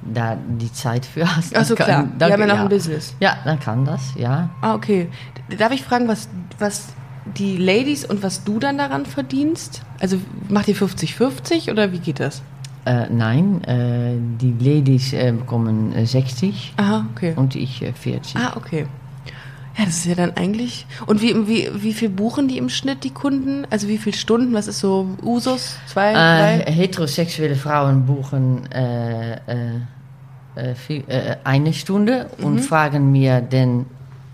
da 0.03 0.37
die 0.37 0.73
Zeit 0.73 1.07
für 1.07 1.25
hast. 1.37 1.57
Ach 1.57 1.65
so, 1.65 1.75
dann 1.75 1.85
klar. 1.87 1.97
kann- 2.03 2.13
Wir 2.13 2.19
dann- 2.19 2.33
haben 2.33 2.41
ja 2.41 2.47
noch 2.47 2.59
ein 2.61 2.69
Business. 2.69 3.15
Ja, 3.21 3.39
dann 3.45 3.59
kann 3.59 3.85
das, 3.85 4.03
ja. 4.17 4.51
Ah, 4.61 4.75
okay. 4.75 5.09
Darf 5.59 5.73
ich 5.73 5.83
fragen, 5.83 6.07
was, 6.09 6.29
was 6.59 6.89
die 7.37 7.57
Ladies 7.57 8.05
und 8.05 8.23
was 8.23 8.45
du 8.45 8.59
dann 8.59 8.79
daran 8.79 9.07
verdienst? 9.07 9.83
Also 10.01 10.19
macht 10.49 10.69
ihr 10.69 10.75
50-50 10.77 11.71
oder 11.71 11.93
wie 11.93 11.99
geht 12.01 12.21
das? 12.21 12.43
Äh, 12.85 13.07
nein, 13.11 13.63
äh, 13.65 14.15
die 14.41 14.55
Ladies 14.59 15.13
äh, 15.13 15.33
bekommen 15.33 15.95
äh, 15.95 16.05
60 16.05 16.75
Aha, 16.79 17.07
okay. 17.15 17.33
und 17.37 17.55
ich 17.55 17.81
äh, 17.83 17.93
40. 17.93 18.37
Ah, 18.37 18.55
okay. 18.57 18.87
Ja, 19.79 19.85
das 19.87 19.99
ist 19.99 20.07
ja 20.07 20.15
dann 20.17 20.33
eigentlich. 20.37 20.85
Und 21.07 21.23
wie, 21.23 21.47
wie, 21.49 21.71
wie 21.75 21.93
viel 21.95 22.09
buchen 22.11 22.49
die 22.49 22.59
im 22.59 22.69
Schnitt, 22.69 23.05
die 23.05 23.11
Kunden? 23.11 23.67
Also 23.71 23.87
wie 23.89 23.99
viele 23.99 24.17
Stunden? 24.17 24.53
Was 24.53 24.67
ist 24.69 24.81
so 24.81 25.17
Usus? 25.23 25.77
Zwei, 25.87 26.11
Äh, 26.11 26.15
drei? 26.65 26.73
heterosexuelle 26.73 27.55
Frauen 27.57 28.05
buchen 28.05 28.63
eine 31.45 31.73
Stunde 31.73 32.27
und 32.43 32.55
Mhm. 32.55 32.59
fragen 32.59 33.13
mir 33.13 33.41
dann 33.41 33.87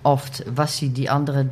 oft, 0.02 0.42
was 0.48 0.76
sie 0.78 0.88
die 0.88 1.08
andere 1.10 1.48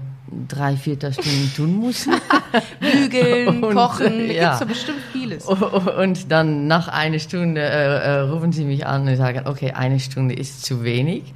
drei, 0.48 0.76
vier 0.76 0.96
Stunden 0.96 1.52
tun 1.54 1.80
müssen. 1.80 2.14
Bügeln, 2.80 3.62
und, 3.62 3.74
kochen, 3.74 4.30
ja. 4.30 4.50
gibt's 4.50 4.58
doch 4.60 4.66
bestimmt 4.66 5.00
vieles. 5.12 5.44
und 5.44 6.30
dann 6.30 6.66
nach 6.66 6.88
einer 6.88 7.18
Stunde 7.18 7.60
äh, 7.60 7.64
äh, 7.64 8.18
rufen 8.20 8.52
sie 8.52 8.64
mich 8.64 8.86
an 8.86 9.06
und 9.06 9.16
sagen, 9.16 9.42
okay, 9.46 9.72
eine 9.72 10.00
Stunde 10.00 10.34
ist 10.34 10.64
zu 10.64 10.84
wenig. 10.84 11.34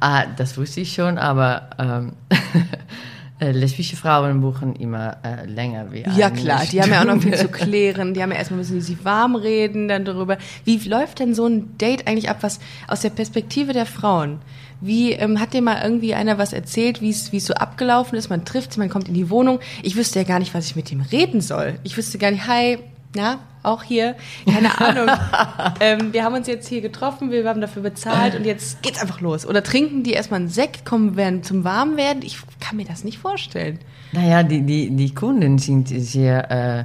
Ah, 0.00 0.24
das 0.36 0.58
wusste 0.58 0.80
ich 0.80 0.92
schon, 0.92 1.18
aber 1.18 1.70
ähm, 1.78 2.12
äh, 3.40 3.50
lesbische 3.50 3.96
Frauen 3.96 4.40
buchen 4.40 4.76
immer 4.76 5.16
äh, 5.24 5.46
länger 5.46 5.90
wie 5.90 6.04
Ja 6.16 6.30
klar, 6.30 6.62
die 6.70 6.80
haben 6.80 6.92
ja 6.92 7.00
auch 7.00 7.06
noch 7.06 7.20
viel 7.20 7.34
zu 7.34 7.48
klären. 7.50 8.14
Die 8.14 8.22
haben 8.22 8.30
ja 8.30 8.38
erstmal 8.38 8.58
müssen 8.58 8.74
die 8.76 8.80
sich 8.80 9.04
warm 9.04 9.34
reden, 9.34 9.88
dann 9.88 10.04
darüber. 10.04 10.38
Wie 10.64 10.78
läuft 10.88 11.18
denn 11.18 11.34
so 11.34 11.46
ein 11.46 11.76
Date 11.78 12.06
eigentlich 12.06 12.28
ab, 12.28 12.38
was 12.42 12.60
aus 12.86 13.00
der 13.00 13.10
Perspektive 13.10 13.72
der 13.72 13.86
Frauen? 13.86 14.38
Wie 14.80 15.12
ähm, 15.12 15.40
hat 15.40 15.52
dir 15.52 15.62
mal 15.62 15.82
irgendwie 15.82 16.14
einer 16.14 16.38
was 16.38 16.52
erzählt, 16.52 17.00
wie 17.00 17.10
es 17.10 17.30
so 17.30 17.54
abgelaufen 17.54 18.16
ist? 18.16 18.28
Man 18.28 18.44
trifft, 18.44 18.74
sie, 18.74 18.78
man 18.78 18.88
kommt 18.88 19.08
in 19.08 19.14
die 19.14 19.30
Wohnung. 19.30 19.58
Ich 19.82 19.96
wüsste 19.96 20.20
ja 20.20 20.24
gar 20.24 20.38
nicht, 20.38 20.54
was 20.54 20.66
ich 20.66 20.76
mit 20.76 20.92
ihm 20.92 21.00
reden 21.00 21.40
soll. 21.40 21.78
Ich 21.82 21.96
wüsste 21.96 22.18
gar 22.18 22.30
nicht, 22.30 22.46
hi, 22.46 22.78
na, 23.14 23.38
auch 23.62 23.82
hier, 23.82 24.14
keine 24.50 24.78
Ahnung. 24.80 25.08
ähm, 25.80 26.12
wir 26.12 26.24
haben 26.24 26.34
uns 26.34 26.46
jetzt 26.46 26.68
hier 26.68 26.80
getroffen, 26.80 27.30
wir 27.30 27.48
haben 27.48 27.60
dafür 27.60 27.82
bezahlt 27.82 28.34
und 28.34 28.44
jetzt 28.44 28.82
geht's 28.82 29.00
einfach 29.00 29.20
los. 29.20 29.46
Oder 29.46 29.62
trinken 29.62 30.02
die 30.02 30.12
erstmal 30.12 30.40
einen 30.40 30.48
Sekt, 30.48 30.84
kommen 30.84 31.16
werden 31.16 31.42
zum 31.42 31.64
Warmwerden? 31.64 32.22
Ich 32.22 32.38
kann 32.60 32.76
mir 32.76 32.84
das 32.84 33.04
nicht 33.04 33.18
vorstellen. 33.18 33.78
Naja, 34.12 34.42
die, 34.42 34.62
die, 34.62 34.90
die 34.90 35.14
Kunden 35.14 35.58
sind 35.58 35.88
sehr, 35.88 36.50
äh, 36.50 36.84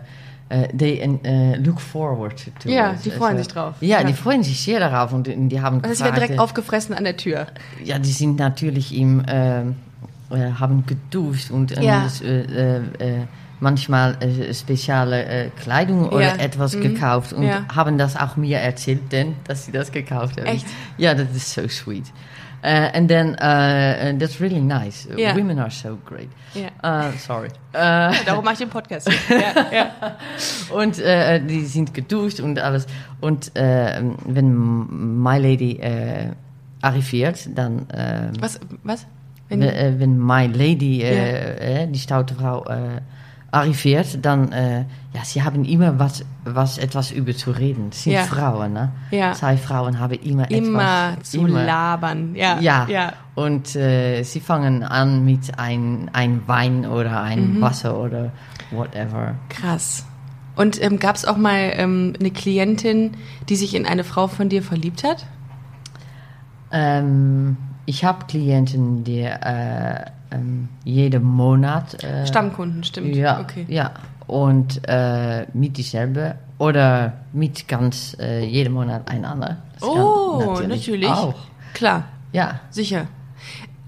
äh, 0.63 0.67
they 0.75 0.99
äh, 1.23 1.55
look 1.57 1.79
forward 1.81 2.33
to 2.61 2.69
Ja, 2.69 2.93
it. 2.93 3.05
die 3.05 3.11
freuen 3.11 3.37
sich 3.37 3.47
drauf. 3.47 3.75
Ja, 3.81 4.01
Ja. 4.01 4.07
die 4.07 4.13
freuen 4.13 4.43
sich 4.43 4.59
sehr 4.61 4.79
darauf 4.79 5.13
und 5.13 5.27
die 5.27 5.61
haben 5.61 5.83
wird 5.83 5.91
gefragt, 5.91 6.15
direkt 6.15 6.35
äh, 6.35 6.39
aufgefressen 6.39 6.95
an 6.95 7.03
der 7.03 7.17
Tür. 7.17 7.47
Ja, 7.83 7.99
die 7.99 8.11
sind 8.11 8.39
natürlich 8.39 8.97
im, 8.97 9.23
äh, 9.25 9.61
äh, 9.61 9.63
haben 10.59 10.85
geduscht 10.85 11.51
und 11.51 11.71
Ja. 11.79 12.03
das, 12.03 12.21
manchmal 13.59 14.15
äh, 14.21 14.53
spezielle 14.53 15.25
äh, 15.25 15.49
Kleidung 15.61 16.09
oder 16.09 16.35
Ja. 16.37 16.43
etwas 16.43 16.75
Mhm. 16.75 16.81
gekauft 16.81 17.33
und 17.33 17.43
Ja. 17.43 17.65
haben 17.73 17.97
das 17.97 18.15
auch 18.15 18.37
mir 18.37 18.59
erzählt, 18.59 19.11
denn, 19.11 19.35
dass 19.47 19.65
sie 19.65 19.71
das 19.71 19.91
gekauft 19.91 20.39
haben. 20.39 20.47
Echt? 20.47 20.65
Ja, 20.97 21.13
das 21.13 21.29
ist 21.35 21.51
so 21.53 21.67
sweet. 21.67 22.05
Uh, 22.61 22.67
and 22.93 23.07
then 23.07 23.37
uh, 23.41 24.13
uh, 24.13 24.19
that's 24.19 24.41
really 24.41 24.59
nice. 24.59 25.07
Ja. 25.15 25.33
Women 25.33 25.59
are 25.59 25.71
so 25.71 25.97
great. 26.05 26.27
Ja. 26.53 26.67
Uh, 27.07 27.11
sorry. 27.17 27.47
Uh, 27.73 28.11
Darum 28.25 28.43
mache 28.43 28.53
ich 28.55 28.59
den 28.59 28.69
Podcast. 28.69 29.07
ja, 29.29 29.65
ja. 29.71 29.91
und 30.75 30.99
äh, 30.99 31.39
die 31.39 31.61
sind 31.65 31.93
geduscht 31.93 32.41
und 32.41 32.59
alles. 32.59 32.85
Und 33.21 33.55
äh, 33.55 34.01
wenn 34.25 35.21
My 35.21 35.37
Lady 35.37 35.77
äh, 35.77 36.31
arriviert, 36.81 37.47
dann. 37.55 37.87
Äh, 37.91 38.31
Was? 38.41 38.59
Was? 38.83 39.05
wenn, 39.47 39.61
Wenn, 39.61 39.69
äh, 40.01 40.07
My 40.07 40.47
Lady, 40.47 41.01
äh, 41.01 41.83
äh, 41.83 41.87
die 41.87 41.99
stoute 41.99 42.35
Frau, 42.35 42.65
äh, 42.65 42.99
arriviert, 43.51 44.23
dann, 44.23 44.51
äh, 44.51 44.79
ja, 45.13 45.23
sie 45.23 45.41
haben 45.43 45.65
immer 45.65 45.97
was, 45.99 46.23
was 46.43 46.77
etwas 46.77 47.11
über 47.11 47.33
zu 47.35 47.51
reden. 47.51 47.89
Das 47.89 48.03
sind 48.03 48.13
Ja. 48.13 48.23
Frauen, 48.23 48.73
ne? 48.73 48.91
Ja. 49.11 49.33
Zwei 49.33 49.57
Frauen 49.57 49.99
haben 49.99 50.13
immer, 50.13 50.49
immer 50.51 51.13
etwas. 51.13 51.31
zu 51.31 51.45
labern. 51.47 52.35
Ja. 52.35 52.59
Ja. 52.59 52.87
ja. 52.89 53.13
Und 53.35 53.75
äh, 53.75 54.21
sie 54.23 54.39
fangen 54.39 54.83
an 54.83 55.25
mit 55.25 55.57
ein, 55.57 56.09
ein 56.13 56.41
Wein 56.47 56.85
oder 56.85 57.21
ein 57.21 57.55
Mhm. 57.55 57.61
Wasser 57.61 57.99
oder 57.99 58.31
whatever. 58.71 59.35
Krass. 59.49 60.05
Und 60.55 60.81
ähm, 60.83 60.99
gab 60.99 61.15
es 61.15 61.25
auch 61.25 61.37
mal 61.37 61.71
ähm, 61.75 62.13
eine 62.19 62.31
Klientin, 62.31 63.11
die 63.47 63.55
sich 63.55 63.73
in 63.75 63.85
eine 63.85 64.03
Frau 64.03 64.27
von 64.27 64.49
dir 64.49 64.61
verliebt 64.61 65.03
hat? 65.03 65.25
Ähm, 66.71 67.57
ich 67.85 68.03
habe 68.05 68.25
Klienten, 68.27 69.03
die 69.03 69.21
äh, 69.21 70.05
ähm, 70.31 70.69
jeden 70.83 71.23
Monat 71.23 72.03
äh, 72.03 72.25
Stammkunden, 72.27 72.83
stimmt. 72.83 73.15
Ja, 73.15 73.39
Okay. 73.41 73.65
ja. 73.67 73.91
Und 74.27 74.81
äh, 74.87 75.47
mit 75.53 75.77
dieselbe 75.77 76.35
oder 76.59 77.13
mit 77.33 77.67
ganz 77.67 78.15
äh, 78.19 78.45
jeden 78.45 78.73
Monat 78.73 79.09
ein 79.09 79.25
anderer. 79.25 79.57
Oh, 79.81 80.59
natürlich. 80.67 81.09
Auch. 81.09 81.33
Klar, 81.73 82.03
Ja. 82.31 82.59
sicher. 82.69 83.07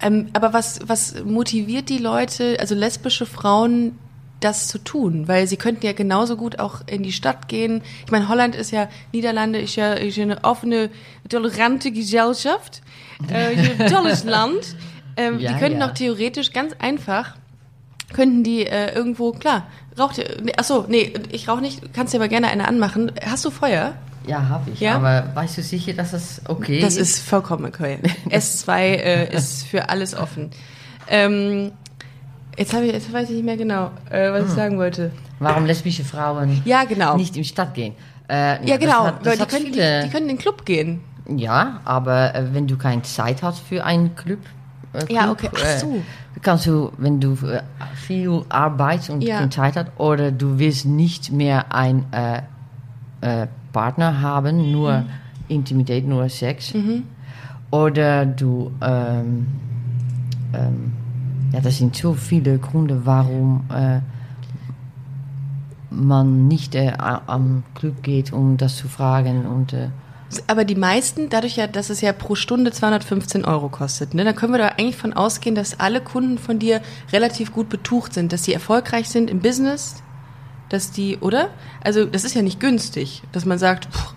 Ähm, 0.01 0.29
aber 0.33 0.51
was, 0.53 0.79
was 0.87 1.23
motiviert 1.23 1.89
die 1.89 1.99
Leute, 1.99 2.57
also 2.59 2.73
lesbische 2.73 3.27
Frauen, 3.27 3.99
das 4.39 4.67
zu 4.67 4.79
tun? 4.79 5.27
Weil 5.27 5.45
sie 5.45 5.57
könnten 5.57 5.85
ja 5.85 5.93
genauso 5.93 6.37
gut 6.37 6.57
auch 6.57 6.81
in 6.87 7.03
die 7.03 7.11
Stadt 7.11 7.47
gehen. 7.47 7.83
Ich 8.05 8.11
meine, 8.11 8.27
Holland 8.27 8.55
ist 8.55 8.71
ja, 8.71 8.87
Niederlande 9.13 9.59
ist 9.59 9.75
ja, 9.75 9.93
ist 9.93 10.17
ja 10.17 10.23
eine 10.23 10.43
offene, 10.43 10.89
tolerante 11.29 11.91
Gesellschaft. 11.91 12.81
Äh, 13.31 13.55
ein 13.79 13.91
tolles 13.91 14.23
Land. 14.23 14.75
Ähm, 15.21 15.39
Ja, 15.39 15.53
die 15.53 15.59
könnten 15.59 15.79
ja. 15.79 15.87
auch 15.87 15.93
theoretisch 15.93 16.51
ganz 16.53 16.73
einfach, 16.79 17.35
könnten 18.13 18.43
die 18.43 18.65
äh, 18.65 18.93
irgendwo, 18.93 19.31
klar, 19.31 19.67
raucht 19.97 20.17
ihr, 20.17 20.25
nee, 20.43 20.53
achso, 20.57 20.85
nee, 20.87 21.13
ich 21.31 21.47
rauche 21.47 21.61
nicht, 21.61 21.93
kannst 21.93 22.13
dir 22.13 22.17
aber 22.17 22.27
gerne 22.27 22.47
eine 22.47 22.67
anmachen. 22.67 23.11
Hast 23.25 23.45
du 23.45 23.49
Feuer? 23.51 23.93
Ja, 24.27 24.49
habe 24.49 24.69
ich. 24.71 24.79
Ja? 24.79 24.95
Aber 24.95 25.31
weißt 25.33 25.57
du 25.57 25.63
sicher, 25.63 25.93
dass 25.93 26.11
das 26.11 26.41
okay 26.47 26.79
Das 26.79 26.95
ist 26.95 27.19
vollkommen 27.19 27.65
okay. 27.65 27.97
S2 28.29 28.77
äh, 28.79 29.35
ist 29.35 29.63
für 29.65 29.89
alles 29.89 30.13
offen. 30.15 30.51
Ähm, 31.07 31.71
jetzt, 32.57 32.73
ich, 32.73 32.91
jetzt 32.93 33.11
weiß 33.11 33.29
ich 33.29 33.35
nicht 33.37 33.45
mehr 33.45 33.57
genau, 33.57 33.91
äh, 34.09 34.31
was 34.31 34.45
ich 34.45 34.51
sagen 34.51 34.77
wollte. 34.77 35.11
Warum 35.39 35.65
lesbische 35.65 36.03
Frauen 36.03 36.61
Ja, 36.65 36.83
genau. 36.83 37.17
nicht 37.17 37.35
in 37.35 37.41
die 37.41 37.47
Stadt 37.49 37.73
gehen? 37.73 37.95
Äh, 38.29 38.63
ja, 38.67 38.77
genau. 38.77 39.05
Hat, 39.05 39.25
die, 39.25 39.45
können, 39.45 39.65
die, 39.65 39.71
die 39.71 40.09
können 40.11 40.29
in 40.29 40.35
den 40.35 40.37
Club 40.37 40.65
gehen. 40.65 41.01
ja, 41.35 41.81
aber 41.83 42.35
äh, 42.35 42.53
wenn 42.53 42.67
du 42.67 42.77
keine 42.77 43.01
Zeit 43.01 43.41
hast 43.41 43.59
für 43.59 43.83
einen 43.83 44.15
Club, 44.15 44.39
Ja, 45.09 45.23
Club, 45.23 45.31
okay. 45.31 45.49
Ach 45.53 45.79
so. 45.79 45.95
Äh, 45.97 46.39
kannst 46.41 46.65
du, 46.65 46.91
wenn 46.97 47.19
du 47.19 47.33
äh, 47.45 47.61
viel 47.93 48.43
arbeitest 48.49 49.09
und 49.09 49.21
Ja. 49.23 49.37
keine 49.39 49.49
Zeit 49.49 49.75
hast, 49.77 49.87
oder 49.97 50.31
du 50.31 50.59
willst 50.59 50.85
nicht 50.85 51.31
mehr 51.31 51.73
einen 51.73 52.05
äh, 52.11 52.41
äh, 53.21 53.47
Partner 53.71 54.21
haben, 54.21 54.71
nur 54.71 54.99
Mhm. 54.99 55.05
Intimität, 55.47 56.07
nur 56.07 56.27
Sex, 56.29 56.73
oder 57.71 58.25
du, 58.25 58.71
ähm, 58.81 59.47
ähm, 60.53 60.91
ja, 61.53 61.59
das 61.61 61.77
sind 61.77 61.95
so 61.95 62.13
viele 62.13 62.57
Gründe, 62.57 63.05
warum 63.05 63.63
äh, 63.73 63.99
man 65.89 66.47
nicht 66.47 66.75
äh, 66.75 66.93
am 66.97 67.63
Club 67.75 68.01
geht, 68.03 68.31
um 68.31 68.55
das 68.57 68.77
zu 68.77 68.87
fragen 68.87 69.45
und 69.45 69.73
äh, 69.73 69.89
Aber 70.47 70.65
die 70.65 70.75
meisten, 70.75 71.29
dadurch 71.29 71.57
ja, 71.57 71.67
dass 71.67 71.89
es 71.89 72.01
ja 72.01 72.13
pro 72.13 72.35
Stunde 72.35 72.71
215 72.71 73.45
Euro 73.45 73.69
kostet, 73.69 74.13
ne, 74.13 74.23
dann 74.23 74.35
können 74.35 74.53
wir 74.53 74.59
da 74.59 74.67
eigentlich 74.69 74.97
von 74.97 75.13
ausgehen, 75.13 75.55
dass 75.55 75.79
alle 75.79 76.01
Kunden 76.01 76.37
von 76.37 76.59
dir 76.59 76.81
relativ 77.11 77.51
gut 77.51 77.69
betucht 77.69 78.13
sind, 78.13 78.31
dass 78.31 78.43
sie 78.43 78.53
erfolgreich 78.53 79.09
sind 79.09 79.29
im 79.29 79.39
Business, 79.39 80.03
dass 80.69 80.91
die, 80.91 81.17
oder? 81.17 81.49
Also 81.83 82.05
das 82.05 82.23
ist 82.23 82.35
ja 82.35 82.41
nicht 82.41 82.59
günstig, 82.59 83.23
dass 83.31 83.45
man 83.45 83.59
sagt, 83.59 83.85
pff, 83.93 84.13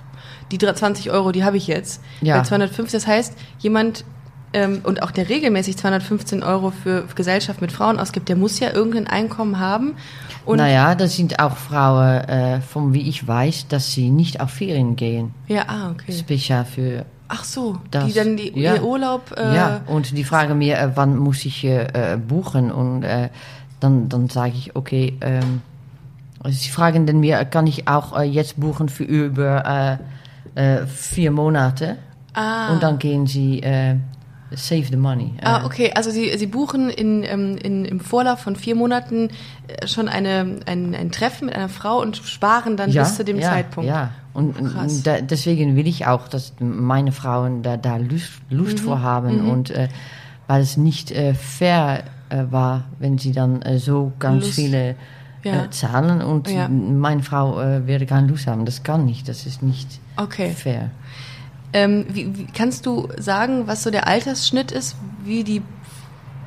die 0.50 0.58
20 0.58 1.10
Euro, 1.10 1.32
die 1.32 1.44
habe 1.44 1.56
ich 1.56 1.66
jetzt. 1.66 2.00
Ja. 2.20 2.38
Bei 2.38 2.44
250, 2.44 2.92
das 2.92 3.06
heißt, 3.06 3.34
jemand 3.58 4.04
ähm, 4.54 4.80
und 4.84 5.02
auch 5.02 5.10
der 5.10 5.28
regelmäßig 5.28 5.76
215 5.76 6.42
Euro 6.42 6.70
für 6.70 7.04
Gesellschaft 7.14 7.60
mit 7.60 7.72
Frauen 7.72 7.98
ausgibt, 7.98 8.28
der 8.28 8.36
muss 8.36 8.60
ja 8.60 8.72
irgendein 8.72 9.06
Einkommen 9.06 9.58
haben. 9.58 9.96
Und 10.46 10.58
naja, 10.58 10.94
das 10.94 11.16
sind 11.16 11.40
auch 11.40 11.56
Frauen, 11.56 12.20
äh, 12.28 12.60
von 12.60 12.94
wie 12.94 13.08
ich 13.08 13.26
weiß, 13.26 13.68
dass 13.68 13.92
sie 13.92 14.10
nicht 14.10 14.40
auf 14.40 14.50
Ferien 14.50 14.96
gehen. 14.96 15.34
Ja, 15.48 15.64
ah, 15.68 15.90
okay. 15.90 16.12
Speziell 16.12 16.64
für 16.64 17.04
Ach 17.28 17.42
so, 17.42 17.78
das, 17.90 18.06
die 18.06 18.12
dann 18.12 18.36
die, 18.36 18.52
ja. 18.60 18.74
ihr 18.74 18.84
Urlaub. 18.84 19.34
Äh, 19.36 19.56
ja, 19.56 19.80
und 19.86 20.16
die 20.16 20.24
fragen 20.24 20.58
mir, 20.58 20.78
äh, 20.78 20.90
wann 20.94 21.16
muss 21.16 21.44
ich 21.44 21.64
äh, 21.64 22.16
buchen? 22.16 22.70
Und 22.70 23.02
äh, 23.02 23.30
dann, 23.80 24.08
dann 24.08 24.28
sage 24.28 24.52
ich, 24.56 24.76
okay, 24.76 25.16
ähm, 25.20 25.62
sie 26.48 26.68
fragen 26.68 27.06
dann 27.06 27.20
mir, 27.20 27.44
kann 27.46 27.66
ich 27.66 27.88
auch 27.88 28.16
äh, 28.16 28.22
jetzt 28.22 28.60
buchen 28.60 28.88
für 28.88 29.04
über 29.04 29.98
äh, 30.54 30.86
vier 30.86 31.30
Monate? 31.30 31.96
Ah. 32.34 32.72
Und 32.72 32.82
dann 32.82 32.98
gehen 32.98 33.26
sie 33.26 33.62
save 34.56 34.86
the 34.90 34.96
money. 34.96 35.32
Ah, 35.42 35.62
Äh, 35.62 35.64
okay. 35.66 35.92
Also 35.94 36.10
Sie, 36.10 36.36
Sie 36.38 36.46
buchen 36.46 36.90
in, 36.90 37.22
ähm, 37.24 37.56
in, 37.56 37.84
im 37.84 38.00
Vorlauf 38.00 38.40
von 38.40 38.56
vier 38.56 38.74
Monaten 38.74 39.28
äh, 39.68 39.86
schon 39.86 40.08
eine, 40.08 40.60
ein, 40.66 40.94
ein 40.94 41.10
Treffen 41.10 41.46
mit 41.46 41.54
einer 41.56 41.68
Frau 41.68 42.00
und 42.00 42.16
sparen 42.18 42.76
dann 42.76 42.92
bis 42.92 43.16
zu 43.16 43.24
dem 43.24 43.38
ja, 43.38 43.50
Zeitpunkt. 43.50 43.88
Ja, 43.88 44.10
und, 44.32 44.58
und 44.58 44.72
Krass. 44.72 45.02
da, 45.02 45.20
deswegen 45.20 45.76
will 45.76 45.86
ich 45.86 46.06
auch, 46.06 46.28
dass 46.28 46.54
meine 46.60 47.12
Frauen 47.12 47.62
da, 47.62 47.76
da 47.76 47.96
Lust, 47.96 48.32
Lust 48.50 48.78
Mhm. 48.78 48.82
vor 48.82 49.02
haben 49.02 49.48
und 49.50 49.70
äh, 49.70 49.88
weil 50.46 50.60
es 50.62 50.76
nicht 50.76 51.10
äh, 51.10 51.34
fair 51.34 52.04
äh, 52.28 52.44
war, 52.50 52.84
wenn 52.98 53.18
sie 53.18 53.32
dann 53.32 53.62
äh, 53.62 53.78
so 53.78 54.12
ganz 54.18 54.44
Lust- 54.44 54.54
viele 54.56 54.96
Ja. 55.44 55.70
zahlen 55.70 56.22
und 56.22 56.48
Ja. 56.50 56.68
meine 56.68 57.22
Frau 57.22 57.56
werde 57.58 58.06
keine 58.06 58.26
Lust 58.28 58.46
haben. 58.46 58.64
Das 58.64 58.82
kann 58.82 59.04
nicht, 59.04 59.28
das 59.28 59.44
ist 59.44 59.62
nicht 59.62 60.00
Okay. 60.16 60.50
fair. 60.50 60.90
Ähm, 61.74 62.06
wie, 62.08 62.38
wie, 62.38 62.46
kannst 62.46 62.86
du 62.86 63.08
sagen, 63.18 63.66
was 63.66 63.82
so 63.82 63.90
der 63.90 64.06
Altersschnitt 64.06 64.72
ist, 64.72 64.96
wie 65.24 65.44
die, 65.44 65.60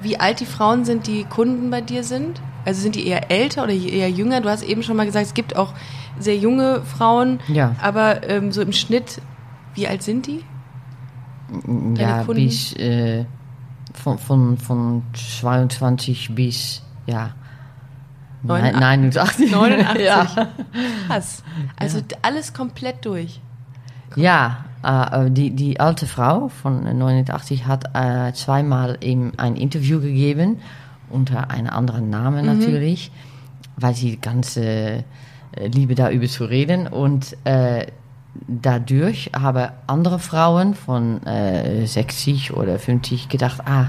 wie 0.01 0.19
alt 0.19 0.39
die 0.39 0.45
Frauen 0.45 0.85
sind, 0.85 1.05
die 1.05 1.25
Kunden 1.25 1.69
bei 1.69 1.81
dir 1.81 2.03
sind? 2.03 2.41
Also 2.65 2.81
sind 2.81 2.95
die 2.95 3.05
eher 3.05 3.29
älter 3.29 3.63
oder 3.63 3.73
eher 3.73 4.09
jünger? 4.09 4.41
Du 4.41 4.49
hast 4.49 4.63
eben 4.63 4.83
schon 4.83 4.95
mal 4.97 5.05
gesagt, 5.05 5.25
es 5.25 5.33
gibt 5.33 5.55
auch 5.55 5.73
sehr 6.19 6.37
junge 6.37 6.81
Frauen, 6.81 7.39
Ja. 7.47 7.75
aber 7.81 8.27
ähm, 8.27 8.51
so 8.51 8.61
im 8.61 8.71
Schnitt, 8.73 9.21
wie 9.75 9.87
alt 9.87 10.01
sind 10.01 10.27
die? 10.27 10.43
ja, 11.95 12.23
Kunden? 12.23 12.43
bis 12.45 12.73
äh, 12.73 13.25
von, 13.93 14.17
von, 14.17 14.57
von 14.57 15.03
22 15.13 16.33
bis 16.35 16.81
ja, 17.05 17.31
89. 18.43 19.15
89. 19.15 19.51
89. 19.51 20.05
ja. 20.05 20.25
Krass. 21.07 21.43
Also 21.77 22.01
alles 22.21 22.53
komplett 22.53 23.05
durch. 23.05 23.39
Ja, 24.15 24.65
äh, 24.83 25.29
die, 25.31 25.51
die 25.51 25.79
alte 25.79 26.05
Frau 26.05 26.49
von 26.49 26.83
89 26.83 27.65
hat 27.65 27.95
äh, 27.95 28.33
zweimal 28.33 28.97
ihm 29.01 29.33
ein 29.37 29.55
Interview 29.55 29.99
gegeben, 29.99 30.57
unter 31.09 31.49
einem 31.49 31.69
anderen 31.69 32.09
Namen 32.09 32.45
natürlich, 32.45 33.11
weil 33.77 33.95
sie 33.95 34.17
ganz 34.17 34.57
äh, 34.57 35.03
liebe 35.55 35.95
darüber 35.95 36.27
zu 36.27 36.45
reden. 36.45 36.87
Und 36.87 37.37
äh, 37.45 37.87
dadurch 38.47 39.31
haben 39.35 39.69
andere 39.87 40.19
Frauen 40.19 40.73
von 40.75 41.25
äh, 41.25 41.85
60 41.85 42.53
oder 42.53 42.77
50 42.77 43.29
gedacht, 43.29 43.61
ah, 43.65 43.87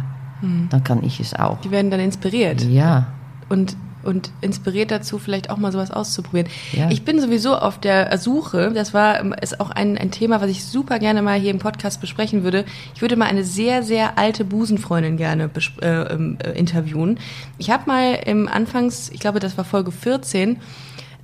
dann 0.70 0.84
kann 0.84 1.02
ich 1.02 1.18
es 1.18 1.34
auch. 1.34 1.60
Die 1.62 1.72
werden 1.72 1.90
dann 1.90 1.98
inspiriert. 1.98 2.62
Ja, 2.62 3.08
und, 3.48 3.76
und 4.02 4.30
inspiriert 4.40 4.90
dazu, 4.90 5.18
vielleicht 5.18 5.50
auch 5.50 5.56
mal 5.56 5.72
sowas 5.72 5.90
auszuprobieren. 5.90 6.48
Ja. 6.72 6.90
Ich 6.90 7.04
bin 7.04 7.20
sowieso 7.20 7.56
auf 7.56 7.78
der 7.78 8.16
Suche, 8.18 8.72
das 8.74 8.94
war 8.94 9.20
ähm, 9.20 9.34
ist 9.40 9.60
auch 9.60 9.70
ein, 9.70 9.98
ein 9.98 10.10
Thema, 10.10 10.40
was 10.40 10.50
ich 10.50 10.64
super 10.64 10.98
gerne 10.98 11.22
mal 11.22 11.38
hier 11.38 11.50
im 11.50 11.58
Podcast 11.58 12.00
besprechen 12.00 12.44
würde. 12.44 12.64
Ich 12.94 13.02
würde 13.02 13.16
mal 13.16 13.26
eine 13.26 13.44
sehr, 13.44 13.82
sehr 13.82 14.18
alte 14.18 14.44
Busenfreundin 14.44 15.16
gerne 15.16 15.50
äh, 15.80 15.86
ähm, 15.86 16.38
äh, 16.42 16.50
interviewen. 16.52 17.18
Ich 17.58 17.70
habe 17.70 17.84
mal 17.86 18.14
im 18.26 18.48
Anfangs, 18.48 19.10
ich 19.10 19.20
glaube, 19.20 19.40
das 19.40 19.56
war 19.56 19.64
Folge 19.64 19.92
14, 19.92 20.58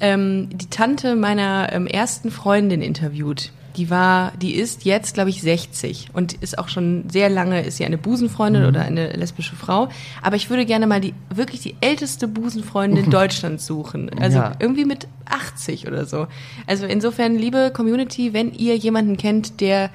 ähm, 0.00 0.48
die 0.52 0.68
Tante 0.70 1.16
meiner 1.16 1.72
ähm, 1.72 1.86
ersten 1.86 2.30
Freundin 2.30 2.82
interviewt. 2.82 3.52
Die 3.76 3.90
war, 3.90 4.32
die 4.40 4.54
ist 4.54 4.84
jetzt, 4.84 5.14
glaube 5.14 5.30
ich, 5.30 5.42
60 5.42 6.10
und 6.12 6.34
ist 6.34 6.58
auch 6.58 6.68
schon 6.68 7.04
sehr 7.10 7.28
lange, 7.28 7.62
ist 7.62 7.78
sie 7.78 7.84
eine 7.84 7.98
Busenfreundin 7.98 8.66
oder 8.66 8.82
eine 8.82 9.12
lesbische 9.12 9.56
Frau. 9.56 9.88
Aber 10.22 10.36
ich 10.36 10.48
würde 10.48 10.64
gerne 10.64 10.86
mal 10.86 11.00
die, 11.00 11.12
wirklich 11.34 11.60
die 11.60 11.74
älteste 11.80 12.28
Busenfreundin 12.28 13.10
Deutschlands 13.10 13.66
suchen. 13.66 14.10
Also 14.20 14.38
Ja. 14.38 14.52
irgendwie 14.60 14.84
mit 14.84 15.08
80 15.28 15.88
oder 15.88 16.06
so. 16.06 16.26
Also 16.66 16.86
insofern, 16.86 17.34
liebe 17.36 17.72
Community, 17.74 18.32
wenn 18.32 18.52
ihr 18.52 18.76
jemanden 18.76 19.16
kennt, 19.16 19.60
der 19.60 19.90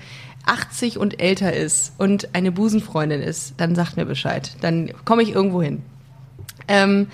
80 0.45 0.97
und 0.97 1.21
älter 1.21 1.53
ist 1.53 1.93
und 1.97 2.29
eine 2.33 2.51
Busenfreundin 2.51 3.21
ist, 3.21 3.53
dann 3.57 3.75
sagt 3.75 3.97
mir 3.97 4.05
Bescheid. 4.05 4.51
Dann 4.61 4.91
komme 5.05 5.21
ich 5.23 5.31
irgendwo 5.33 5.61
hin. 5.61 5.83
Ähm, 6.67 7.07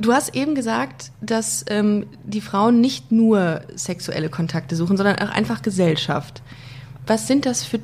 du 0.00 0.12
hast 0.12 0.34
eben 0.34 0.54
gesagt, 0.54 1.12
dass 1.20 1.64
ähm, 1.68 2.06
die 2.24 2.40
Frauen 2.40 2.80
nicht 2.80 3.12
nur 3.12 3.60
sexuelle 3.74 4.28
Kontakte 4.28 4.76
suchen, 4.76 4.96
sondern 4.96 5.18
auch 5.18 5.30
einfach 5.30 5.62
Gesellschaft. 5.62 6.42
Was 7.06 7.26
sind 7.26 7.46
das 7.46 7.64
für 7.64 7.80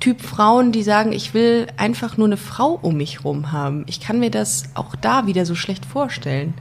Typ 0.00 0.20
Frauen, 0.20 0.72
die 0.72 0.82
sagen, 0.82 1.12
ich 1.12 1.32
will 1.32 1.68
einfach 1.76 2.16
nur 2.16 2.26
eine 2.26 2.36
Frau 2.36 2.78
um 2.82 2.96
mich 2.96 3.24
rum 3.24 3.52
haben? 3.52 3.84
Ich 3.86 4.00
kann 4.00 4.18
mir 4.18 4.30
das 4.30 4.64
auch 4.74 4.96
da 4.96 5.26
wieder 5.26 5.46
so 5.46 5.54
schlecht 5.54 5.84
vorstellen. 5.86 6.54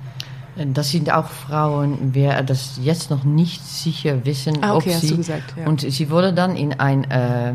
Das 0.74 0.92
sind 0.92 1.12
auch 1.12 1.28
Frauen, 1.28 2.12
wer 2.14 2.44
das 2.44 2.80
jetzt 2.84 3.10
noch 3.10 3.24
nicht 3.24 3.66
sicher 3.66 4.26
wissen, 4.26 4.62
Ah, 4.62 4.76
okay, 4.76 4.94
ob 4.96 5.02
sie 5.02 5.16
gesagt, 5.18 5.56
ja. 5.58 5.66
und 5.66 5.82
sie 5.82 6.10
wollen 6.12 6.36
dann 6.36 6.56
in 6.56 6.80
ein 6.80 7.10
äh, 7.10 7.54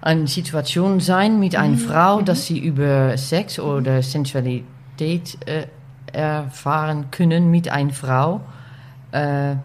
eine 0.00 0.26
Situation 0.28 1.00
sein 1.00 1.40
mit 1.40 1.56
einer 1.56 1.74
Mhm, 1.74 1.78
Frau, 1.78 2.22
dass 2.22 2.46
sie 2.46 2.58
über 2.60 3.18
Sex 3.18 3.58
oder 3.58 4.02
Sensualität 4.02 5.36
äh, 5.46 5.66
erfahren 6.16 7.10
können 7.10 7.50
mit 7.50 7.68
einer 7.68 7.92
Frau, 7.92 8.40
äh, 9.12 9.56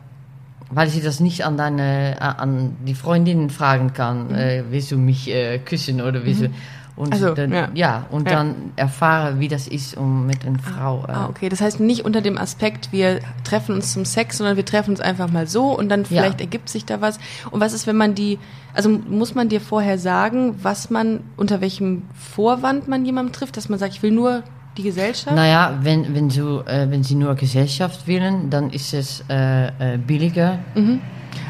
weil 0.70 0.90
sie 0.90 1.02
das 1.02 1.20
nicht 1.20 1.46
an 1.46 1.58
deine 1.58 2.16
äh, 2.18 2.24
an 2.24 2.76
die 2.86 2.96
Freundinnen 2.96 3.50
fragen 3.50 3.94
kann, 3.94 4.34
äh, 4.36 4.64
willst 4.70 4.92
du 4.92 4.98
mich 4.98 5.30
äh, 5.30 5.60
küssen 5.60 6.02
oder 6.02 6.26
willst 6.26 6.42
du 6.42 6.50
und 6.98 7.08
Mhm. 7.08 7.14
Also, 7.14 7.34
dann, 7.34 7.52
ja. 7.54 7.70
ja. 7.74 8.06
und 8.12 8.30
Ja. 8.30 8.36
dann 8.36 8.56
erfahre, 8.76 9.40
wie 9.40 9.48
das 9.48 9.68
ist, 9.68 9.96
um 9.98 10.28
mit 10.28 10.46
einer 10.46 10.60
Frau. 10.60 11.06
Äh, 11.08 11.12
Ah, 11.12 11.28
okay. 11.30 11.48
Das 11.50 11.62
heißt 11.62 11.80
nicht 11.80 12.04
unter 12.04 12.22
dem 12.22 12.38
Aspekt, 12.38 12.92
wir 12.92 13.22
treffen 13.46 13.74
uns 13.76 13.94
zum 13.94 14.04
Sex, 14.06 14.38
sondern 14.38 14.58
wir 14.58 14.66
treffen 14.66 14.92
uns 14.92 15.00
einfach 15.00 15.32
mal 15.32 15.48
so 15.48 15.76
und 15.76 15.88
dann 15.90 16.06
vielleicht 16.06 16.42
ergibt 16.42 16.68
sich 16.70 16.86
da 16.86 17.00
was. 17.00 17.18
Und 17.50 17.62
was 17.62 17.72
ist, 17.74 17.88
wenn 17.88 17.96
man 17.96 18.14
die, 18.14 18.40
also 18.74 18.90
muss 18.90 19.34
man 19.36 19.48
dir 19.48 19.62
vorher 19.62 19.98
sagen, 19.98 20.56
was 20.62 20.90
man, 20.90 21.22
unter 21.38 21.62
welchem 21.62 22.04
Vorwand 22.14 22.88
man 22.90 23.06
jemanden 23.06 23.32
trifft, 23.32 23.56
dass 23.58 23.70
man 23.70 23.80
sagt, 23.80 23.94
ich 23.94 24.04
will 24.04 24.12
nur 24.12 24.44
die 24.78 24.84
Gesellschaft? 24.84 25.36
Naja, 25.36 25.80
wenn, 25.82 26.14
wenn, 26.16 26.30
so, 26.30 26.64
äh, 26.66 26.90
wenn 26.90 27.04
sie 27.04 27.16
nur 27.16 27.36
Gesellschaft 27.36 28.08
willen, 28.08 28.50
dann 28.50 28.70
ist 28.70 28.94
es 28.94 29.24
äh, 29.30 29.68
äh, 29.68 29.98
billiger. 29.98 30.60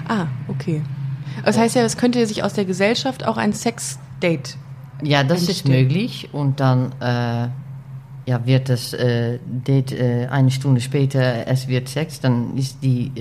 Ah, 0.08 0.28
okay. 0.48 0.82
Das 1.46 1.58
heißt 1.58 1.76
ja, 1.76 1.84
es 1.84 1.98
könnte 1.98 2.26
sich 2.26 2.44
aus 2.44 2.54
der 2.54 2.66
Gesellschaft 2.66 3.26
auch 3.26 3.38
ein 3.38 3.54
Sex-Date. 3.54 4.58
Ja, 5.04 5.24
das 5.24 5.44
ist 5.44 5.50
Entstehen. 5.50 5.72
möglich. 5.72 6.30
Und 6.32 6.60
dann 6.60 6.92
äh, 7.00 7.48
ja, 8.30 8.46
wird 8.46 8.70
das 8.70 8.94
äh, 8.94 9.40
Date 9.46 9.92
äh, 9.94 10.28
eine 10.30 10.52
Stunde 10.52 10.82
später, 10.82 11.48
es 11.48 11.68
wird 11.68 11.90
Sex, 11.90 12.20
dann 12.20 12.56
ist 12.58 12.84
die, 12.84 13.12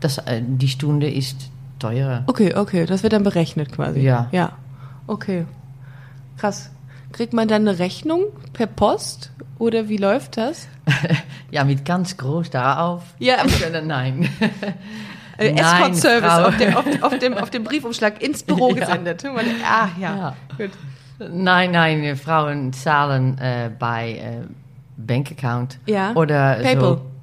das, 0.00 0.20
die 0.40 0.68
Stunde 0.68 1.10
ist 1.10 1.50
teurer. 1.78 2.22
Okay, 2.26 2.54
okay, 2.54 2.86
das 2.86 3.02
wird 3.02 3.12
dann 3.12 3.22
berechnet 3.22 3.72
quasi. 3.72 4.00
Ja. 4.00 4.28
Ja. 4.32 4.52
Okay. 5.06 5.46
Krass. 6.36 6.70
Kriegt 7.12 7.32
man 7.32 7.48
dann 7.48 7.66
eine 7.66 7.78
Rechnung 7.78 8.24
per 8.52 8.66
Post 8.66 9.32
oder 9.58 9.88
wie 9.88 9.96
läuft 9.96 10.36
das? 10.36 10.68
Ja, 11.50 11.62
mit 11.64 11.84
ganz 11.84 12.16
groß 12.16 12.50
darauf. 12.50 13.02
Ja. 13.18 13.36
Nein. 13.84 14.28
Äh, 15.38 15.52
Nein, 15.52 15.92
Escort-Service 15.92 16.32
auf, 16.32 16.56
dem- 16.56 16.74
auf, 16.76 17.02
auf, 17.02 17.18
dem, 17.18 17.34
auf 17.34 17.50
dem 17.50 17.62
Briefumschlag 17.62 18.22
ins 18.22 18.42
Büro 18.42 18.70
Ja. 18.74 18.86
gesendet. 18.86 19.22
Man- 19.24 19.44
Ah, 19.70 19.88
ja. 20.00 20.16
Ja. 20.16 20.36
Gut. 20.56 20.70
Nein, 21.30 21.72
nein, 21.72 22.02
äh, 22.04 22.16
Frauen 22.16 22.72
zahlen 22.72 23.36
äh, 23.36 23.70
bei 23.78 24.12
äh, 24.12 24.46
Bankaccount 24.96 25.78
Ja. 25.84 26.12
oder 26.14 26.54
PayPal. 26.62 26.80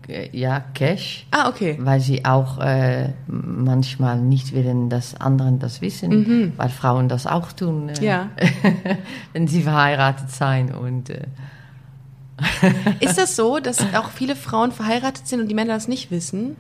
so, 0.08 0.12
äh, 0.14 0.30
ja, 0.32 0.64
Cash. 0.76 1.26
Ah, 1.32 1.50
okay. 1.50 1.76
weil 1.82 2.02
sie 2.02 2.24
auch 2.24 2.60
äh, 2.60 3.10
manchmal 3.26 4.20
nicht 4.20 4.54
willen, 4.54 4.90
dass 4.92 5.16
anderen 5.20 5.58
das 5.58 5.82
wissen, 5.82 6.54
weil 6.56 6.70
Frauen 6.70 7.10
das 7.10 7.26
auch 7.26 7.52
tun, 7.52 7.88
Mhm. 7.88 7.94
Ja. 8.04 8.30
wenn 9.34 9.48
sie 9.48 9.64
verheiratet 9.64 10.30
sein 10.30 10.72
und 10.72 11.10
Ist 13.00 13.18
das 13.18 13.36
so, 13.36 13.60
dass 13.60 13.80
auch 13.94 14.10
viele 14.10 14.36
Frauen 14.36 14.72
verheiratet 14.72 15.28
sind 15.28 15.42
und 15.42 15.48
die 15.48 15.56
Männer 15.56 15.74
das 15.74 15.88
nicht 15.88 16.12
wissen? 16.12 16.56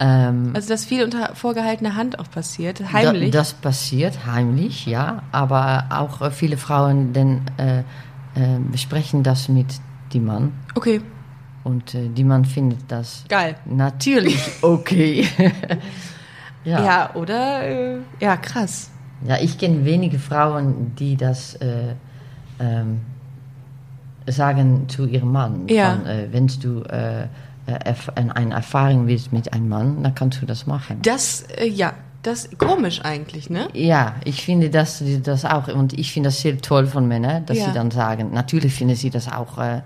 ähm, 0.00 0.52
Also, 0.54 0.68
dass 0.68 0.84
viel 0.84 1.02
unter 1.04 1.34
vorgehaltener 1.34 1.96
Hand 1.96 2.18
auch 2.18 2.30
passiert, 2.30 2.92
heimlich? 2.92 3.30
Da, 3.30 3.38
das 3.38 3.54
passiert 3.54 4.26
heimlich, 4.26 4.86
ja, 4.86 5.22
aber 5.32 5.86
auch 5.90 6.20
äh, 6.22 6.30
viele 6.30 6.56
Frauen 6.56 7.12
denn, 7.12 7.42
äh, 7.56 7.78
äh, 7.78 8.58
besprechen 8.70 9.22
das 9.22 9.48
mit 9.48 9.66
dem 10.14 10.26
Mann 10.26 10.52
okay, 10.74 11.00
und 11.64 11.94
äh, 11.94 12.08
die 12.08 12.24
Mann 12.24 12.44
findet 12.44 12.80
das 12.88 13.24
geil. 13.28 13.56
natürlich 13.66 14.40
okay. 14.62 15.26
Ja, 16.64 16.84
ja. 16.84 17.14
oder? 17.14 17.62
Äh, 17.62 17.98
ja, 18.20 18.36
krass. 18.36 18.90
Ja, 19.26 19.36
ich 19.38 19.58
kenne 19.58 19.84
wenige 19.84 20.18
Frauen, 20.18 20.94
die 20.96 21.16
das 21.16 21.54
äh, 21.56 21.94
ähm, 22.60 23.00
sagen 24.32 24.88
zu 24.88 25.06
ihrem 25.06 25.32
Mann. 25.32 25.68
Ja. 25.68 25.92
Von, 25.96 26.06
äh, 26.06 26.28
wenn 26.30 26.46
du 26.46 26.82
äh, 26.82 27.22
äh, 27.22 27.94
eine 28.34 28.54
Erfahrung 28.54 29.06
willst 29.06 29.32
mit 29.32 29.52
einem 29.52 29.68
Mann, 29.68 30.02
dann 30.02 30.14
kannst 30.14 30.40
du 30.42 30.46
das 30.46 30.66
machen. 30.66 31.00
Das, 31.02 31.42
äh, 31.56 31.66
ja, 31.68 31.92
das 32.22 32.46
ist 32.46 32.58
komisch 32.58 33.00
eigentlich, 33.04 33.48
ne? 33.50 33.68
Ja, 33.74 34.14
ich 34.24 34.42
finde 34.42 34.70
das, 34.70 35.02
das 35.22 35.44
auch, 35.44 35.68
und 35.68 35.92
ich 35.98 36.12
finde 36.12 36.28
das 36.28 36.40
sehr 36.40 36.58
toll 36.58 36.86
von 36.86 37.06
Männern, 37.06 37.46
dass 37.46 37.58
Ja. 37.58 37.66
sie 37.66 37.72
dann 37.72 37.90
sagen, 37.90 38.30
natürlich 38.32 38.74
finden 38.74 38.96
sie 38.96 39.10
das 39.10 39.30
auch 39.30 39.58
äh, 39.58 39.82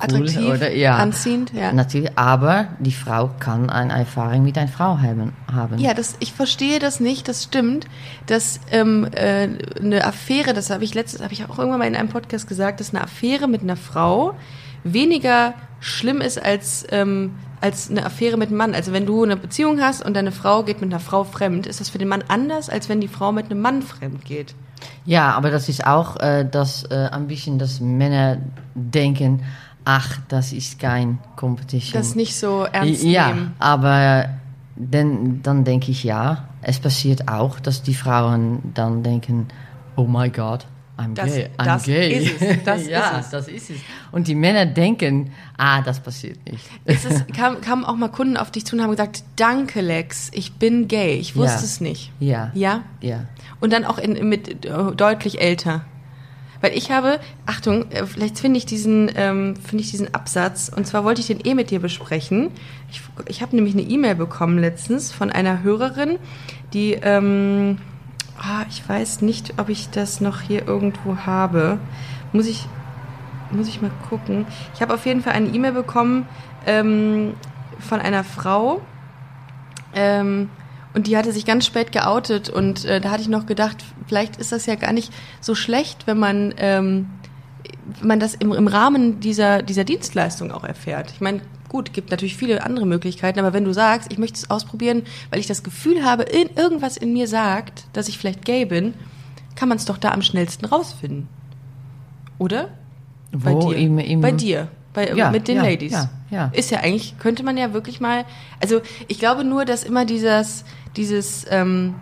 Attraktiv, 0.00 0.48
oder, 0.48 0.72
ja, 0.72 0.96
anziehend, 0.96 1.52
ja. 1.52 1.72
Natürlich, 1.72 2.16
aber 2.16 2.68
die 2.78 2.92
Frau 2.92 3.30
kann 3.40 3.68
eine 3.68 3.92
Erfahrung 3.92 4.44
mit 4.44 4.56
einer 4.56 4.68
Frau 4.68 4.98
haben. 4.98 5.32
Ja, 5.78 5.92
das, 5.92 6.14
ich 6.20 6.32
verstehe 6.32 6.78
das 6.78 7.00
nicht, 7.00 7.26
das 7.26 7.42
stimmt. 7.44 7.86
Dass 8.26 8.60
ähm, 8.70 9.08
äh, 9.12 9.48
eine 9.80 10.04
Affäre, 10.04 10.54
das 10.54 10.70
habe 10.70 10.84
ich 10.84 10.94
letztes, 10.94 11.20
habe 11.20 11.32
ich 11.32 11.44
auch 11.44 11.58
irgendwann 11.58 11.80
mal 11.80 11.88
in 11.88 11.96
einem 11.96 12.10
Podcast 12.10 12.46
gesagt, 12.46 12.78
dass 12.78 12.94
eine 12.94 13.02
Affäre 13.02 13.48
mit 13.48 13.62
einer 13.62 13.76
Frau 13.76 14.34
weniger 14.84 15.54
schlimm 15.80 16.20
ist 16.20 16.40
als, 16.40 16.86
ähm, 16.90 17.34
als 17.60 17.90
eine 17.90 18.06
Affäre 18.06 18.36
mit 18.36 18.50
einem 18.50 18.58
Mann. 18.58 18.74
Also 18.74 18.92
wenn 18.92 19.04
du 19.04 19.24
eine 19.24 19.36
Beziehung 19.36 19.80
hast 19.80 20.04
und 20.04 20.14
deine 20.14 20.30
Frau 20.30 20.62
geht 20.62 20.80
mit 20.80 20.92
einer 20.92 21.00
Frau 21.00 21.24
fremd, 21.24 21.66
ist 21.66 21.80
das 21.80 21.88
für 21.88 21.98
den 21.98 22.08
Mann 22.08 22.22
anders, 22.28 22.70
als 22.70 22.88
wenn 22.88 23.00
die 23.00 23.08
Frau 23.08 23.32
mit 23.32 23.46
einem 23.46 23.60
Mann 23.60 23.82
fremd 23.82 24.24
geht. 24.24 24.54
Ja, 25.04 25.32
aber 25.32 25.50
das 25.50 25.68
ist 25.68 25.84
auch 25.86 26.20
äh, 26.20 26.46
das, 26.48 26.84
äh, 26.84 27.08
ein 27.10 27.26
bisschen, 27.26 27.58
dass 27.58 27.80
Männer 27.80 28.38
denken, 28.74 29.42
ach, 29.90 30.18
das 30.28 30.52
ist 30.52 30.78
kein 30.78 31.18
Competition. 31.36 31.94
Das 31.98 32.14
nicht 32.14 32.36
so 32.36 32.64
ernst 32.70 33.02
ja, 33.02 33.28
nehmen. 33.28 33.54
aber 33.58 34.28
dann, 34.76 35.40
dann 35.42 35.64
denke 35.64 35.90
ich 35.90 36.04
ja, 36.04 36.44
es 36.60 36.78
passiert 36.78 37.26
auch, 37.28 37.58
dass 37.58 37.82
die 37.82 37.94
Frauen 37.94 38.58
dann 38.74 39.02
denken, 39.02 39.48
oh 39.96 40.04
my 40.04 40.28
God, 40.28 40.66
I'm 40.98 41.14
Das- 41.14 41.32
gay, 41.32 41.48
I'm 41.56 41.64
das 41.64 41.84
gay. 41.84 42.12
ist 42.18 42.42
es, 42.42 42.62
das 42.64 42.86
ja, 42.86 43.08
ist 43.18 43.24
es. 43.26 43.30
das 43.30 43.48
ist 43.48 43.70
es. 43.70 43.76
Und 44.12 44.28
die 44.28 44.34
Männer 44.34 44.66
denken, 44.66 45.30
ah, 45.56 45.80
das 45.80 46.00
passiert 46.00 46.38
nicht. 46.50 46.68
Es 46.84 47.06
ist, 47.06 47.32
kam, 47.32 47.60
kamen 47.62 47.84
auch 47.86 47.96
mal 47.96 48.08
Kunden 48.08 48.36
auf 48.36 48.50
dich 48.50 48.66
zu 48.66 48.76
und 48.76 48.82
haben 48.82 48.90
gesagt, 48.90 49.22
danke 49.36 49.80
Lex, 49.80 50.30
ich 50.34 50.54
bin 50.54 50.86
gay. 50.86 51.14
Ich 51.14 51.34
wusste 51.34 51.58
Ja. 51.60 51.64
es 51.64 51.80
nicht. 51.80 52.12
Ja, 52.20 52.50
Ja? 52.52 52.82
ja. 53.00 53.20
Und 53.60 53.72
dann 53.72 53.84
auch 53.86 53.96
in, 53.98 54.28
mit 54.28 54.66
äh, 54.66 54.70
deutlich 54.96 55.40
älter. 55.40 55.84
Weil 56.60 56.76
ich 56.76 56.90
habe, 56.90 57.20
Achtung, 57.46 57.90
äh, 57.90 58.04
vielleicht 58.06 58.38
finde 58.38 58.58
ich 58.58 58.66
diesen, 58.66 59.10
ähm, 59.14 59.54
finde 59.56 59.84
ich 59.84 59.90
diesen 59.90 60.14
Absatz. 60.14 60.70
Und 60.74 60.86
zwar 60.86 61.04
wollte 61.04 61.20
ich 61.20 61.28
den 61.28 61.40
eh 61.44 61.54
mit 61.54 61.70
dir 61.70 61.80
besprechen. 61.80 62.50
Ich, 62.90 63.02
ich 63.26 63.42
habe 63.42 63.54
nämlich 63.54 63.74
eine 63.74 63.82
E-Mail 63.82 64.16
bekommen 64.16 64.58
letztens 64.58 65.12
von 65.12 65.30
einer 65.30 65.62
Hörerin, 65.62 66.18
die, 66.72 66.94
ähm, 66.94 67.78
ah, 68.38 68.64
ich 68.68 68.86
weiß 68.88 69.22
nicht, 69.22 69.54
ob 69.58 69.68
ich 69.68 69.90
das 69.90 70.20
noch 70.20 70.40
hier 70.40 70.66
irgendwo 70.66 71.18
habe. 71.26 71.78
Muss 72.32 72.46
ich, 72.46 72.66
muss 73.50 73.68
ich 73.68 73.80
mal 73.80 73.92
gucken. 74.08 74.46
Ich 74.74 74.82
habe 74.82 74.94
auf 74.94 75.06
jeden 75.06 75.22
Fall 75.22 75.34
eine 75.34 75.48
E-Mail 75.48 75.72
bekommen 75.72 76.26
ähm, 76.66 77.34
von 77.78 78.00
einer 78.00 78.24
Frau. 78.24 78.82
Ähm, 79.94 80.50
und 80.98 81.06
die 81.06 81.16
hatte 81.16 81.30
sich 81.32 81.46
ganz 81.46 81.64
spät 81.64 81.92
geoutet 81.92 82.48
und 82.50 82.84
äh, 82.84 83.00
da 83.00 83.10
hatte 83.12 83.22
ich 83.22 83.28
noch 83.28 83.46
gedacht, 83.46 83.76
vielleicht 84.08 84.36
ist 84.36 84.50
das 84.50 84.66
ja 84.66 84.74
gar 84.74 84.92
nicht 84.92 85.12
so 85.40 85.54
schlecht, 85.54 86.08
wenn 86.08 86.18
man, 86.18 86.52
ähm, 86.58 87.08
wenn 88.00 88.08
man 88.08 88.18
das 88.20 88.34
im, 88.34 88.52
im 88.52 88.66
Rahmen 88.66 89.20
dieser, 89.20 89.62
dieser 89.62 89.84
Dienstleistung 89.84 90.50
auch 90.50 90.64
erfährt. 90.64 91.12
Ich 91.12 91.20
meine, 91.20 91.40
gut, 91.68 91.92
gibt 91.92 92.10
natürlich 92.10 92.36
viele 92.36 92.64
andere 92.64 92.84
Möglichkeiten, 92.84 93.38
aber 93.38 93.52
wenn 93.52 93.64
du 93.64 93.72
sagst, 93.72 94.10
ich 94.10 94.18
möchte 94.18 94.38
es 94.38 94.50
ausprobieren, 94.50 95.02
weil 95.30 95.38
ich 95.38 95.46
das 95.46 95.62
Gefühl 95.62 96.04
habe, 96.04 96.24
in, 96.24 96.48
irgendwas 96.56 96.96
in 96.96 97.12
mir 97.12 97.28
sagt, 97.28 97.84
dass 97.92 98.08
ich 98.08 98.18
vielleicht 98.18 98.44
gay 98.44 98.64
bin, 98.64 98.94
kann 99.54 99.68
man 99.68 99.78
es 99.78 99.84
doch 99.84 99.98
da 99.98 100.10
am 100.10 100.22
schnellsten 100.22 100.64
rausfinden. 100.64 101.28
Oder? 102.38 102.70
Bei 103.30 103.52
Wo 103.52 103.68
dir. 103.70 103.76
im- 103.76 103.98
im- 104.00 104.20
Bei 104.20 104.32
dir. 104.32 104.66
Bei, 104.98 105.14
Ja, 105.14 105.30
mit 105.30 105.46
den 105.46 105.58
ja, 105.58 105.62
Ladies. 105.62 105.92
ja, 105.92 106.10
ja. 106.30 106.50
Ist 106.52 106.72
ja 106.72 106.80
eigentlich, 106.80 107.16
könnte 107.20 107.44
man 107.44 107.56
ja 107.56 107.72
wirklich 107.72 108.00
mal. 108.00 108.24
Also 108.60 108.80
ich 109.06 109.20
glaube 109.20 109.44
nur, 109.44 109.64
dass 109.64 109.84
immer 109.84 110.04
dieses, 110.04 110.64
dieses, 110.96 111.46
ähm, 111.50 111.94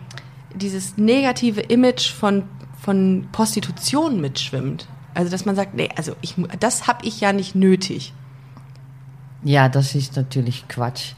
dieses 0.54 0.96
negative 0.96 1.60
Image 1.60 2.10
von, 2.10 2.44
von 2.80 3.28
Prostitution 3.32 4.18
mitschwimmt. 4.22 4.88
Also 5.12 5.30
dass 5.30 5.44
man 5.44 5.56
sagt, 5.56 5.74
nee, 5.74 5.90
also 5.94 6.16
ich, 6.22 6.36
das 6.58 6.86
habe 6.86 7.04
ich 7.06 7.20
ja 7.20 7.34
nicht 7.34 7.54
nötig. 7.54 8.14
Ja, 9.44 9.68
das 9.68 9.94
ist 9.94 10.16
natürlich 10.16 10.66
Quatsch, 10.68 11.12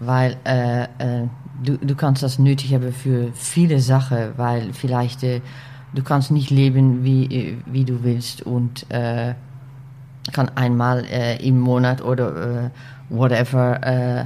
weil 0.00 0.36
äh, 0.44 0.82
äh, 0.82 1.28
du, 1.62 1.78
du 1.78 1.94
kannst 1.94 2.24
das 2.24 2.40
nötig 2.40 2.74
haben 2.74 2.92
für 2.92 3.30
viele 3.34 3.78
Sachen, 3.78 4.32
weil 4.36 4.72
vielleicht 4.72 5.22
äh, 5.22 5.42
du 5.94 6.02
kannst 6.02 6.32
nicht 6.32 6.50
leben, 6.50 7.04
wie, 7.04 7.24
äh, 7.26 7.56
wie 7.66 7.84
du 7.84 8.02
willst 8.02 8.42
und 8.42 8.90
äh, 8.90 9.34
kann 10.32 10.50
einmal 10.54 11.04
äh, 11.06 11.36
im 11.46 11.58
Monat 11.58 12.02
oder 12.02 12.64
äh, 12.66 12.70
whatever 13.08 13.80
äh, 13.82 14.24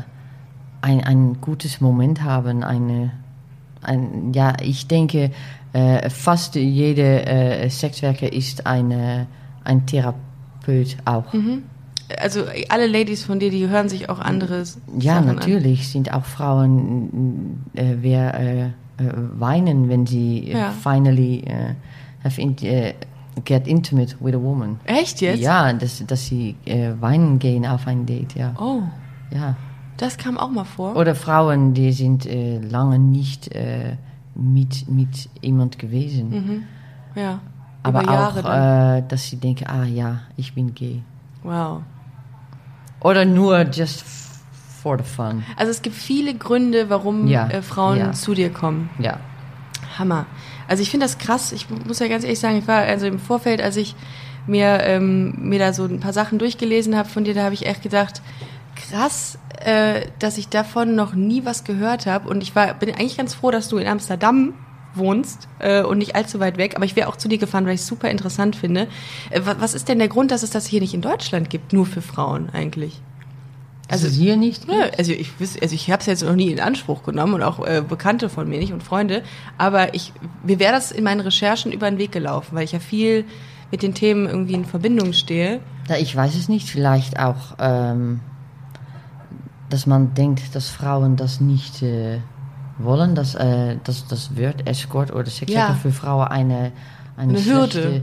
ein, 0.82 1.02
ein 1.02 1.40
gutes 1.40 1.80
Moment 1.80 2.22
haben. 2.22 2.62
Eine, 2.62 3.12
ein, 3.82 4.32
ja, 4.34 4.54
ich 4.60 4.86
denke, 4.86 5.30
äh, 5.72 6.10
fast 6.10 6.56
jeder 6.56 7.26
äh, 7.26 7.70
Sexwerker 7.70 8.32
ist 8.32 8.66
eine, 8.66 9.26
ein 9.64 9.86
Therapeut 9.86 10.96
auch. 11.04 11.24
Also 12.20 12.44
alle 12.68 12.86
Ladies 12.86 13.24
von 13.24 13.38
dir, 13.38 13.50
die 13.50 13.66
hören 13.68 13.88
sich 13.88 14.10
auch 14.10 14.18
anderes. 14.18 14.78
Ja, 14.98 15.14
Sachen 15.22 15.36
natürlich 15.36 15.88
sind 15.88 16.12
auch 16.12 16.24
Frauen, 16.24 17.64
äh, 17.74 17.94
wer 18.00 18.38
äh, 18.40 18.70
weinen, 18.98 19.88
wenn 19.88 20.06
sie 20.06 20.50
Ja. 20.50 20.70
finally 20.70 21.44
have 22.22 22.40
in, 22.40 22.54
get 23.44 23.66
intimate 23.66 24.16
with 24.20 24.34
a 24.34 24.40
woman. 24.40 24.78
An. 24.86 24.96
Echt 24.96 25.20
jetzt? 25.20 25.40
Ja, 25.40 25.72
dass, 25.72 26.04
dass 26.06 26.26
sie 26.26 26.56
äh, 26.64 26.92
weinen 27.00 27.38
gehen 27.38 27.66
auf 27.66 27.86
ein 27.86 28.06
Date, 28.06 28.34
ja. 28.34 28.54
Oh, 28.58 28.82
ja. 29.32 29.56
das 29.96 30.16
kam 30.16 30.38
auch 30.38 30.50
mal 30.50 30.64
vor. 30.64 30.96
Oder 30.96 31.14
Frauen, 31.14 31.74
die 31.74 31.92
sind 31.92 32.26
äh, 32.26 32.58
lange 32.60 32.98
nicht 32.98 33.52
äh, 33.54 33.96
mit, 34.34 34.88
mit 34.88 35.28
jemand 35.42 35.78
gewesen. 35.78 36.66
ja. 37.14 37.40
Aber 37.82 38.02
Über 38.02 38.12
Jahre 38.12 38.44
auch, 38.44 38.98
äh, 38.98 39.02
dass 39.06 39.28
sie 39.28 39.36
denken, 39.36 39.66
ah 39.66 39.84
ja, 39.84 40.20
ich 40.36 40.54
bin 40.54 40.74
gay. 40.74 41.02
Wow. 41.42 41.82
Oder 43.00 43.26
nur 43.26 43.60
just 43.70 44.02
for 44.82 44.96
the 44.96 45.04
fun. 45.04 45.42
Also 45.56 45.70
es 45.70 45.82
gibt 45.82 45.94
viele 45.94 46.34
Gründe, 46.34 46.88
warum 46.88 47.26
Ja, 47.26 47.46
äh, 47.48 47.60
Frauen 47.60 47.98
ja. 47.98 48.12
zu 48.12 48.32
dir 48.32 48.50
kommen. 48.50 48.88
Ja. 48.98 49.18
Hammer. 49.98 50.24
Also 50.68 50.82
ich 50.82 50.90
finde 50.90 51.04
das 51.06 51.18
krass. 51.18 51.52
Ich 51.52 51.66
muss 51.70 51.98
ja 51.98 52.08
ganz 52.08 52.24
ehrlich 52.24 52.40
sagen, 52.40 52.58
ich 52.58 52.68
war 52.68 52.82
also 52.82 53.06
im 53.06 53.18
Vorfeld, 53.18 53.60
als 53.62 53.76
ich 53.76 53.94
mir, 54.46 54.80
ähm, 54.82 55.34
mir 55.38 55.58
da 55.58 55.72
so 55.72 55.84
ein 55.84 56.00
paar 56.00 56.12
Sachen 56.12 56.38
durchgelesen 56.38 56.96
habe 56.96 57.08
von 57.08 57.24
dir, 57.24 57.34
da 57.34 57.44
habe 57.44 57.54
ich 57.54 57.66
echt 57.66 57.82
gedacht, 57.82 58.20
krass, 58.76 59.38
äh, 59.64 60.06
dass 60.18 60.36
ich 60.38 60.48
davon 60.48 60.94
noch 60.94 61.14
nie 61.14 61.44
was 61.44 61.64
gehört 61.64 62.06
habe. 62.06 62.28
Und 62.28 62.42
ich 62.42 62.54
war, 62.54 62.74
bin 62.74 62.90
eigentlich 62.90 63.16
ganz 63.16 63.34
froh, 63.34 63.50
dass 63.50 63.68
du 63.68 63.78
in 63.78 63.86
Amsterdam 63.86 64.54
wohnst 64.94 65.48
äh, 65.58 65.82
und 65.82 65.98
nicht 65.98 66.14
allzu 66.14 66.40
weit 66.40 66.56
weg. 66.56 66.74
Aber 66.76 66.84
ich 66.84 66.94
wäre 66.96 67.08
auch 67.08 67.16
zu 67.16 67.28
dir 67.28 67.38
gefahren, 67.38 67.66
weil 67.66 67.74
ich 67.74 67.80
es 67.80 67.86
super 67.86 68.10
interessant 68.10 68.54
finde. 68.56 68.86
Äh, 69.30 69.40
wa- 69.44 69.56
was 69.58 69.74
ist 69.74 69.88
denn 69.88 69.98
der 69.98 70.08
Grund, 70.08 70.30
dass 70.30 70.42
es 70.42 70.50
das 70.50 70.66
hier 70.66 70.80
nicht 70.80 70.94
in 70.94 71.00
Deutschland 71.00 71.50
gibt, 71.50 71.72
nur 71.72 71.86
für 71.86 72.02
Frauen 72.02 72.48
eigentlich? 72.52 73.00
Also 73.90 74.08
hier 74.08 74.36
nicht? 74.36 74.66
Ja, 74.66 74.86
also 74.96 75.12
ich 75.12 75.30
also 75.40 75.74
ich 75.74 75.90
habe 75.90 76.00
es 76.00 76.06
jetzt 76.06 76.22
noch 76.24 76.34
nie 76.34 76.50
in 76.50 76.58
Anspruch 76.60 77.02
genommen 77.02 77.34
und 77.34 77.42
auch 77.42 77.64
äh, 77.66 77.82
Bekannte 77.86 78.28
von 78.30 78.48
mir 78.48 78.58
nicht 78.58 78.72
und 78.72 78.82
Freunde, 78.82 79.22
aber 79.58 79.92
ich 79.94 80.12
mir 80.42 80.58
wäre 80.58 80.72
das 80.72 80.90
in 80.90 81.04
meinen 81.04 81.20
Recherchen 81.20 81.70
über 81.70 81.90
den 81.90 81.98
Weg 81.98 82.10
gelaufen, 82.12 82.56
weil 82.56 82.64
ich 82.64 82.72
ja 82.72 82.78
viel 82.78 83.24
mit 83.70 83.82
den 83.82 83.92
Themen 83.94 84.26
irgendwie 84.26 84.54
in 84.54 84.64
Verbindung 84.64 85.12
stehe. 85.12 85.60
Ja, 85.88 85.96
ich 85.96 86.14
weiß 86.16 86.34
es 86.34 86.48
nicht. 86.48 86.68
Vielleicht 86.68 87.18
auch, 87.18 87.56
ähm, 87.58 88.20
dass 89.68 89.86
man 89.86 90.14
denkt, 90.14 90.54
dass 90.54 90.68
Frauen 90.70 91.16
das 91.16 91.40
nicht 91.40 91.82
äh, 91.82 92.20
wollen, 92.78 93.14
dass, 93.14 93.34
äh, 93.34 93.76
dass 93.84 94.06
das 94.06 94.36
Wort 94.36 94.66
Escort 94.68 95.12
oder 95.12 95.26
Sexworker 95.26 95.68
Ja. 95.68 95.74
für 95.74 95.92
Frauen 95.92 96.28
eine, 96.28 96.72
eine, 97.16 97.34
Eine 97.36 97.44
Hürde. 97.44 97.70
schlechte, 97.70 98.02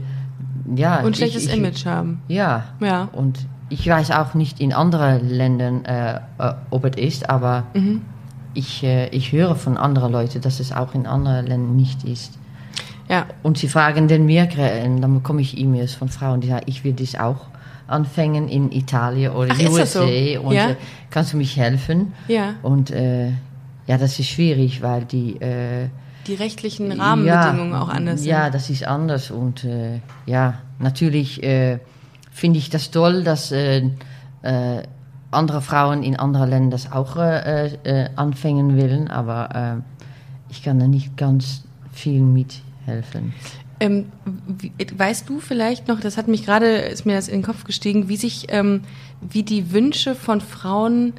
ja, 0.76 1.00
Und 1.00 1.16
schlechtes 1.16 1.44
ich, 1.44 1.50
ich, 1.50 1.56
Image 1.56 1.86
haben. 1.86 2.22
Ja. 2.28 2.64
Ja. 2.80 3.08
Und 3.12 3.46
ich 3.72 3.86
weiß 3.88 4.10
auch 4.10 4.34
nicht 4.34 4.60
in 4.60 4.72
anderen 4.72 5.28
Ländern, 5.28 5.84
äh, 5.84 6.16
äh, 6.16 6.20
ob 6.70 6.84
es 6.84 6.96
ist, 6.96 7.30
aber 7.30 7.64
Mhm. 7.74 8.02
ich, 8.54 8.82
äh, 8.84 9.08
ich 9.08 9.32
höre 9.32 9.56
von 9.56 9.76
anderen 9.76 10.12
Leuten, 10.12 10.40
dass 10.40 10.60
es 10.60 10.72
auch 10.72 10.94
in 10.94 11.06
anderen 11.06 11.46
Ländern 11.46 11.76
nicht 11.76 12.04
ist. 12.04 12.38
Ja, 13.08 13.26
Und 13.42 13.58
sie 13.58 13.68
fragen 13.68 14.08
dann 14.08 14.26
mir, 14.26 14.48
und 14.84 15.00
dann 15.02 15.14
bekomme 15.14 15.40
ich 15.42 15.58
E-Mails 15.58 15.94
von 15.94 16.08
Frauen, 16.08 16.40
die 16.40 16.48
sagen, 16.48 16.64
ich 16.66 16.84
will 16.84 16.92
das 16.92 17.14
auch 17.18 17.46
anfangen 17.88 18.48
in 18.48 18.70
Italien 18.72 19.32
oder 19.32 19.52
Ach, 19.52 19.70
USA 19.70 19.86
so? 19.86 20.04
und 20.04 20.54
Ja? 20.54 20.70
äh, 20.70 20.76
kannst 21.10 21.32
du 21.32 21.36
mich 21.36 21.56
helfen? 21.56 22.12
ja. 22.28 22.54
Und 22.62 22.90
äh, 22.90 23.30
ja, 23.88 23.98
das 23.98 24.18
ist 24.18 24.28
schwierig, 24.28 24.80
weil 24.82 25.04
die 25.04 25.40
äh, 25.40 25.88
Die 26.28 26.34
rechtlichen 26.34 26.92
Rahmenbedingungen 26.92 27.74
auch 27.74 27.88
anders 27.88 28.24
Ja, 28.24 28.44
sind. 28.44 28.54
das 28.54 28.70
ist 28.70 28.86
anders 28.86 29.30
und 29.30 29.64
äh, 29.64 29.98
ja, 30.26 30.54
natürlich 30.78 31.42
äh, 31.42 31.78
finde 32.32 32.58
ich 32.58 32.70
das 32.70 32.90
toll, 32.90 33.22
dass 33.22 33.52
äh, 33.52 33.90
äh, 34.42 34.82
andere 35.30 35.62
Frauen 35.62 36.02
in 36.02 36.16
anderen 36.16 36.50
Ländern 36.50 36.70
das 36.70 36.90
auch 36.90 37.16
äh, 37.16 37.74
äh, 37.84 38.10
anfangen 38.16 38.76
wollen, 38.76 39.08
aber 39.08 39.54
äh, 39.78 40.50
ich 40.50 40.62
kann 40.62 40.78
da 40.78 40.88
nicht 40.88 41.16
ganz 41.16 41.62
viel 41.92 42.20
mit 42.20 42.60
helfen. 42.84 43.32
Ähm, 43.80 44.06
weißt 44.96 45.28
du 45.28 45.40
vielleicht 45.40 45.88
noch, 45.88 46.00
das 46.00 46.16
hat 46.16 46.28
mich 46.28 46.44
gerade, 46.44 46.66
ist 46.66 47.04
mir 47.04 47.14
das 47.14 47.28
in 47.28 47.38
den 47.38 47.42
Kopf 47.42 47.64
gestiegen, 47.64 48.08
wie 48.08 48.16
sich, 48.16 48.46
ähm, 48.48 48.82
wie 49.20 49.42
die 49.42 49.72
Wünsche 49.72 50.14
von 50.14 50.40
Frauen 50.40 51.14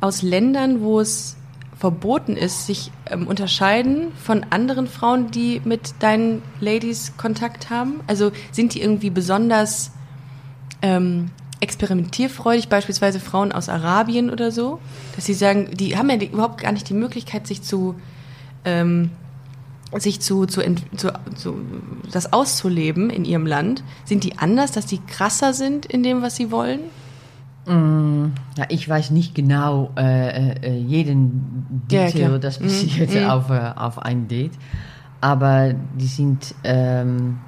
aus 0.00 0.22
Ländern, 0.22 0.80
wo 0.80 1.00
es 1.00 1.36
verboten 1.76 2.36
ist, 2.36 2.66
sich 2.66 2.90
ähm, 3.10 3.26
unterscheiden 3.26 4.12
von 4.14 4.44
anderen 4.50 4.86
Frauen, 4.86 5.30
die 5.30 5.62
mit 5.64 5.94
deinen 6.00 6.42
Ladies 6.60 7.16
Kontakt 7.16 7.70
haben? 7.70 8.00
Also 8.06 8.32
sind 8.52 8.74
die 8.74 8.82
irgendwie 8.82 9.10
besonders 9.10 9.92
ähm, 10.82 11.30
experimentierfreudig, 11.60 12.68
beispielsweise 12.68 13.20
Frauen 13.20 13.52
aus 13.52 13.68
Arabien 13.68 14.30
oder 14.30 14.50
so, 14.50 14.80
dass 15.14 15.26
sie 15.26 15.34
sagen, 15.34 15.68
die 15.74 15.96
haben 15.96 16.08
ja 16.10 16.16
die, 16.16 16.26
überhaupt 16.26 16.60
gar 16.60 16.72
nicht 16.72 16.88
die 16.88 16.94
Möglichkeit, 16.94 17.46
sich 17.46 17.62
zu 17.62 17.94
ähm, 18.64 19.10
sich 19.98 20.20
zu, 20.20 20.46
zu, 20.46 20.62
zu, 20.96 21.12
zu 21.34 21.54
das 22.12 22.32
auszuleben 22.32 23.10
in 23.10 23.24
ihrem 23.24 23.44
Land. 23.44 23.82
Sind 24.04 24.22
die 24.22 24.38
anders, 24.38 24.70
dass 24.70 24.86
die 24.86 24.98
krasser 24.98 25.52
sind 25.52 25.84
in 25.84 26.02
dem, 26.04 26.22
was 26.22 26.36
sie 26.36 26.52
wollen? 26.52 26.80
Mm, 27.66 28.32
ja, 28.56 28.66
ich 28.68 28.88
weiß 28.88 29.10
nicht 29.10 29.34
genau 29.34 29.90
äh, 29.96 30.52
äh, 30.52 30.78
jeden 30.78 31.82
Detail, 31.90 32.20
Ja, 32.20 32.38
das 32.38 32.58
passiert 32.58 33.10
Mhm. 33.14 33.28
auf, 33.28 33.50
äh, 33.50 33.72
auf 33.74 33.98
ein 33.98 34.28
Date. 34.28 34.52
Aber 35.20 35.74
die 35.98 36.06
sind, 36.06 36.54
ähm, 36.62 37.38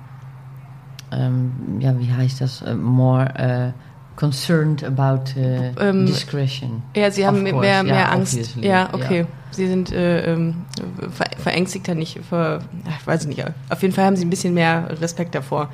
ähm, 1.13 1.53
ja, 1.81 1.99
wie 1.99 2.11
heißt 2.13 2.41
das, 2.41 2.63
äh, 2.63 2.75
more 2.75 3.25
äh, 3.37 3.73
concerned 4.17 4.85
about 4.85 5.39
äh, 5.39 5.73
Ähm, 5.81 6.07
discretion. 6.07 6.83
Ja, 6.95 7.11
sie 7.11 7.27
haben 7.27 7.39
Of 7.39 7.43
mehr, 7.43 7.53
course, 7.53 7.83
mehr 7.85 7.95
ja, 7.95 8.09
Angst. 8.11 8.35
obviously, 8.35 8.67
Ja, 8.67 8.71
ja. 8.71 8.89
okay. 8.95 9.27
Sie 9.53 9.67
sind 9.69 9.93
äh, 9.93 10.33
ähm, 10.33 10.55
ver 11.11 11.27
verängstigter 11.39 11.95
nicht, 11.95 12.21
ver, 12.29 12.61
ach, 12.89 13.07
weiß 13.07 13.23
ich 13.23 13.29
nicht. 13.37 13.45
Auf 13.69 13.83
jeden 13.83 13.95
Fall 13.95 14.05
haben 14.07 14.17
sie 14.17 14.25
ein 14.25 14.31
bisschen 14.31 14.55
mehr 14.55 14.89
Respekt 15.01 15.35
davor, 15.35 15.69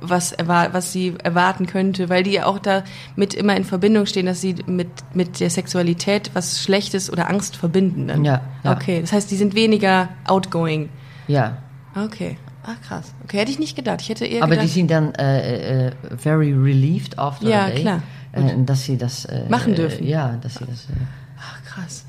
was, 0.00 0.34
was 0.44 0.92
sie 0.92 1.14
erwarten 1.22 1.66
könnte, 1.66 2.08
weil 2.08 2.24
die 2.24 2.32
ja 2.32 2.46
auch 2.46 2.58
da 2.58 2.82
mit 3.14 3.32
immer 3.34 3.56
in 3.56 3.64
Verbindung 3.64 4.06
stehen, 4.06 4.26
dass 4.26 4.40
sie 4.40 4.56
mit, 4.66 4.88
mit 5.14 5.38
der 5.38 5.48
Sexualität 5.50 6.32
was 6.34 6.60
Schlechtes 6.62 7.10
oder 7.10 7.30
Angst 7.30 7.56
verbinden. 7.56 8.08
Dann. 8.08 8.24
Ja, 8.24 8.40
ja. 8.64 8.72
Okay, 8.72 9.00
das 9.00 9.12
heißt, 9.12 9.30
die 9.30 9.36
sind 9.36 9.54
weniger 9.54 10.08
outgoing. 10.26 10.88
Ja, 11.28 11.58
Okay. 11.96 12.36
Ah, 12.66 12.76
krass. 12.86 13.12
Okay, 13.24 13.38
hätte 13.38 13.50
ich 13.50 13.58
nicht 13.58 13.76
gedacht. 13.76 14.00
Ich 14.00 14.08
hätte 14.08 14.24
eher 14.26 14.42
aber 14.42 14.54
die 14.54 14.60
gedacht, 14.60 14.74
sind 14.74 14.90
dann 14.90 15.14
äh, 15.14 15.88
äh, 15.88 15.92
very 16.16 16.52
relieved 16.52 17.18
after 17.18 17.46
Ja, 17.46 17.64
a 17.66 17.70
day. 17.70 17.80
klar. 17.82 18.02
Äh, 18.32 18.64
dass 18.64 18.84
sie 18.84 18.96
das 18.96 19.26
äh, 19.26 19.44
Machen 19.48 19.74
dürfen. 19.74 20.06
Ja, 20.06 20.36
dass 20.40 20.54
sie 20.54 20.64
das. 20.64 20.84
Äh, 20.86 20.92
Ach, 21.38 21.62
krass. 21.64 22.04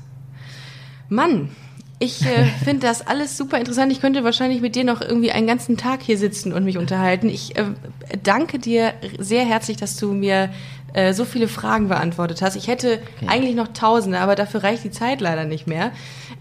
Mann, 1.08 1.50
ich 1.98 2.22
äh, 2.24 2.44
finde 2.64 2.86
das 2.86 3.06
alles 3.06 3.36
super 3.36 3.58
interessant. 3.58 3.92
Ich 3.92 4.00
könnte 4.00 4.24
wahrscheinlich 4.24 4.60
mit 4.60 4.74
dir 4.76 4.84
noch 4.84 5.00
irgendwie 5.00 5.32
einen 5.32 5.46
ganzen 5.46 5.76
Tag 5.76 6.02
hier 6.02 6.18
sitzen 6.18 6.52
und 6.52 6.64
mich 6.64 6.78
unterhalten. 6.78 7.28
Ich 7.28 7.56
äh, 7.56 7.64
danke 8.22 8.58
dir 8.58 8.92
sehr 9.18 9.44
herzlich, 9.44 9.76
dass 9.76 9.96
du 9.96 10.12
mir 10.12 10.50
äh, 10.92 11.12
so 11.12 11.24
viele 11.24 11.48
Fragen 11.48 11.88
beantwortet 11.88 12.40
hast. 12.42 12.56
Ich 12.56 12.68
hätte 12.68 13.00
Okay. 13.16 13.26
eigentlich 13.28 13.54
noch 13.54 13.68
Tausende, 13.68 14.18
aber 14.20 14.34
dafür 14.34 14.62
reicht 14.62 14.84
die 14.84 14.90
Zeit 14.90 15.20
leider 15.20 15.44
nicht 15.44 15.66
mehr. 15.66 15.90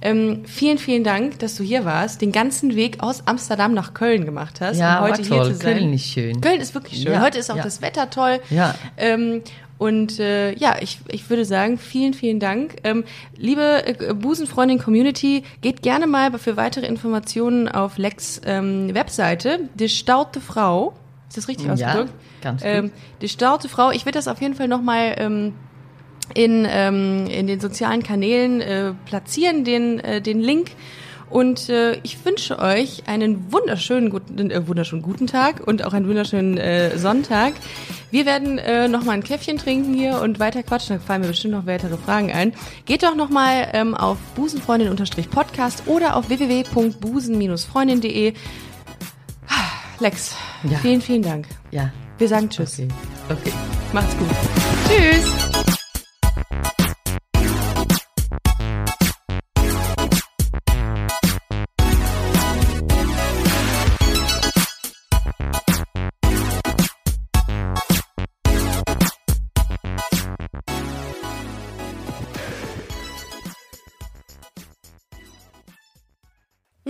Ähm, 0.01 0.43
vielen, 0.45 0.77
vielen 0.77 1.03
Dank, 1.03 1.39
dass 1.39 1.55
du 1.55 1.63
hier 1.63 1.85
warst, 1.85 2.21
den 2.21 2.31
ganzen 2.31 2.75
Weg 2.75 3.01
aus 3.01 3.23
Amsterdam 3.25 3.73
nach 3.73 3.93
Köln 3.93 4.25
gemacht 4.25 4.59
hast, 4.61 4.77
ja, 4.77 4.99
um 4.99 5.05
heute 5.05 5.19
war 5.19 5.25
hier 5.25 5.37
toll. 5.37 5.53
zu 5.53 5.53
sein. 5.55 5.77
Köln 5.77 5.93
ist 5.93 6.05
schön. 6.05 6.41
Köln 6.41 6.61
ist 6.61 6.73
wirklich 6.73 7.01
schön. 7.01 7.13
Ja, 7.13 7.21
Heute 7.21 7.37
ist 7.39 7.49
auch 7.49 7.55
ja. 7.57 7.63
das 7.63 7.81
Wetter 7.81 8.09
toll. 8.09 8.39
Ja. 8.49 8.75
Ähm, 8.97 9.41
und 9.77 10.19
äh, 10.19 10.53
ja, 10.53 10.77
ich, 10.79 10.99
ich 11.09 11.29
würde 11.29 11.43
sagen, 11.43 11.77
vielen, 11.77 12.13
vielen 12.13 12.39
Dank. 12.39 12.77
Ähm, 12.83 13.03
liebe 13.35 13.83
äh, 13.85 14.13
Busenfreundin-Community, 14.13 15.43
geht 15.61 15.81
gerne 15.81 16.07
mal 16.07 16.37
für 16.37 16.55
weitere 16.55 16.85
Informationen 16.85 17.67
auf 17.67 17.97
Lex 17.97 18.41
ähm, 18.45 18.93
Webseite. 18.93 19.69
Die 19.75 19.89
Staute 19.89 20.39
Frau. 20.39 20.93
Ist 21.27 21.37
das 21.37 21.47
richtig 21.49 21.67
Ja, 21.67 21.73
ausgedrückt? 21.73 22.13
ganz 22.41 22.61
gut. 22.61 22.71
Ähm, 22.71 22.91
die 23.21 23.27
Staute 23.27 23.67
Frau. 23.67 23.91
Ich 23.91 24.05
werde 24.05 24.17
das 24.17 24.27
auf 24.29 24.39
jeden 24.41 24.53
Fall 24.55 24.69
nochmal 24.69 25.15
ähm, 25.17 25.53
in, 26.33 26.65
ähm, 26.69 27.27
in 27.27 27.47
den 27.47 27.59
sozialen 27.59 28.01
Kanälen 28.01 28.61
äh, 28.61 28.93
platzieren, 29.05 29.65
den, 29.65 29.99
äh, 29.99 30.21
den 30.21 30.39
Link. 30.39 30.71
Und 31.35 31.67
äh, 31.67 31.97
ich 32.03 32.23
wünsche 32.23 32.59
euch 32.59 33.03
einen 33.07 33.51
wunderschönen 33.51 34.09
guten, 34.09 34.49
äh, 34.49 34.65
wunderschönen 34.69 35.01
guten 35.01 35.27
Tag 35.27 35.67
und 35.67 35.83
auch 35.83 35.91
einen 35.91 36.07
wunderschönen 36.07 36.57
äh, 36.57 36.97
Sonntag. 36.97 37.51
Wir 38.09 38.25
werden 38.25 38.57
äh, 38.57 38.87
noch 38.87 39.03
mal 39.03 39.11
ein 39.11 39.21
Käffchen 39.21 39.57
trinken 39.57 39.93
hier 39.93 40.21
und 40.21 40.39
weiter 40.39 40.63
quatschen. 40.63 40.95
Da 40.95 41.01
fallen 41.03 41.23
mir 41.23 41.27
bestimmt 41.27 41.53
noch 41.53 41.65
weitere 41.65 41.97
Fragen 41.97 42.31
ein. 42.31 42.53
Geht 42.85 43.03
doch 43.03 43.15
noch 43.15 43.29
mal 43.29 43.67
ähm, 43.73 43.95
auf 43.95 44.17
busenfreundin-podcast 44.35 45.83
oder 45.87 46.15
auf 46.15 46.29
www.busen-freundin.de. 46.29 48.33
Lex, 49.99 50.35
Ja. 50.63 50.77
vielen, 50.77 51.01
vielen 51.01 51.21
Dank. 51.21 51.47
Ja. 51.69 51.91
Wir 52.17 52.29
sagen 52.29 52.49
Tschüss. 52.49 52.79
Okay. 52.79 52.87
okay. 53.29 53.51
Macht's 53.91 54.15
gut. 54.17 54.29
Tschüss. 54.87 55.74